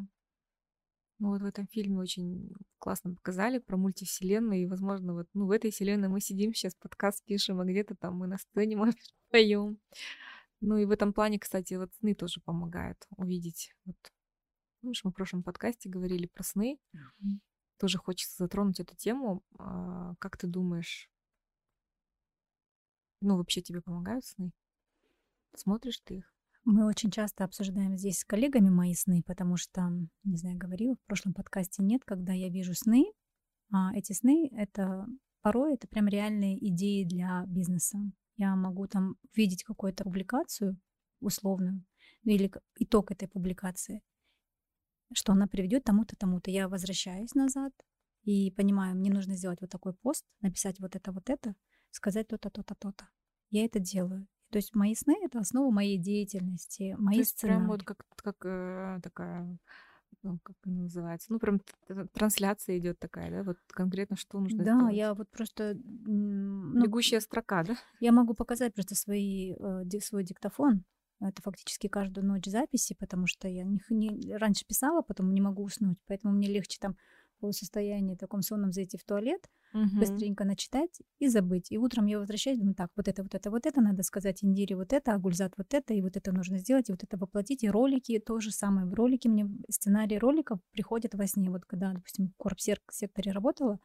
[1.20, 5.50] Ну вот в этом фильме очень классно показали про мультивселенную, и, возможно, вот ну, в
[5.50, 8.96] этой вселенной мы сидим сейчас, подкаст пишем, а где-то там мы на сцене, может,
[9.28, 9.78] поем.
[10.62, 13.74] Ну и в этом плане, кстати, вот сны тоже помогают увидеть.
[13.84, 13.96] Вот,
[14.80, 16.78] помнишь, мы в прошлом подкасте говорили про сны.
[17.76, 19.42] Тоже хочется затронуть эту тему.
[19.58, 21.10] А, Как ты думаешь,
[23.20, 24.52] ну вообще тебе помогают сны?
[25.54, 26.34] Смотришь ты их?
[26.72, 29.90] Мы очень часто обсуждаем здесь с коллегами мои сны, потому что,
[30.22, 33.06] не знаю, говорила, в прошлом подкасте нет, когда я вижу сны,
[33.72, 35.04] а эти сны— это
[35.42, 37.98] порой это прям реальные идеи для бизнеса.
[38.36, 40.78] Я могу там видеть какую-то публикацию
[41.18, 41.84] условную
[42.22, 44.04] ну, или итог этой публикации,
[45.12, 46.52] что она приведет тому-то, тому-то.
[46.52, 47.72] Я возвращаюсь назад
[48.22, 51.56] и понимаю, мне нужно сделать вот такой пост, написать вот это, вот это,
[51.90, 53.08] сказать то-то, то-то, то-то.
[53.50, 54.28] Я это делаю.
[54.50, 58.36] То есть мои сны— это основа моей деятельности, мои То есть прям вот как, как
[58.44, 59.58] э, такая,
[60.22, 61.60] ну, как она называется, ну прям
[62.12, 64.96] трансляция идет такая, да, вот конкретно что нужно Да, сделать.
[64.96, 67.76] я вот просто, ну, Бегущая строка, да?
[68.00, 70.84] я могу показать просто свои, э, свой диктофон.
[71.20, 75.62] Это фактически каждую ночь записи, потому что я не, не- раньше писала, потом не могу
[75.62, 76.96] уснуть, поэтому мне легче там
[77.40, 80.24] полусостоянии таком сонном зайти в туалет, Мгм.
[80.32, 81.70] быстренько начитать и забыть.
[81.72, 84.76] И утром я возвращаюсь, думаю, так, вот это, вот это, вот это надо сказать Индире,
[84.76, 87.64] вот это, а Гульзат вот это, и вот это нужно сделать, и вот это воплотить.
[87.64, 88.86] И ролики то же самое.
[88.86, 91.50] В ролики мне, сценарии роликов приходят во сне.
[91.50, 93.80] Вот когда, допустим, в корп-секторе работала,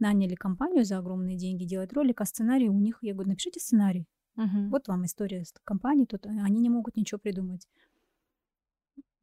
[0.00, 4.06] наняли компанию за огромные деньги делать ролик, а сценарий у них, я говорю, напишите сценарий.
[4.36, 4.74] Мгм.
[4.74, 7.68] Вот вам история с компанией, тут они не могут ничего придумать.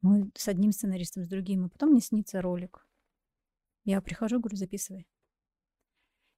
[0.02, 2.86] Мы с одним сценаристом, с другим, и потом мне снится ролик.
[3.90, 5.08] Я прихожу, говорю, записывай.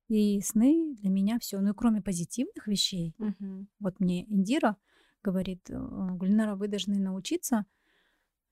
[0.09, 1.61] И сны для меня все.
[1.61, 3.69] Ну и кроме позитивных вещей, Мгм.
[3.79, 4.79] вот мне Индира
[5.23, 5.77] говорит, «Э,
[6.15, 7.67] Гульнара, вы должны научиться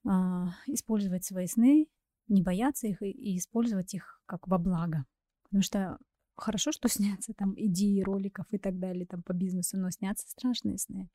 [0.07, 1.89] а, использовать свои сны,
[2.29, 5.07] не бояться их и, и использовать их как во благо.
[5.45, 5.99] Потому что
[6.37, 6.89] хорошо, что
[7.23, 11.09] снятся там идеи роликов и так далее там по бизнесу, но снятся страшные сны.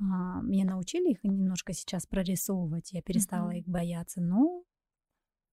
[0.00, 3.58] А, меня научили их немножко сейчас прорисовывать, я перестала Мгм.
[3.58, 4.62] их бояться, но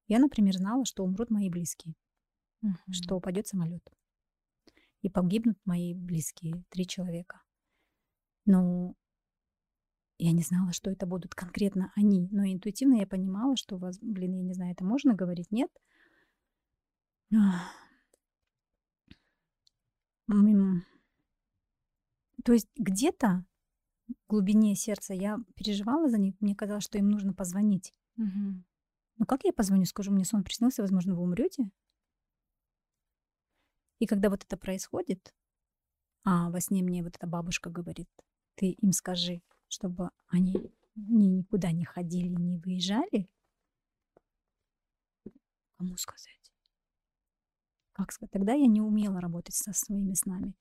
[0.08, 1.94] я, например, знала, что умрут мои близкие
[2.62, 2.76] Мгм.
[2.90, 3.82] что упадет самолет.
[5.02, 7.42] И погибнут мои близкие, три человека.
[8.44, 8.94] Но
[10.18, 12.28] я не знала, что это будут конкретно они.
[12.32, 15.70] Но интуитивно я понимала, что, воз- блин, я не знаю, это можно говорить, нет?
[22.44, 23.44] То есть где-то
[24.08, 27.92] в глубине сердца я переживала за них, мне казалось, что им нужно позвонить.
[28.16, 28.64] Мгм.
[29.18, 31.70] Ну как я позвоню, скажу, мне сон приснился, возможно, вы умрете?
[33.98, 35.34] И когда вот это происходит,
[36.24, 38.08] а во сне мне вот эта бабушка говорит,
[38.56, 40.54] ты им скажи, чтобы они
[40.96, 43.28] ни- никуда не ходили, не выезжали.
[45.78, 46.52] Кому сказать?
[47.92, 48.30] Как сказать?
[48.32, 50.54] Тогда я не умела работать со своими снами.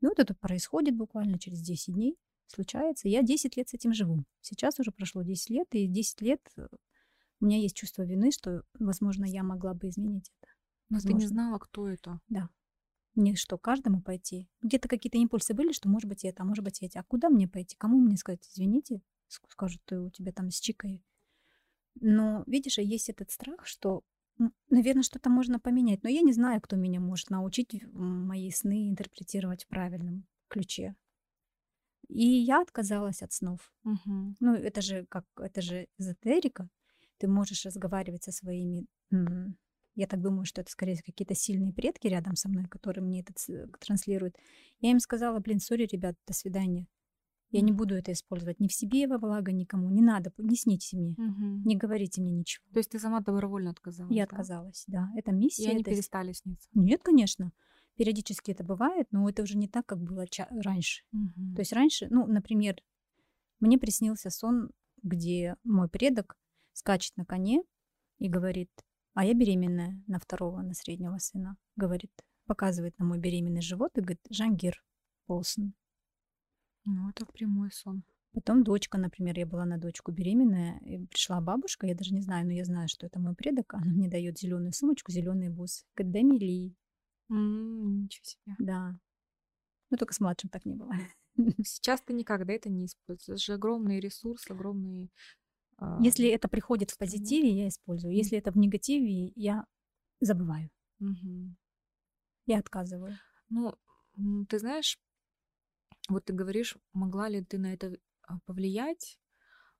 [0.00, 2.16] Ну, вот это происходит буквально через 10 дней,
[2.46, 3.08] случается.
[3.08, 4.24] Я 10 лет с этим живу.
[4.40, 6.68] Сейчас уже прошло 10 лет, и 10 лет э,
[7.40, 10.52] у меня есть чувство вины, что, возможно, я могла бы изменить это.
[10.90, 11.28] Но ты не Возможно.
[11.28, 12.20] знала, кто это.
[12.28, 12.48] Да.
[13.14, 14.48] Мне что, каждому пойти?
[14.62, 16.98] Где-то какие-то импульсы были, что может быть это, а может быть эти.
[16.98, 17.76] А куда мне пойти?
[17.76, 19.02] Кому мне сказать, извините?
[19.28, 21.02] Ск- Скажут, ты у тебя там с чикой.
[22.00, 24.02] Но, видишь, есть этот страх, что,
[24.70, 26.02] наверное, что-то можно поменять.
[26.04, 30.94] Но я не знаю, кто меня может научить мои сны интерпретировать в правильном ключе.
[32.08, 33.72] И я отказалась от снов.
[33.84, 34.36] Мгм.
[34.40, 36.68] Ну, это же как, это же эзотерика.
[37.18, 38.86] Ты можешь разговаривать со своими...
[39.94, 43.32] Я так думаю, что это, скорее, какие-то сильные предки рядом со мной, которые мне это
[43.34, 44.36] ц- транслируют.
[44.80, 46.86] Я им сказала, блин, сори, ребят, до свидания.
[47.50, 49.90] Я не буду это использовать ни в себе во благо, никому.
[49.90, 51.62] Не надо, не сните мне, Мгм.
[51.64, 52.64] не говорите мне ничего.
[52.72, 54.30] То есть ты сама добровольно отказалась, Я да?
[54.36, 55.08] отказалась, да.
[55.16, 55.70] Это И миссия.
[55.70, 56.68] они это перестали сниться.
[56.74, 57.50] Нет, конечно.
[57.96, 61.02] Периодически это бывает, но это уже не так, как было ча- раньше.
[61.10, 61.54] Мгм.
[61.56, 62.76] То есть раньше, ну, например,
[63.58, 64.70] мне приснился сон,
[65.02, 66.36] где мой предок
[66.78, 67.62] скачет на коне
[68.18, 68.70] и говорит,
[69.14, 71.56] а я беременная на второго, на среднего сына.
[71.76, 72.12] Говорит,
[72.46, 74.82] показывает на мой беременный живот и говорит, Жангир
[75.26, 75.74] Полсон.
[76.84, 78.04] Ну, это прямой сон.
[78.32, 82.46] Потом дочка, например, я была на дочку беременная, и пришла бабушка, я даже не знаю,
[82.46, 85.84] но я знаю, что это мой предок, она мне дает зеленую сумочку, зеленый бус.
[85.96, 86.74] Говорит, дай Мили,
[87.30, 88.54] М, Ничего себе.
[88.58, 88.98] да.
[89.90, 90.92] Ну, только с младшим так не было.
[91.64, 93.38] Сейчас ты никогда это не используешь.
[93.38, 95.10] Это же огромный ресурс, огромный...
[95.78, 98.14] А, Если это приходит в позитиве, я использую.
[98.14, 99.64] Если это в негативе, я
[100.20, 100.70] забываю.
[101.00, 101.54] Угу.
[102.46, 103.18] Я отказываю.
[103.48, 103.74] Ну,
[104.48, 104.98] ты знаешь,
[106.08, 109.20] вот ты говоришь, могла ли ты на это а, повлиять?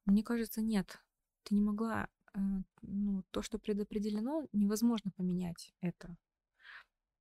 [0.05, 1.01] Мне кажется, нет.
[1.43, 2.09] Ты не могла.
[2.35, 2.39] Э,
[2.83, 6.17] ну, то, что предопределено, невозможно поменять это.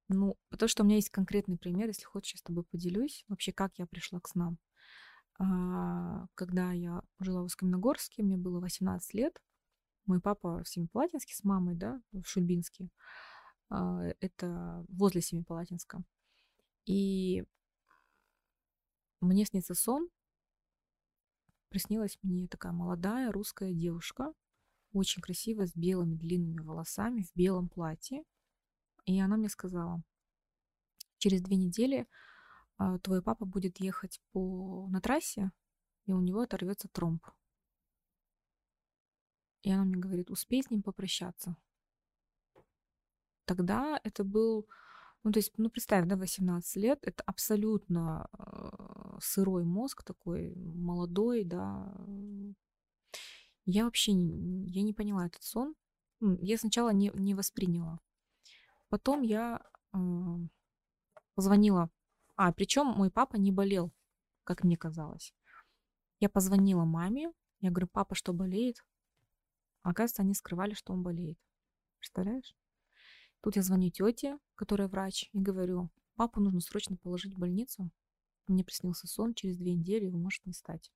[0.09, 3.25] Ну, потому что у меня есть конкретный пример, если хочешь, я с тобой поделюсь.
[3.27, 4.57] Вообще, как я пришла к снам.
[5.39, 9.39] А, когда я жила в Усть-Каменогорске, мне было 18 лет,
[10.05, 12.89] мой папа в Семипалатинске с мамой, да, в Шульбинске.
[13.69, 16.03] А, это возле Семипалатинска.
[16.85, 17.45] И
[19.21, 20.09] мне снится сон.
[21.69, 24.33] Приснилась мне такая молодая русская девушка,
[24.93, 28.23] очень красивая, с белыми длинными волосами, в белом платье.
[29.05, 30.01] И она мне сказала,
[31.17, 32.07] через две недели
[33.03, 35.51] твой папа будет ехать по, на трассе,
[36.05, 37.23] и у него оторвется тромб.
[39.63, 41.57] И она мне говорит, успей с ним попрощаться.
[43.45, 44.67] Тогда это был,
[45.23, 51.43] ну то есть, ну представь, да, 18 лет, это абсолютно э, сырой мозг такой, молодой,
[51.43, 51.93] да.
[53.65, 55.75] Я вообще не, я не поняла этот сон.
[56.21, 57.99] Я сначала не, не восприняла.
[58.89, 59.61] Потом я
[59.93, 59.97] э,
[61.35, 61.89] позвонила.
[62.37, 63.91] А, причем мой папа не болел,
[64.43, 65.33] как мне казалось.
[66.19, 67.33] Я позвонила маме.
[67.59, 68.85] Я говорю, папа, что болеет?
[69.81, 71.39] А оказывается, они скрывали, что он болеет.
[71.97, 72.55] Представляешь?
[73.41, 77.89] Тут я звоню тете, которая врач, и говорю, папу нужно срочно положить в больницу.
[78.45, 80.91] Мне приснился сон, через две недели его может не стать.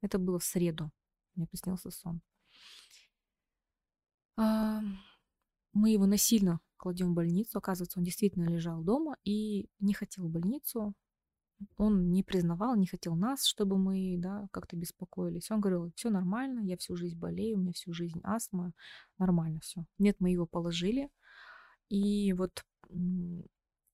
[0.00, 0.90] Это было в среду.
[1.34, 2.22] Мне приснился сон.
[4.36, 7.58] Мы его насильно кладем в больницу.
[7.58, 10.94] Оказывается, он действительно лежал дома и не хотел в больницу.
[11.78, 15.50] Он не признавал, не хотел нас, чтобы мы да, как-то беспокоились.
[15.50, 18.72] Он говорил, все нормально, я всю жизнь болею, у меня всю жизнь астма,
[19.18, 19.86] нормально все.
[19.98, 21.08] Нет, мы его положили.
[21.88, 22.64] И вот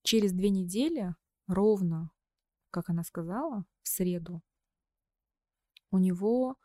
[0.02, 1.14] через две недели,
[1.46, 2.10] ровно,
[2.70, 4.42] как она сказала, в среду,
[5.92, 6.56] у него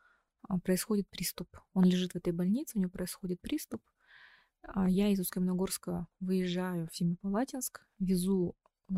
[0.48, 1.50] а, происходит приступ.
[1.74, 3.82] Он лежит в этой больнице, у него происходит приступ.
[4.68, 8.56] А я из Усть-Каменогорска выезжаю в Семипалатинск, везу
[8.90, 8.94] э,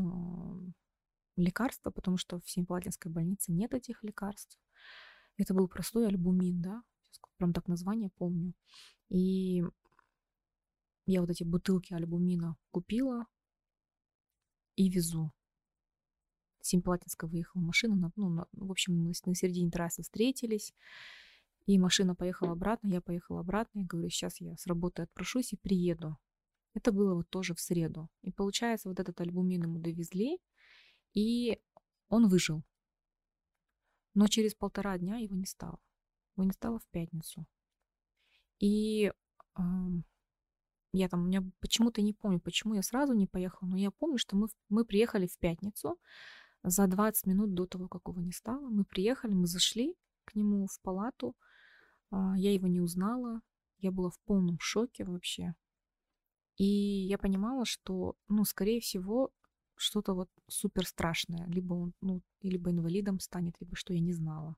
[1.36, 4.60] лекарства, потому что в Семипалатинской больнице нет этих лекарств.
[5.38, 6.84] Это был простой альбумин, да,
[7.38, 8.54] прям так название помню.
[9.10, 9.64] И
[11.06, 13.26] я вот эти бутылки альбумина купила
[14.76, 15.32] и везу.
[16.62, 20.74] Семипалатинска выехала машина, на, ну, на, в общем, мы на середине трассы встретились.
[21.70, 25.56] И машина поехала обратно, я поехала обратно, и говорю, сейчас я с работы отпрошусь и
[25.56, 26.18] приеду.
[26.74, 28.10] Это было вот тоже в среду.
[28.24, 30.40] И получается, вот этот альбумин ему довезли,
[31.14, 31.62] и
[32.08, 32.64] он выжил.
[34.16, 35.80] Но через полтора дня его не стало.
[36.36, 37.46] Его не стало в пятницу.
[38.58, 39.14] И
[39.56, 39.62] э,
[40.92, 44.18] я там, у меня почему-то не помню, почему я сразу не поехала, но я помню,
[44.18, 46.00] что мы, мы приехали в пятницу
[46.64, 48.70] за 20 минут до того, как его не стало.
[48.70, 51.36] Мы приехали, мы зашли к нему в палату,
[52.12, 53.42] я его не узнала,
[53.78, 55.56] я была в полном шоке вообще.
[56.58, 59.32] И я понимала, что, ну, скорее всего,
[59.76, 61.48] что-то вот супер страшное.
[61.48, 64.58] Либо он, ну, либо инвалидом станет, либо что я не знала.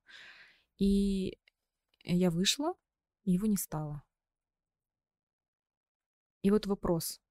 [0.77, 1.37] И
[2.03, 2.73] я вышла,
[3.23, 4.03] его не стало.
[6.41, 7.21] И вот вопрос.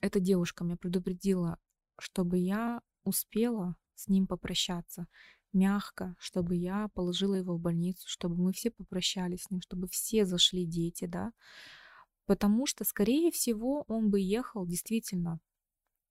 [0.00, 1.58] Эта девушка меня предупредила,
[1.98, 5.06] чтобы я успела с ним попрощаться
[5.52, 10.24] мягко, чтобы я положила его в больницу, чтобы мы все попрощались с ним, чтобы все
[10.24, 11.32] зашли дети, да,
[12.26, 15.40] потому что, скорее всего, он бы ехал действительно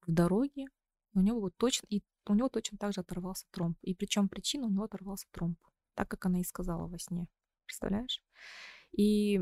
[0.06, 0.66] в дороге,
[1.14, 3.78] у него вот точно, и у него точно так же оторвался тромб.
[3.82, 5.60] И причем причина у него оторвался тромб,
[5.96, 7.28] так как она и сказала во сне.
[7.66, 8.24] Представляешь?
[8.92, 9.42] И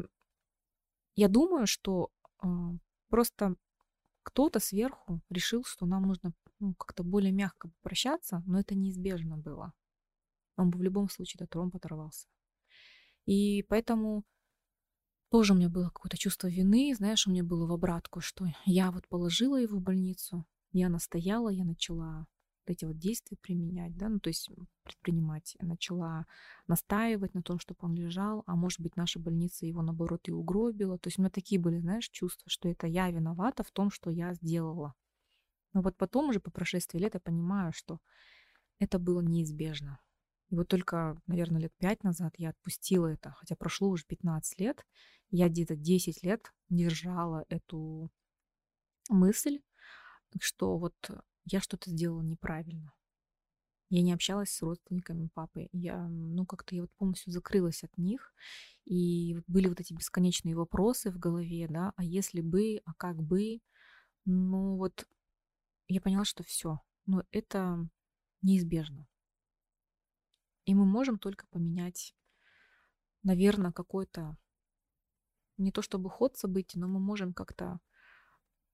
[1.15, 2.11] я думаю, что
[2.41, 2.47] э,
[3.09, 3.55] просто
[4.23, 9.73] кто-то сверху решил, что нам нужно ну, как-то более мягко попрощаться, но это неизбежно было
[10.60, 12.27] он бы в любом случае этот тромб оторвался.
[13.26, 14.23] И поэтому
[15.30, 18.91] тоже у меня было какое-то чувство вины, знаешь, у меня было в обратку, что я
[18.91, 22.27] вот положила его в больницу, я настояла, я начала
[22.65, 24.49] эти вот действия применять, да, ну то есть
[24.84, 26.26] предпринимать, начала
[26.68, 30.98] настаивать на том, чтобы он лежал, а может быть наша больница его наоборот и угробила,
[30.98, 34.11] то есть у меня такие были, знаешь, чувства, что это я виновата в том, что
[34.11, 34.94] я сделала.
[35.73, 37.99] Но вот потом уже по прошествии лет я понимаю, что
[38.80, 39.99] это было неизбежно.
[40.49, 44.85] И вот только, наверное, лет пять назад я отпустила это, хотя прошло уже 15 лет.
[45.30, 48.11] Я где-то 10 лет держала эту
[49.09, 49.61] мысль,
[50.39, 50.95] что вот
[51.45, 52.93] я что-то сделала неправильно.
[53.91, 55.67] Я не общалась с родственниками папы.
[55.71, 58.34] Я, ну, как-то я вот полностью закрылась от них.
[58.85, 63.61] И были вот эти бесконечные вопросы в голове, да, а если бы, а как бы.
[64.26, 65.07] Ну, вот
[65.88, 66.80] я поняла, что все.
[67.07, 67.89] Но это
[68.43, 69.07] неизбежно.
[70.69, 72.13] И мы можем только поменять,
[73.23, 74.37] наверное, какой-то,
[75.57, 77.79] не то чтобы ход событий, но мы можем как-то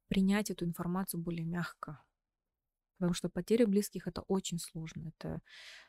[0.09, 2.03] принять эту информацию более мягко.
[2.97, 5.13] Потому что потеря близких это очень сложно.
[5.15, 5.41] Это,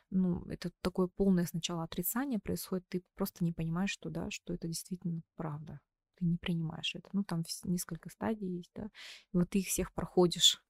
[0.09, 2.87] ну, это такое полное сначала отрицание происходит.
[2.87, 5.81] Ты просто не понимаешь, что, да, что это действительно правда.
[6.15, 7.09] Ты не принимаешь это.
[7.11, 8.85] Ну, там несколько стадий есть, да.
[9.33, 10.63] И вот ты их всех проходишь.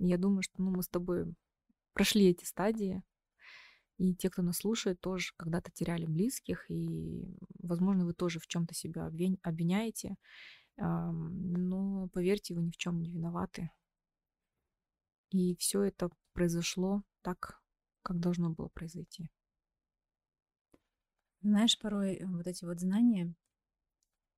[0.00, 1.32] Я думаю, что ну, мы с тобой
[1.92, 3.04] прошли эти стадии.
[4.02, 6.68] И те, кто нас слушает, тоже когда-то теряли близких.
[6.68, 7.24] И,
[7.60, 9.06] возможно, вы тоже в чем-то себя
[9.42, 10.16] обвиняете.
[10.76, 13.70] Но поверьте, вы ни в чем не виноваты.
[15.30, 17.62] И все это произошло так,
[18.02, 19.28] как должно было произойти.
[21.42, 23.32] Знаешь, порой э, вот эти вот знания,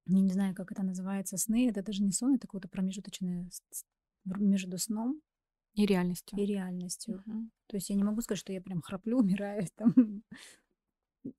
[0.05, 3.49] я не знаю, как это называется, сны, это даже не сон, это какое-то промежуточное
[4.25, 5.23] между сном
[5.75, 6.39] и реальностью.
[6.39, 7.23] И реальностью.
[7.27, 7.51] Угу.
[7.67, 9.67] То есть я не могу сказать, что я прям храплю, умираю.
[9.77, 10.23] Там.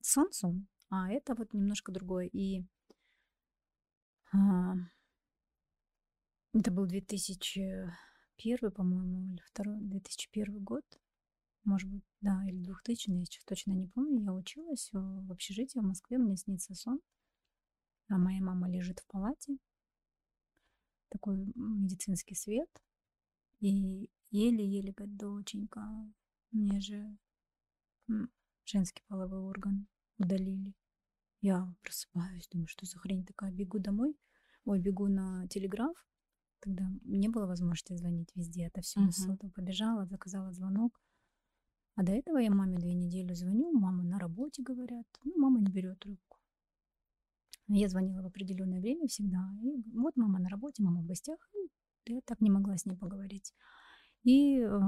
[0.00, 0.68] Сон.
[0.90, 2.26] А это вот немножко другое.
[2.26, 2.64] И
[4.32, 4.74] а,
[6.52, 7.92] это был 2000
[8.36, 10.84] первый, по-моему, или второй, 2001 год,
[11.64, 14.22] может быть, да, или 2000, я сейчас точно не помню.
[14.22, 17.00] Я училась в общежитии в Москве, мне снится сон,
[18.08, 19.56] а моя мама лежит в палате,
[21.08, 22.70] такой медицинский свет,
[23.60, 25.82] и еле-еле говорит, доченька,
[26.50, 27.16] мне же
[28.64, 29.86] женский половой орган
[30.18, 30.74] удалили.
[31.40, 34.16] Я просыпаюсь, думаю, что за хрень такая, бегу домой,
[34.64, 35.96] ой, бегу на телеграф,
[36.60, 39.50] Тогда не было возможности звонить везде, отовсюду uh-huh.
[39.50, 41.00] побежала, заказала звонок.
[41.94, 45.06] А до этого я маме две недели звоню, мама на работе, говорят.
[45.22, 46.38] Ну, мама не берет трубку.
[47.68, 49.48] Я звонила в определенное время всегда.
[49.62, 51.38] И вот мама на работе, мама в гостях.
[52.04, 53.54] И я так не могла с ней поговорить.
[54.26, 54.80] И э,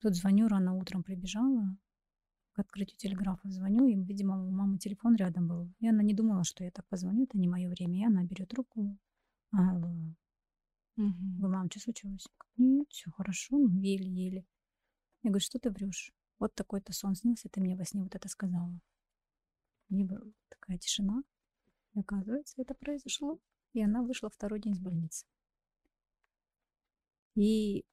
[0.00, 1.74] тут звоню рано утром, прибежала
[2.52, 5.72] к открытию телеграфа, звоню, и, видимо, у мамы телефон рядом был.
[5.80, 8.00] И она не думала, что я так позвоню, это не мое время.
[8.00, 8.98] И она берет трубку.
[9.52, 9.88] Алло,
[10.96, 11.38] Мгм.
[11.40, 12.28] Вы, мам, что случилось?
[12.58, 14.44] Нет, все хорошо, ну, еле-еле.
[15.22, 16.12] Я говорю, что ты врешь?
[16.38, 18.78] Вот такой-то сон снился, ты мне во сне вот это сказала.
[19.88, 20.06] И
[20.50, 21.22] такая тишина.
[21.94, 23.38] И оказывается, это произошло.
[23.72, 25.24] И она вышла второй день из больницы.
[27.34, 27.86] И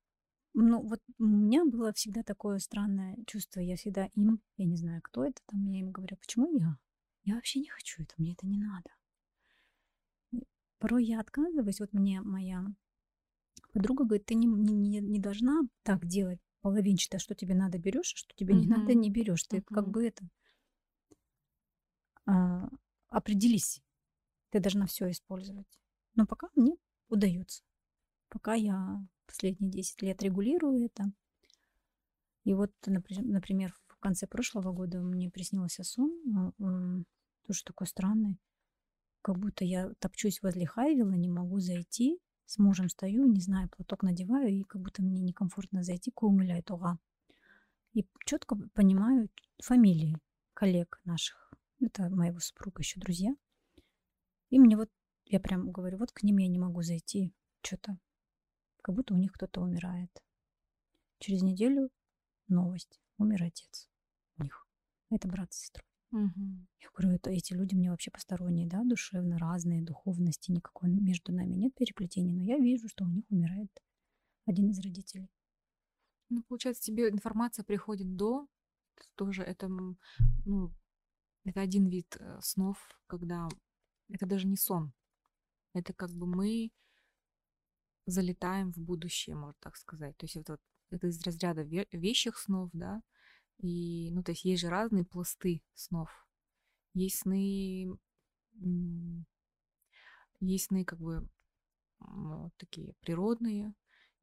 [0.54, 3.60] ну, вот у меня было всегда такое странное чувство.
[3.60, 6.78] Я всегда им, я не знаю, кто это там, я им говорю, почему я?
[7.24, 8.90] Я вообще не хочу это, мне это не надо.
[10.80, 11.80] Порой я отказываюсь.
[11.80, 12.66] Вот мне моя
[13.74, 18.18] Подруга говорит, ты не, не, не должна так делать половинчато, что тебе надо берешь, а
[18.18, 19.44] что тебе не надо не берешь.
[19.44, 20.28] Ты как бы это
[22.26, 22.70] а,
[23.08, 23.82] определись.
[24.50, 25.80] Ты должна все использовать.
[26.16, 26.76] Но пока мне
[27.08, 27.64] удается.
[28.28, 29.02] Пока я
[29.32, 31.12] последние 10 лет регулирую это.
[32.44, 36.56] И вот, например, в конце прошлого года мне приснился сон,
[37.48, 38.40] тоже такой странный.
[39.22, 44.04] Как будто я топчусь возле Хайвела, не могу зайти, с мужем стою, не знаю, платок
[44.04, 46.98] надеваю, и как будто мне некомфортно зайти к умыляй туга.
[47.94, 49.30] И четко понимаю
[49.64, 50.18] фамилии
[50.54, 51.54] коллег наших.
[51.80, 53.34] Это моего супруга, еще друзья.
[54.50, 54.90] И мне вот,
[55.26, 57.34] я прям говорю, вот к ним я не могу зайти.
[57.62, 57.98] Что-то,
[58.82, 60.12] как будто у них кто-то умирает.
[61.20, 61.90] Через неделю
[62.48, 63.00] новость.
[63.18, 63.90] Умер отец
[64.38, 64.68] у них.
[65.10, 65.86] Это брат с сестрой.
[66.12, 66.68] Угу.
[66.80, 71.56] Я говорю, это эти люди мне вообще посторонние, да, душевно разные, духовности, никакой между нами
[71.56, 73.72] нет переплетений, но я вижу, что у них умирает
[74.46, 75.30] один из родителей.
[76.30, 78.48] Ну, получается, тебе информация приходит до,
[79.16, 79.70] тоже это,
[80.46, 80.74] ну,
[81.46, 82.78] это один вид э, снов,
[83.08, 83.48] когда
[84.10, 84.94] это даже не сон,
[85.74, 86.72] это как бы мы
[88.12, 90.16] залетаем в будущее, можно так сказать.
[90.18, 90.58] То есть это,
[90.90, 93.02] это из разряда вещих снов, да,
[93.60, 96.10] и, ну, то есть есть же разные пласты снов.
[96.94, 97.88] Есть сны,
[100.40, 101.28] есть сны как бы
[102.00, 103.74] вот такие природные,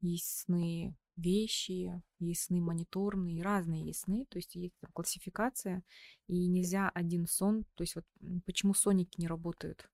[0.01, 5.82] есть сны вещи, есть сны мониторные, разные есть сны, то есть есть там классификация,
[6.27, 8.05] и нельзя один сон, то есть вот
[8.44, 9.89] почему соники не работают,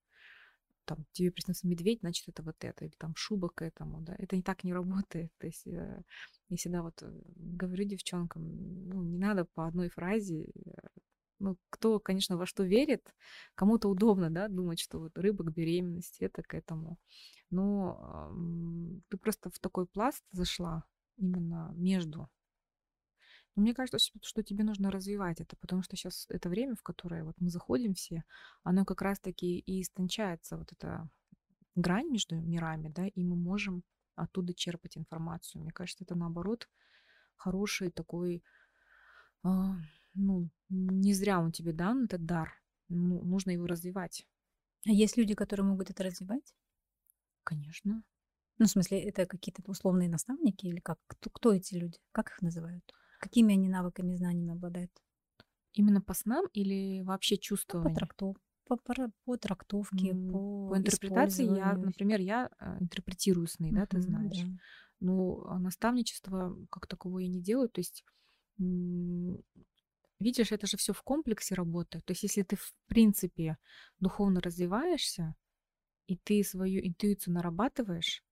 [0.85, 4.35] там тебе приснился медведь, значит это вот это, или там шуба к этому, да, это
[4.35, 6.01] не так не работает, то есть э,
[6.49, 10.71] я всегда вот э, говорю девчонкам, ну, не надо по одной фразе, э,
[11.39, 13.13] ну, кто, конечно, во что верит,
[13.55, 16.97] кому-то удобно, да, думать, что вот рыба к беременности, это к этому.
[17.49, 18.31] Но
[19.09, 20.85] ты просто в такой пласт зашла,
[21.17, 22.29] именно между.
[23.55, 27.23] Но мне кажется, что тебе нужно развивать это, потому что сейчас это время, в которое
[27.23, 28.23] вот мы заходим все,
[28.63, 31.09] оно как раз-таки и истончается, вот эта
[31.75, 33.83] грань между мирами, да, и мы можем
[34.15, 35.61] оттуда черпать информацию.
[35.61, 36.69] Мне кажется, это наоборот
[37.35, 38.43] хороший такой,
[39.43, 39.49] э,
[40.13, 42.53] ну, не зря он тебе дан, этот дар.
[42.89, 44.25] Ну, нужно его развивать.
[44.85, 46.53] А есть люди, которые могут это развивать?
[47.43, 48.03] Конечно.
[48.57, 50.99] Ну, в смысле, это какие-то условные наставники или как?
[51.07, 51.99] Кто, кто эти люди?
[52.11, 52.93] Как их называют?
[53.25, 54.91] Какими они навыками, знаниями обладают?
[55.73, 57.91] Именно по снам или вообще чувствование?
[57.91, 58.35] По, трактов,
[58.67, 58.93] по, по,
[59.23, 60.31] по трактовке, mm.
[60.31, 64.37] по, по интерпретации я, например, я э, интерпретирую сны, да, ты знаешь.
[64.37, 64.47] Да.
[64.99, 68.05] Ну, а наставничество как таковое я не делаю, то есть
[70.19, 72.05] видишь, это же все в комплексе работает.
[72.05, 73.57] То есть, если ты в принципе
[73.99, 75.33] духовно развиваешься,
[76.05, 78.23] и ты свою интуицию нарабатываешь,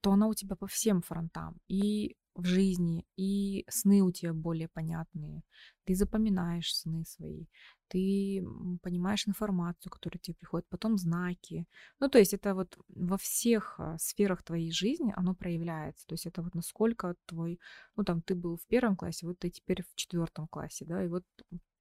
[0.00, 1.60] то она у тебя по всем фронтам.
[1.68, 5.42] И в жизни, и сны у тебя более понятные.
[5.84, 7.46] Ты запоминаешь сны свои,
[7.88, 8.44] ты
[8.82, 11.66] понимаешь информацию, которая тебе приходит, потом знаки.
[11.98, 16.06] Ну, то есть это вот во всех а, сферах твоей жизни оно проявляется.
[16.06, 17.58] То есть это вот насколько твой,
[17.96, 21.08] ну, там, ты был в первом классе, вот ты теперь в четвертом классе, да, и
[21.08, 21.24] вот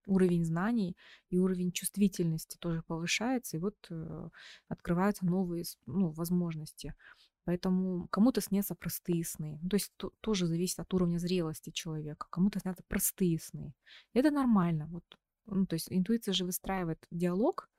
[0.08, 0.98] уровень знаний
[1.30, 4.30] и уровень чувствительности тоже повышается, и вот э,
[4.68, 6.96] открываются новые ну, возможности.
[7.46, 9.60] Поэтому кому-то снятся простые сны.
[9.62, 12.28] Ну, то есть то, тоже зависит от уровня зрелости человека.
[12.30, 13.74] Кому-то снятся простые сны.
[14.14, 14.88] Это нормально.
[14.88, 15.04] Вот.
[15.46, 17.70] Ну, то есть интуиция же выстраивает диалог,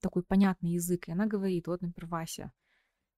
[0.00, 2.52] такой понятный язык, и она говорит, вот, например, Вася,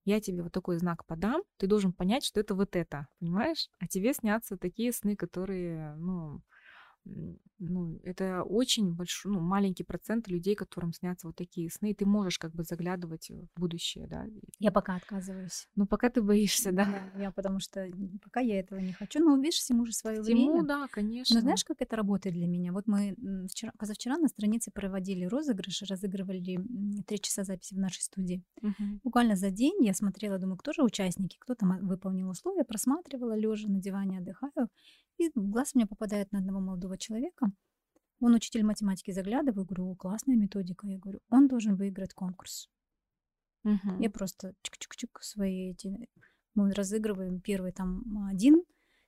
[0.05, 3.70] я тебе вот такой знак подам, ты должен понять, что это вот это, понимаешь?
[3.78, 6.42] А тебе снятся такие сны, которые, ну,
[7.59, 12.05] ну, это очень большой, ну, маленький процент людей, которым снятся вот такие сны, и ты
[12.05, 14.26] можешь как бы заглядывать в будущее, да.
[14.59, 15.68] Я пока отказываюсь.
[15.76, 16.85] Ну, пока ты боишься, да.
[16.85, 17.89] да я потому что
[18.22, 20.66] пока я этого не хочу, но видишь, всему же свое Всему, время.
[20.66, 21.35] да, конечно.
[21.36, 22.72] Но знаешь, как это работает для меня?
[22.72, 23.16] Вот мы
[23.51, 26.59] вчера, позавчера на странице проводили розыгрыш, разыгрывали
[27.06, 28.43] три часа записи в нашей студии.
[28.62, 29.01] Угу.
[29.05, 33.68] Буквально за день я смотрела, думаю, кто же участники, кто там выполнил условия, просматривала, лежа
[33.68, 34.68] на диване отдыхаю,
[35.19, 37.53] и в глаз мне попадает на одного молодого человека.
[38.20, 40.86] Он учитель математики, заглядываю, говорю, классная методика.
[40.86, 42.70] Я говорю, он должен выиграть конкурс.
[43.65, 44.01] Угу.
[44.01, 46.09] Я просто чик-чик-чик свои эти...
[46.55, 48.62] Мы разыгрываем первый там один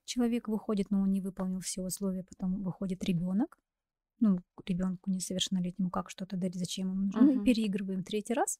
[0.06, 3.58] человек выходит, но он не выполнил все условия, потом выходит ребенок.
[4.18, 7.18] Ну, ребенку несовершеннолетнему как что-то дать, зачем ему нужно.
[7.18, 7.34] Uh-huh.
[7.34, 8.58] Мы переигрываем третий раз,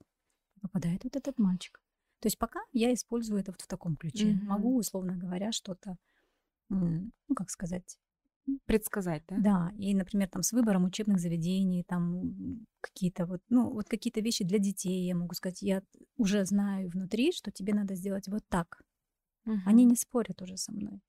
[0.60, 1.81] попадает вот этот мальчик.
[2.20, 4.32] То есть пока я использую это вот в таком ключе.
[4.32, 4.43] Uh-huh.
[4.43, 5.97] Могу, условно говоря, что-то
[6.68, 7.98] ну, как сказать,
[8.64, 9.36] предсказать, да?
[9.38, 14.44] Да, и, например, там с выбором учебных заведений, там какие-то вот, ну, вот какие-то вещи
[14.44, 15.82] для детей, я могу сказать, я
[16.16, 18.82] уже знаю внутри, что тебе надо сделать вот так.
[19.47, 19.60] Угу.
[19.66, 21.01] Они не спорят уже со мной.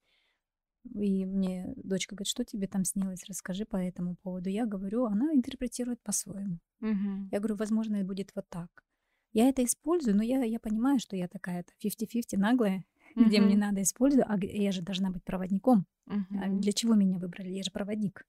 [0.94, 4.48] И мне дочка говорит, что тебе там снилось, расскажи по этому поводу.
[4.48, 6.58] Я говорю, она интерпретирует по-своему.
[6.80, 7.28] Угу.
[7.30, 8.84] Я говорю, возможно, это будет вот так.
[9.32, 12.84] Я это использую, но я, я понимаю, что я такая-то 50-50 наглая,
[13.18, 13.26] mm-hmm.
[13.26, 15.86] где мне надо использовать, а я же должна быть проводником.
[16.08, 16.42] Mm-hmm.
[16.42, 17.50] А для чего меня выбрали?
[17.50, 18.24] Я же проводник.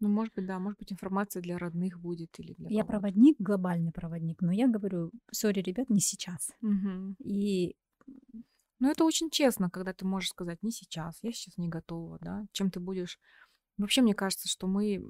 [0.00, 3.92] Ну, может быть, да, может быть, информация для родных будет или для Я проводник, глобальный
[3.92, 6.50] проводник, но я говорю, сори, ребят, не сейчас.
[6.60, 7.14] Угу.
[7.20, 7.76] И
[8.80, 12.46] ну, это очень честно, когда ты можешь сказать, не сейчас, я сейчас не готова, да,
[12.50, 13.20] чем ты будешь...
[13.78, 15.00] Вообще, мне кажется, что мы,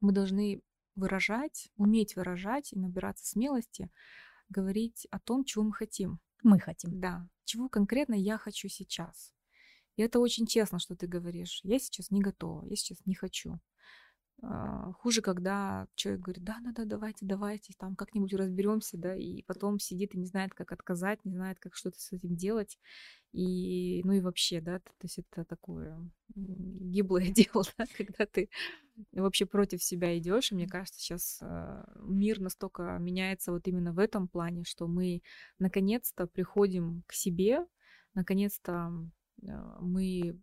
[0.00, 0.62] мы должны
[0.96, 3.88] выражать, уметь выражать и набираться смелости,
[4.48, 6.18] говорить о том, чего мы хотим.
[6.42, 7.00] Мы хотим.
[7.00, 7.28] Да.
[7.44, 9.32] Чего конкретно я хочу сейчас.
[9.96, 11.60] И это очень честно, что ты говоришь.
[11.62, 13.60] Я сейчас не готова, я сейчас не хочу.
[14.42, 19.42] А, хуже, когда человек говорит, да, да, да, давайте, давайте, там как-нибудь разберемся, да, и
[19.42, 22.78] потом сидит и не знает, как отказать, не знает, как что-то с этим делать.
[23.32, 26.00] И, ну и вообще, да, то есть это такое
[26.34, 28.48] гиблое дело, да, когда ты
[29.12, 30.52] вообще против себя идешь.
[30.52, 35.22] И мне кажется, сейчас э, мир настолько меняется вот именно в этом плане, что мы
[35.58, 37.66] наконец-то приходим к себе,
[38.14, 38.90] наконец-то
[39.42, 39.46] э,
[39.80, 40.40] мы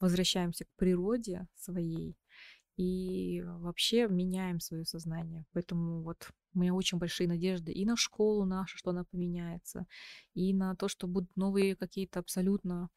[0.00, 2.16] возвращаемся к природе своей,
[2.78, 5.44] и вообще меняем свое сознание.
[5.52, 9.86] Поэтому вот у меня очень большие надежды и на школу нашу, что она поменяется,
[10.34, 12.88] и на то, что будут новые какие-то абсолютно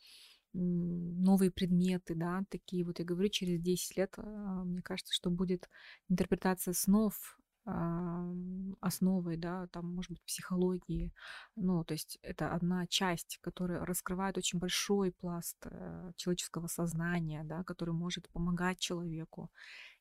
[0.53, 5.69] новые предметы, да, такие вот, я говорю, через 10 лет, а, мне кажется, что будет
[6.09, 11.13] интерпретация снов основой, да, там, может быть, психологии.
[11.55, 17.63] Ну, то есть это одна часть, которая раскрывает очень большой пласт э, человеческого сознания, да,
[17.63, 19.51] который может помогать человеку.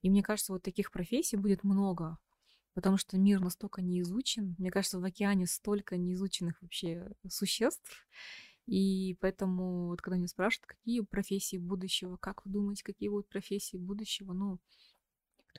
[0.03, 2.19] И мне кажется, вот таких профессий будет много.
[2.75, 4.55] потому что мир настолько не изучен.
[4.59, 8.07] Мне кажется, в океане столько неизученных вообще существ.
[8.67, 13.77] И поэтому, вот когда меня спрашивают, какие профессии будущего, как вы думаете, какие будут профессии
[13.77, 14.59] будущего, ну,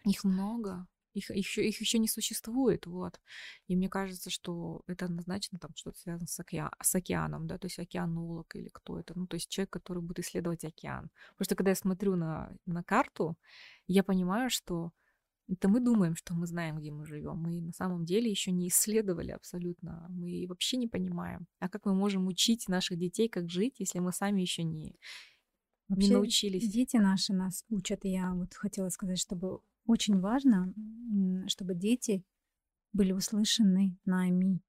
[0.05, 3.19] их много, их еще, их еще не существует, вот.
[3.67, 7.65] И мне кажется, что это однозначно там что-то связано с, океан, с океаном, да, то
[7.65, 11.09] есть океанолог или кто это, ну, то есть человек, который будет исследовать океан.
[11.31, 13.37] Потому что когда я смотрю на, на карту,
[13.87, 14.91] я понимаю, что
[15.49, 17.37] это мы думаем, что мы знаем, где мы живем.
[17.37, 20.05] Мы на самом деле еще не исследовали абсолютно.
[20.09, 21.45] Мы вообще не понимаем.
[21.59, 24.95] А как мы можем учить наших детей, как жить, если мы сами еще не,
[25.89, 26.71] Вообще, не научились?
[26.71, 28.05] Дети наши нас учат.
[28.05, 29.59] И я вот хотела сказать, чтобы
[29.91, 30.73] очень важно,
[31.47, 32.23] чтобы дети
[32.93, 34.61] были услышаны нами,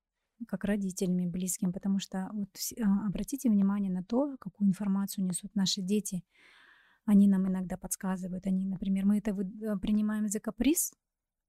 [0.49, 2.49] как родителями близкими, потому что вот
[2.81, 6.25] а, обратите внимание на то, какую информацию несут наши дети.
[7.05, 10.93] Они нам иногда подсказывают, они, например, мы это э, принимаем за каприз,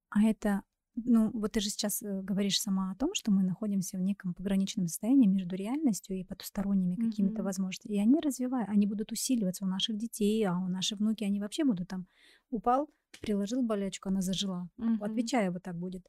[0.09, 0.63] а это,
[0.95, 4.33] ну, вот ты же сейчас э, говоришь сама о том, что мы находимся в неком
[4.33, 7.45] пограничном состоянии между реальностью и потусторонними какими-то mm-hmm.
[7.45, 7.95] возможностями.
[7.95, 11.63] И они развивают, они будут усиливаться у наших детей, а у наших внуки, они вообще
[11.63, 12.07] будут там,
[12.49, 14.69] упал, приложил болячку, она зажила.
[14.79, 14.97] Mm-hmm.
[15.01, 16.07] Отвечая, вот так будет.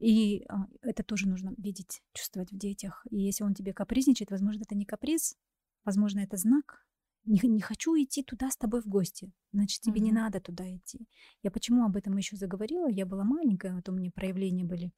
[0.00, 3.06] И а, это тоже нужно видеть, чувствовать в детях.
[3.10, 5.36] И если он тебе капризничает, возможно, это не каприз,
[5.84, 6.86] возможно, это знак,
[7.24, 10.04] не, не хочу идти туда с тобой в гости, значит, тебе mm-hmm.
[10.04, 11.06] не надо туда идти.
[11.42, 12.88] Я почему об этом еще заговорила?
[12.88, 14.92] Я была маленькая, вот у меня проявления были.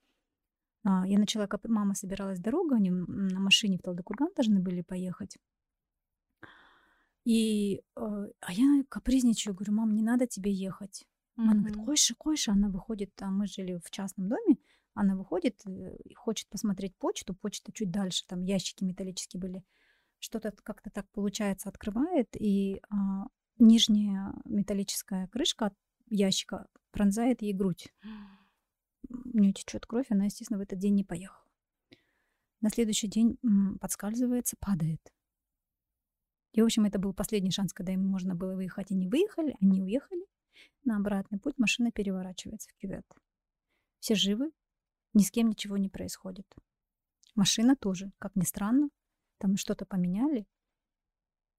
[0.85, 5.37] А, я начала, как мама собиралась дорогу, они на машине в Талдыкурган должны были поехать.
[7.25, 11.07] И а, а я капризничаю, говорю, мам, не надо тебе ехать.
[11.43, 12.53] Она говорит, койша, койша.
[12.53, 14.57] Она выходит, а мы жили в частном доме,
[14.95, 19.65] она выходит э, и хочет посмотреть почту, почта чуть дальше, там ящики металлические были
[20.21, 23.27] что-то как-то так получается открывает, и а,
[23.59, 25.73] нижняя металлическая крышка
[26.09, 27.89] ящика пронзает ей грудь.
[29.09, 31.45] У нее течет кровь, она, естественно, в этот день не поехала.
[32.61, 33.39] На следующий день
[33.81, 35.01] подскальзывается, падает.
[36.53, 38.91] И, в общем, это был последний шанс, когда им можно было выехать.
[38.91, 40.27] Они выехали, они уехали.
[40.85, 43.07] На обратный путь машина переворачивается в кювет.
[43.99, 44.51] Все живы,
[45.13, 46.47] ни с кем ничего не происходит.
[47.35, 48.91] Машина тоже, как ни странно,
[49.39, 50.47] там что-то поменяли.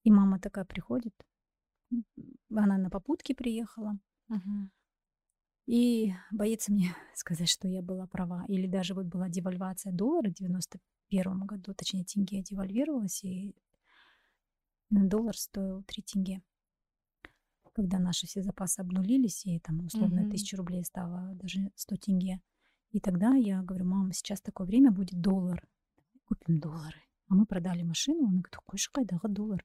[0.04, 1.14] И мама такая приходит,
[2.50, 4.00] она на попутке приехала.
[4.30, 4.70] Угу.
[5.68, 8.46] И боится мне сказать, что я была права.
[8.48, 13.56] Или даже вот была девальвация доллара в 91 году, точнее, тенге девальвировалась, и
[14.90, 16.42] доллар стоил 3 тенге.
[17.74, 22.42] Когда наши все запасы обнулились, и там условно тысяча рублей стало даже 100 тенге.
[22.92, 25.66] И тогда я говорю, мама, сейчас такое время будет доллар.
[26.26, 27.02] Купим доллары.
[27.30, 29.64] А мы продали машину, он говорит, какой шкайдага доллар.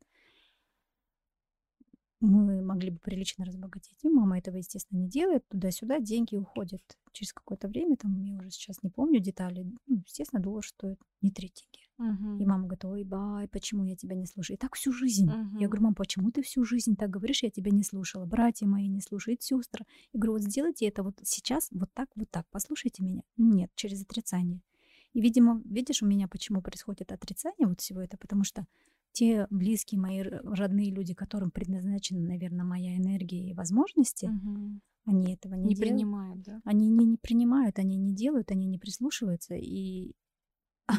[2.21, 4.05] Мы могли бы прилично разбогатеть.
[4.05, 5.47] И мама этого, естественно, не делает.
[5.49, 6.83] Туда-сюда деньги уходят.
[7.13, 11.31] Через какое-то время, там, я уже сейчас не помню детали, ну, естественно, доллар стоит не
[11.31, 11.86] три деньги.
[11.99, 12.43] Uh-huh.
[12.43, 14.57] И мама говорит, ой, бай, почему я тебя не слушаю?
[14.57, 15.29] И так всю жизнь.
[15.29, 15.61] Uh-huh.
[15.61, 18.27] Я говорю, мам, почему ты всю жизнь так говоришь, я тебя не слушала?
[18.27, 19.87] Братья мои не слушают, сестры.
[20.13, 23.23] Я говорю, вот сделайте это вот сейчас, вот так, вот так, послушайте меня.
[23.37, 24.61] Нет, через отрицание.
[25.15, 28.67] И, видимо, видишь, у меня почему происходит отрицание вот всего это, потому что
[29.13, 34.79] те близкие мои родные люди, которым предназначена, наверное, моя энергия и возможности, угу.
[35.07, 35.97] они этого не, не делают.
[35.97, 36.61] принимают, да?
[36.65, 39.55] Они не, не принимают, они не делают, они не прислушиваются.
[39.55, 40.13] И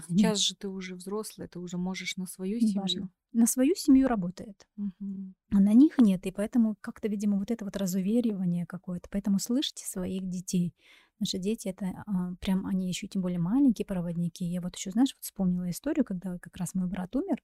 [0.07, 2.81] сейчас же ты уже взрослая, ты уже можешь на свою семью.
[2.81, 3.09] Важно.
[3.33, 4.67] На свою семью работает.
[4.77, 5.33] Угу.
[5.51, 6.25] А на них нет.
[6.25, 9.07] И поэтому как-то, видимо, вот это вот разуверивание какое-то.
[9.09, 10.73] Поэтому слышите своих детей.
[11.19, 14.45] Наши дети это а, прям, они еще тем более маленькие проводники.
[14.45, 17.41] Я вот еще, знаешь, вот вспомнила историю, когда как раз мой брат умер,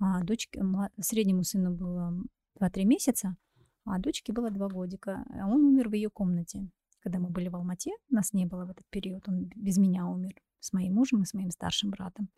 [0.00, 0.62] а дочке,
[1.00, 2.14] среднему сыну было
[2.60, 3.36] 2-3 месяца,
[3.84, 5.24] а дочке было 2 годика.
[5.30, 6.68] А он умер в ее комнате.
[7.00, 10.34] Когда мы были в Алмате, нас не было в этот период, он без меня умер
[10.60, 12.28] с моим мужем и с моим старшим братом.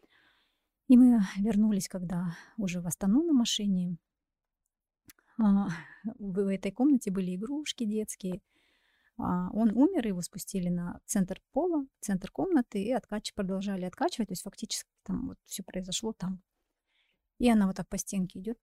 [0.88, 3.96] И мы вернулись, когда уже в Астану на машине.
[5.38, 5.68] А,
[6.18, 8.40] в этой комнате были игрушки детские,
[9.18, 13.32] а, он умер, его спустили на центр пола, центр комнаты, и откач...
[13.34, 14.28] продолжали откачивать.
[14.28, 16.42] То есть фактически там вот все произошло там.
[17.38, 18.58] И она вот так по стенке идет,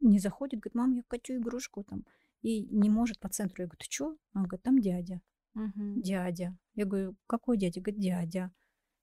[0.00, 2.04] не заходит, говорит, мам, я хочу игрушку там.
[2.42, 3.62] И не может по центру.
[3.62, 4.16] Я говорю, ты что?
[4.32, 5.20] Она говорит, там дядя.
[5.54, 6.00] Угу.
[6.02, 6.56] Дядя.
[6.74, 7.80] Я говорю, какой дядя?
[7.80, 8.52] Говорит, дядя.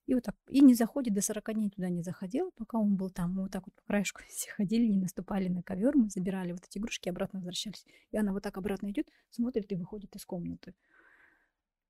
[0.08, 3.10] И вот так, и не заходит, до 40 дней туда не заходил, пока он был
[3.10, 3.34] там.
[3.34, 6.62] Мы вот так вот по краешку все ходили, не наступали на ковер, мы забирали вот
[6.64, 7.84] эти игрушки, обратно возвращались.
[8.10, 10.74] И она вот так обратно идет, смотрит и выходит из комнаты.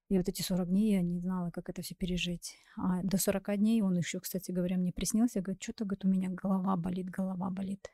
[0.08, 2.56] И вот эти 40 дней я не знала, как это все пережить.
[2.76, 5.40] А до 40 дней он еще, кстати говоря, мне приснился.
[5.40, 7.86] Говорит, что-то, говорит, у меня голова болит, голова болит.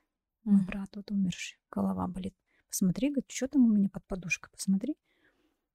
[0.45, 2.35] Мой брат вот умерший, голова болит.
[2.71, 4.97] Посмотри, говорит, что там у меня под подушкой, посмотри.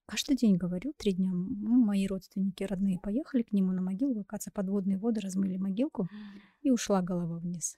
[0.10, 1.30] Каждый день говорю, три дня.
[1.32, 6.10] Ну, мои родственники родные поехали к нему на могилу, оказывается, подводные воды размыли могилку,
[6.62, 7.78] и ушла голова вниз,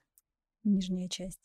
[0.64, 1.42] нижняя часть.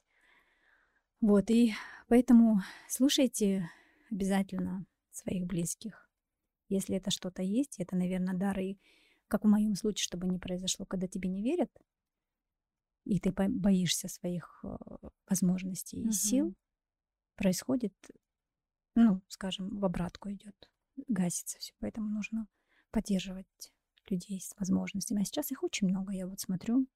[1.20, 1.74] Вот, и
[2.08, 3.68] поэтому слушайте
[4.12, 6.08] обязательно своих близких.
[6.68, 8.78] Если это что-то есть, это, наверное, дары,
[9.26, 11.70] как в моем случае, чтобы не произошло, когда тебе не верят,
[13.04, 14.76] и ты боишься своих э,
[15.28, 16.12] возможностей и угу.
[16.12, 16.54] сил,
[17.34, 17.94] происходит,
[18.94, 20.70] ну, скажем, в обратку идет,
[21.08, 21.74] гасится все.
[21.80, 22.48] Поэтому нужно
[22.90, 23.72] поддерживать
[24.08, 25.22] людей с возможностями.
[25.22, 26.86] А сейчас их очень много, я вот смотрю.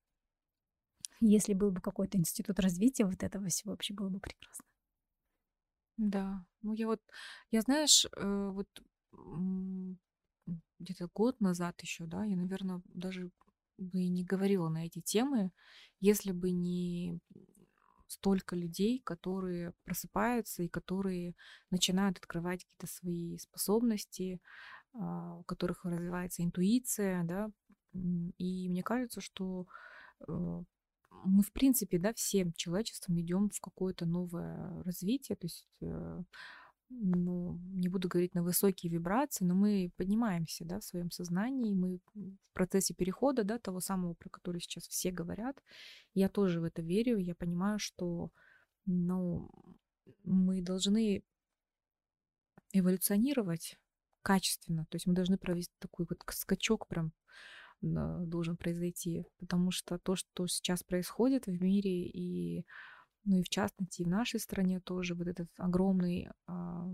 [1.20, 4.64] Если был бы какой-то институт развития вот этого всего, вообще было бы прекрасно.
[5.98, 7.02] Да, ну я вот,
[7.50, 8.68] я знаешь, э, вот
[10.78, 13.30] где-то год назад еще, да, я, наверное, даже
[13.76, 15.52] бы не говорила на эти темы,
[16.00, 17.18] если бы не
[18.10, 21.34] столько людей, которые просыпаются и которые
[21.70, 24.40] начинают открывать какие-то свои способности,
[24.92, 27.50] а, у которых развивается интуиция, да,
[27.92, 29.66] и мне кажется, что
[30.28, 30.62] э,
[31.24, 36.22] мы, в принципе, да, всем человечеством идем в какое-то новое развитие, то есть э,
[36.90, 42.00] ну, не буду говорить на высокие вибрации, но мы поднимаемся, да, в своем сознании, мы
[42.14, 45.62] в процессе перехода, да, того самого, про который сейчас все говорят.
[46.14, 48.30] Я тоже в это верю, я понимаю, что,
[48.86, 49.50] ну,
[50.24, 51.22] мы должны
[52.72, 53.78] эволюционировать
[54.22, 57.12] качественно, то есть мы должны провести такой вот скачок прям
[57.82, 62.66] должен произойти, потому что то, что сейчас происходит в мире и
[63.24, 66.90] ну и в частности, и в нашей стране тоже вот этот огромный а,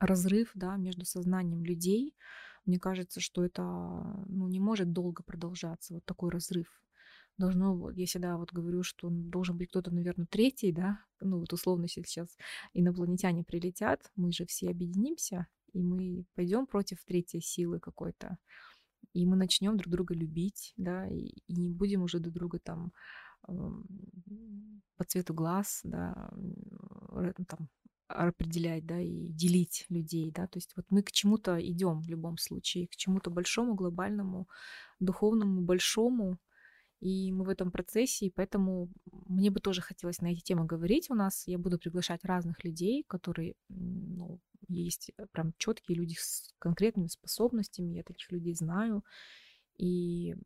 [0.00, 2.16] разрыв да, между сознанием людей.
[2.66, 6.66] Мне кажется, что это ну, не может долго продолжаться, вот такой разрыв.
[7.38, 11.88] Должно, я всегда вот говорю, что должен быть кто-то, наверное, третий, да, ну вот условно
[11.88, 12.36] сейчас
[12.74, 18.36] инопланетяне прилетят, мы же все объединимся, и мы пойдем против третьей силы какой-то,
[19.14, 22.92] и мы начнем друг друга любить, да, и, и не будем уже друг друга там
[23.46, 26.30] по цвету глаз, да,
[27.48, 27.68] там,
[28.08, 32.38] определять, да, и делить людей, да, то есть вот мы к чему-то идем в любом
[32.38, 34.48] случае, к чему-то большому, глобальному,
[34.98, 36.38] духовному, большому,
[37.00, 41.10] и мы в этом процессе, и поэтому мне бы тоже хотелось на эти темы говорить
[41.10, 41.46] у нас.
[41.46, 44.38] Я буду приглашать разных людей, которые, ну,
[44.68, 49.02] есть прям четкие люди с конкретными способностями, я таких людей знаю,
[49.80, 50.36] и,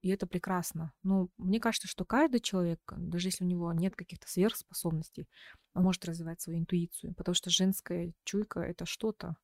[0.00, 0.94] и это прекрасно.
[1.02, 5.28] Но мне кажется, что каждый человек, даже если у него нет каких-то сверхспособностей,
[5.74, 9.36] он может развивать свою интуицию, потому что женская чуйка— это что-то.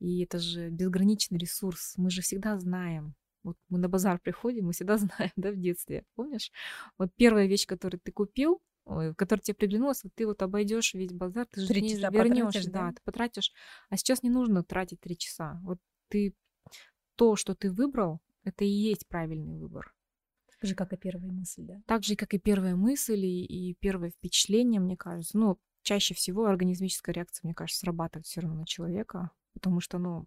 [0.00, 1.94] И это же безграничный ресурс.
[1.96, 3.14] Мы же всегда знаем.
[3.44, 6.04] Вот мы на базар приходим, мы всегда знаем, да, в детстве.
[6.16, 6.50] Помнишь?
[6.98, 11.46] Вот первая вещь, которую ты купил, которая тебе приглянулась, вот ты вот обойдешь весь базар,
[11.46, 12.88] ты же три не вернешь, да?
[12.88, 13.52] да, ты потратишь.
[13.88, 15.60] А сейчас не нужно тратить три часа.
[15.62, 15.78] Вот
[16.08, 16.34] ты
[17.14, 19.94] то, что ты выбрал, это и есть правильный выбор.
[20.60, 21.82] Так же, как и первая мысль, да?
[21.86, 25.36] Так же, как и первая мысль и, и первое впечатление, мне кажется.
[25.36, 30.26] Ну, чаще всего организмическая реакция, мне кажется, срабатывает все равно на человека, потому что, ну,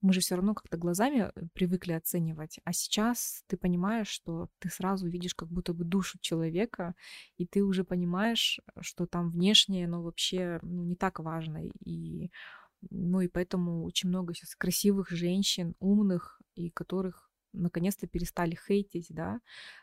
[0.00, 4.68] мы же все равно как-то глазами э, привыкли оценивать, а сейчас ты понимаешь, что ты
[4.68, 6.94] сразу видишь как будто бы душу человека,
[7.38, 12.30] и ты уже понимаешь, что там внешнее, но вообще ну, не так важно, и
[12.90, 19.40] ну и поэтому очень много сейчас красивых женщин, умных, и которых наконец-то перестали хейтить, да,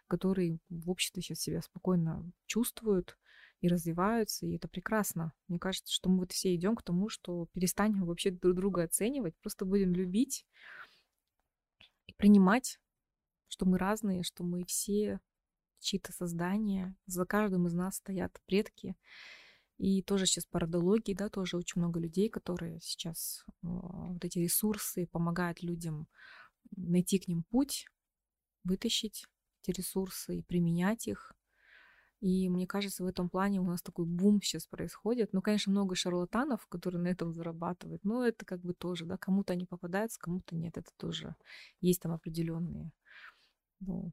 [0.08, 3.18] которые в обществе сейчас себя спокойно чувствуют
[3.62, 5.34] и развиваются, и это прекрасно.
[5.48, 9.36] Мне кажется, что мы вот все идем к тому, что перестанем вообще друг друга оценивать,
[9.38, 10.46] просто будем любить
[12.08, 12.80] и принимать,
[13.48, 15.20] что мы разные, что мы все
[15.80, 18.96] чьи-то создания, за каждым из нас стоят предки.
[19.78, 25.08] И тоже сейчас по родологии, да, тоже очень много людей, которые сейчас вот эти ресурсы
[25.08, 26.08] помогают людям
[26.76, 27.88] найти к ним путь,
[28.64, 29.26] вытащить
[29.62, 31.34] эти ресурсы и применять их.
[32.22, 35.34] И мне кажется, в этом плане у нас такой бум сейчас происходит.
[35.34, 39.54] Ну, конечно, много шарлатанов, которые на этом зарабатывают, но это как бы тоже, да, кому-то
[39.54, 40.78] они попадаются, кому-то нет.
[40.78, 41.36] Это тоже
[41.82, 42.94] есть там определенные
[43.86, 44.12] ну,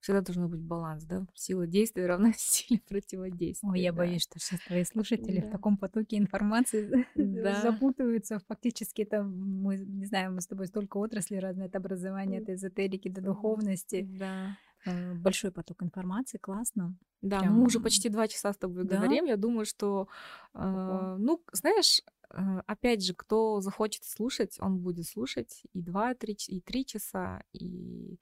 [0.00, 1.26] всегда должно быть баланс, да?
[1.34, 3.70] Сила действия равна силе противодействия.
[3.70, 3.98] Ой, я да.
[3.98, 5.48] боюсь, что сейчас твои слушатели да.
[5.48, 7.60] в таком потоке информации да.
[7.62, 8.40] запутываются.
[8.48, 13.08] Фактически это, мы, не знаю, мы с тобой столько отраслей разные, от образования, от эзотерики
[13.08, 14.08] до духовности.
[14.18, 14.56] Да.
[14.86, 16.96] А, большой поток информации, классно.
[17.22, 17.54] Да, Прям...
[17.54, 18.96] мы уже почти два часа с тобой да?
[18.96, 19.26] говорим.
[19.26, 20.08] Я думаю, что,
[20.54, 22.00] э, ну, знаешь,
[22.30, 28.18] опять же, кто захочет слушать, он будет слушать и два, три, и три часа, и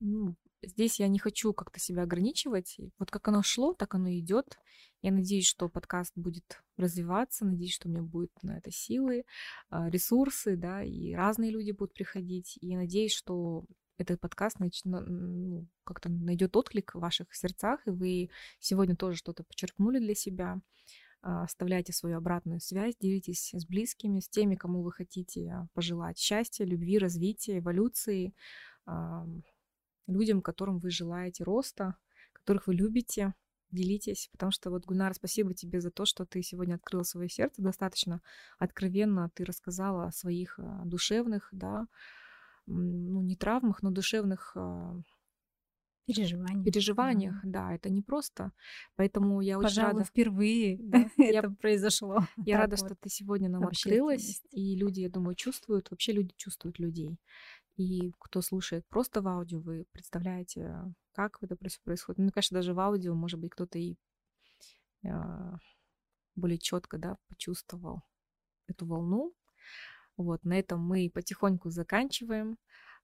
[0.00, 2.78] ну, здесь я не хочу как-то себя ограничивать.
[2.98, 4.58] Вот как оно шло, так оно идет.
[5.02, 9.24] Я надеюсь, что подкаст будет развиваться, надеюсь, что у меня будет на это силы,
[9.70, 12.58] а, ресурсы, да, и разные люди будут приходить.
[12.60, 13.64] И надеюсь, что
[13.96, 19.98] этот подкаст ну, как-то найдет отклик в ваших сердцах, и вы сегодня тоже что-то подчеркнули
[19.98, 20.60] для себя.
[21.22, 26.64] А, оставляйте свою обратную связь, делитесь с близкими, с теми, кому вы хотите пожелать счастья,
[26.64, 28.34] любви, развития, эволюции,
[30.06, 31.96] людям, которым вы желаете роста,
[32.32, 33.34] которых вы любите,
[33.70, 37.62] делитесь, потому что вот, Гульнара, спасибо тебе за то, что ты сегодня открыла свое сердце
[37.62, 38.20] достаточно
[38.58, 41.86] откровенно, ты рассказала о своих а, душевных, да,
[42.66, 45.00] ну, не травмах, но душевных а,
[46.06, 46.64] переживаниях.
[46.64, 47.68] переживаниях, да.
[47.68, 48.52] да, это не просто.
[48.96, 50.04] Поэтому я очень Пожалуй, рада.
[50.04, 52.26] впервые да, это произошло.
[52.46, 56.78] Я рада, что ты сегодня нам открылась, и люди, я думаю, чувствуют, вообще люди чувствуют
[56.78, 57.18] людей.
[57.76, 60.74] И кто слушает просто в аудио, вы представляете,
[61.12, 62.18] как это происходит.
[62.18, 63.96] Ну, конечно, даже в аудио, может быть, кто-то и
[65.02, 65.08] э,
[66.34, 68.02] более четко да, почувствовал
[68.66, 69.34] эту волну.
[70.16, 72.58] Вот, на этом мы потихоньку заканчиваем.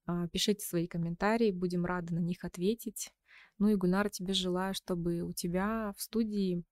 [0.06, 3.12] Э, пишите свои комментарии, будем рады на них ответить.
[3.59, 6.62] Ну и, Гульнара, тебе желаю, чтобы у тебя в студии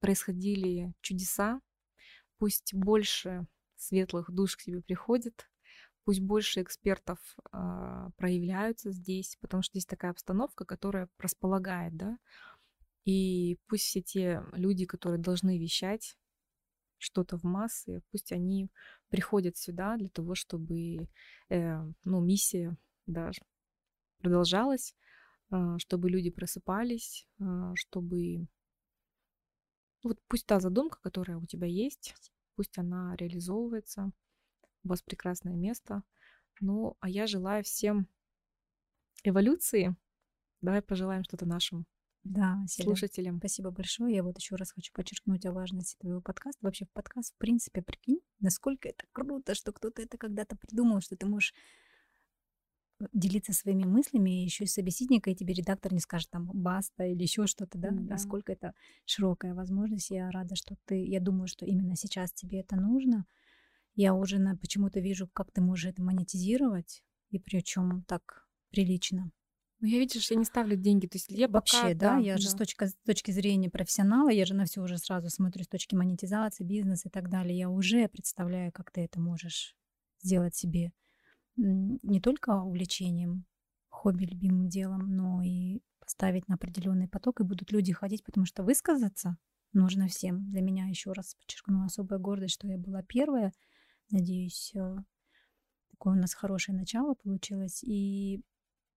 [0.00, 1.60] происходили чудеса.
[2.38, 3.46] Пусть больше
[3.76, 5.47] светлых душ к тебе приходит,
[6.08, 7.18] пусть больше экспертов
[7.52, 12.16] э, проявляются здесь, потому что здесь такая обстановка, которая располагает, да,
[13.04, 16.16] и пусть все те люди, которые должны вещать
[16.96, 18.70] что-то в массы, пусть они
[19.10, 21.10] приходят сюда для того, чтобы,
[21.50, 22.74] э, ну, миссия
[23.04, 23.42] даже
[24.22, 24.94] продолжалась,
[25.50, 28.46] э, чтобы люди просыпались, э, чтобы
[30.02, 32.14] вот пусть та задумка, которая у тебя есть,
[32.54, 34.10] пусть она реализовывается,
[34.84, 36.02] у вас прекрасное место.
[36.60, 38.08] Ну, а я желаю всем
[39.24, 39.96] эволюции.
[40.60, 41.86] Давай пожелаем что-то нашим
[42.24, 43.38] да, слушателям.
[43.38, 44.16] Спасибо большое.
[44.16, 46.58] Я вот еще раз хочу подчеркнуть о важности твоего подкаста.
[46.62, 51.16] Вообще в подкаст, в принципе, прикинь, насколько это круто, что кто-то это когда-то придумал, что
[51.16, 51.54] ты можешь
[53.00, 57.22] э, делиться своими мыслями, еще и собеседника, и тебе редактор не скажет там баста или
[57.22, 57.90] еще что-то, да?
[57.90, 58.74] да, насколько это
[59.06, 60.10] широкая возможность.
[60.10, 63.26] Я рада, что ты, я думаю, что именно сейчас тебе это нужно.
[63.98, 69.32] Я уже почему-то вижу, как ты можешь это монетизировать, и причем так прилично.
[69.80, 71.08] Ну, я видишь, я не ставлю деньги.
[71.08, 72.38] То есть я Вообще, пока, да, да, я да.
[72.38, 75.66] же с точки, с точки зрения профессионала, я же на все уже сразу смотрю с
[75.66, 77.58] точки монетизации, бизнеса и так далее.
[77.58, 79.74] Я уже представляю, как ты это можешь
[80.22, 80.92] сделать себе
[81.56, 83.46] не только увлечением,
[83.88, 88.62] хобби, любимым делом, но и поставить на определенный поток, и будут люди ходить, потому что
[88.62, 89.38] высказаться
[89.72, 90.48] нужно всем.
[90.52, 93.52] Для меня, еще раз подчеркну, особая гордость, что я была первая,
[94.10, 94.96] Надеюсь, э,
[95.90, 97.82] такое у нас хорошее начало получилось.
[97.84, 98.42] И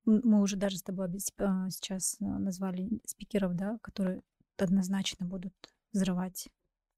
[0.06, 1.08] мы уже даже с тобой
[1.38, 4.22] а, сейчас э, назвали спикеров, да, которые
[4.58, 5.54] однозначно будут
[5.92, 6.48] взрывать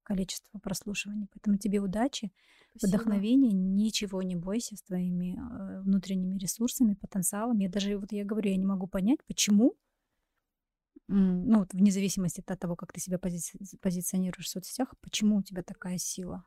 [0.02, 1.28] количество прослушиваний.
[1.32, 2.32] Поэтому тебе удачи,
[2.76, 2.98] Спасибо.
[2.98, 7.58] вдохновения, ничего не бойся с твоими э, внутренними ресурсами, потенциалом.
[7.58, 9.76] Я даже, вот я говорю, я не могу понять, почему,
[11.08, 15.42] ну, вот вне зависимости от того, как ты себя пози- позиционируешь в соцсетях, почему у
[15.42, 16.44] тебя такая сила.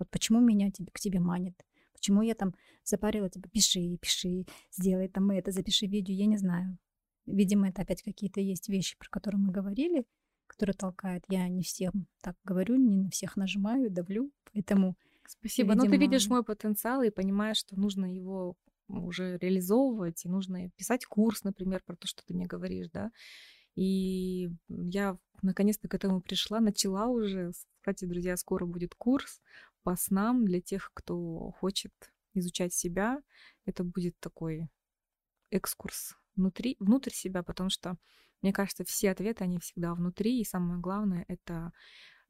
[0.00, 1.54] Вот почему меня тебе, к тебе манит?
[1.92, 6.78] Почему я там запарила тебя, пиши, пиши, сделай там это, запиши видео, я не знаю.
[7.26, 10.04] Видимо, это опять какие-то есть вещи, про которые мы говорили,
[10.46, 11.24] которые толкают.
[11.28, 14.96] Я не всем так говорю, не на всех нажимаю, давлю, поэтому...
[15.28, 15.74] Спасибо.
[15.74, 15.84] Видимо...
[15.84, 18.56] Но ты видишь мой потенциал и понимаешь, что нужно его
[18.88, 23.10] уже реализовывать, и нужно писать курс, например, про то, что ты мне говоришь, да.
[23.76, 27.52] И я наконец-то к этому пришла, начала уже.
[27.78, 29.40] Кстати, друзья, скоро будет курс
[29.82, 31.92] по снам для тех, кто хочет
[32.34, 33.20] изучать себя.
[33.64, 34.68] Это будет такой
[35.50, 37.96] экскурс внутри, внутрь себя, потому что,
[38.42, 41.72] мне кажется, все ответы, они всегда внутри, и самое главное, это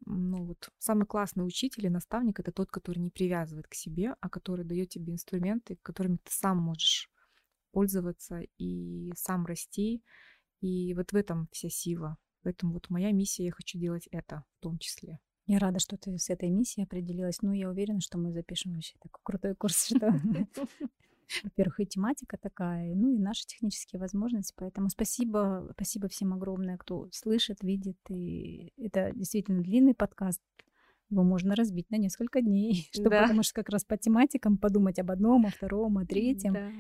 [0.07, 4.31] ну вот самый классный учитель и наставник это тот, который не привязывает к себе, а
[4.31, 7.11] который дает тебе инструменты, которыми ты сам можешь
[7.73, 10.03] пользоваться и сам расти.
[10.61, 12.17] И вот в этом вся сила.
[12.43, 15.19] Поэтому вот моя миссия, я хочу делать это в том числе.
[15.51, 17.43] Я рада, что ты с этой миссией определилась.
[17.43, 20.13] Ну, я уверена, что мы запишем вообще такой крутой курс, что,
[21.43, 24.55] во-первых, и тематика такая, ну и наши технические возможности.
[24.57, 27.99] Поэтому спасибо, спасибо всем огромное, кто слышит, видит.
[28.11, 30.41] И это действительно длинный подкаст.
[31.09, 33.23] Его можно разбить на несколько дней, чтобы, да.
[33.23, 36.53] потому что как раз по тематикам подумать об одном, о втором, о третьем.
[36.53, 36.71] Да.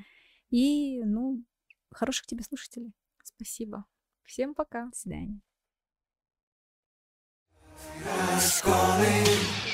[0.51, 1.43] И, ну,
[1.91, 2.93] хороших тебе слушателей.
[3.25, 3.85] Спасибо.
[4.23, 4.87] Всем пока.
[4.87, 5.41] До свидания.
[8.63, 9.70] Calling.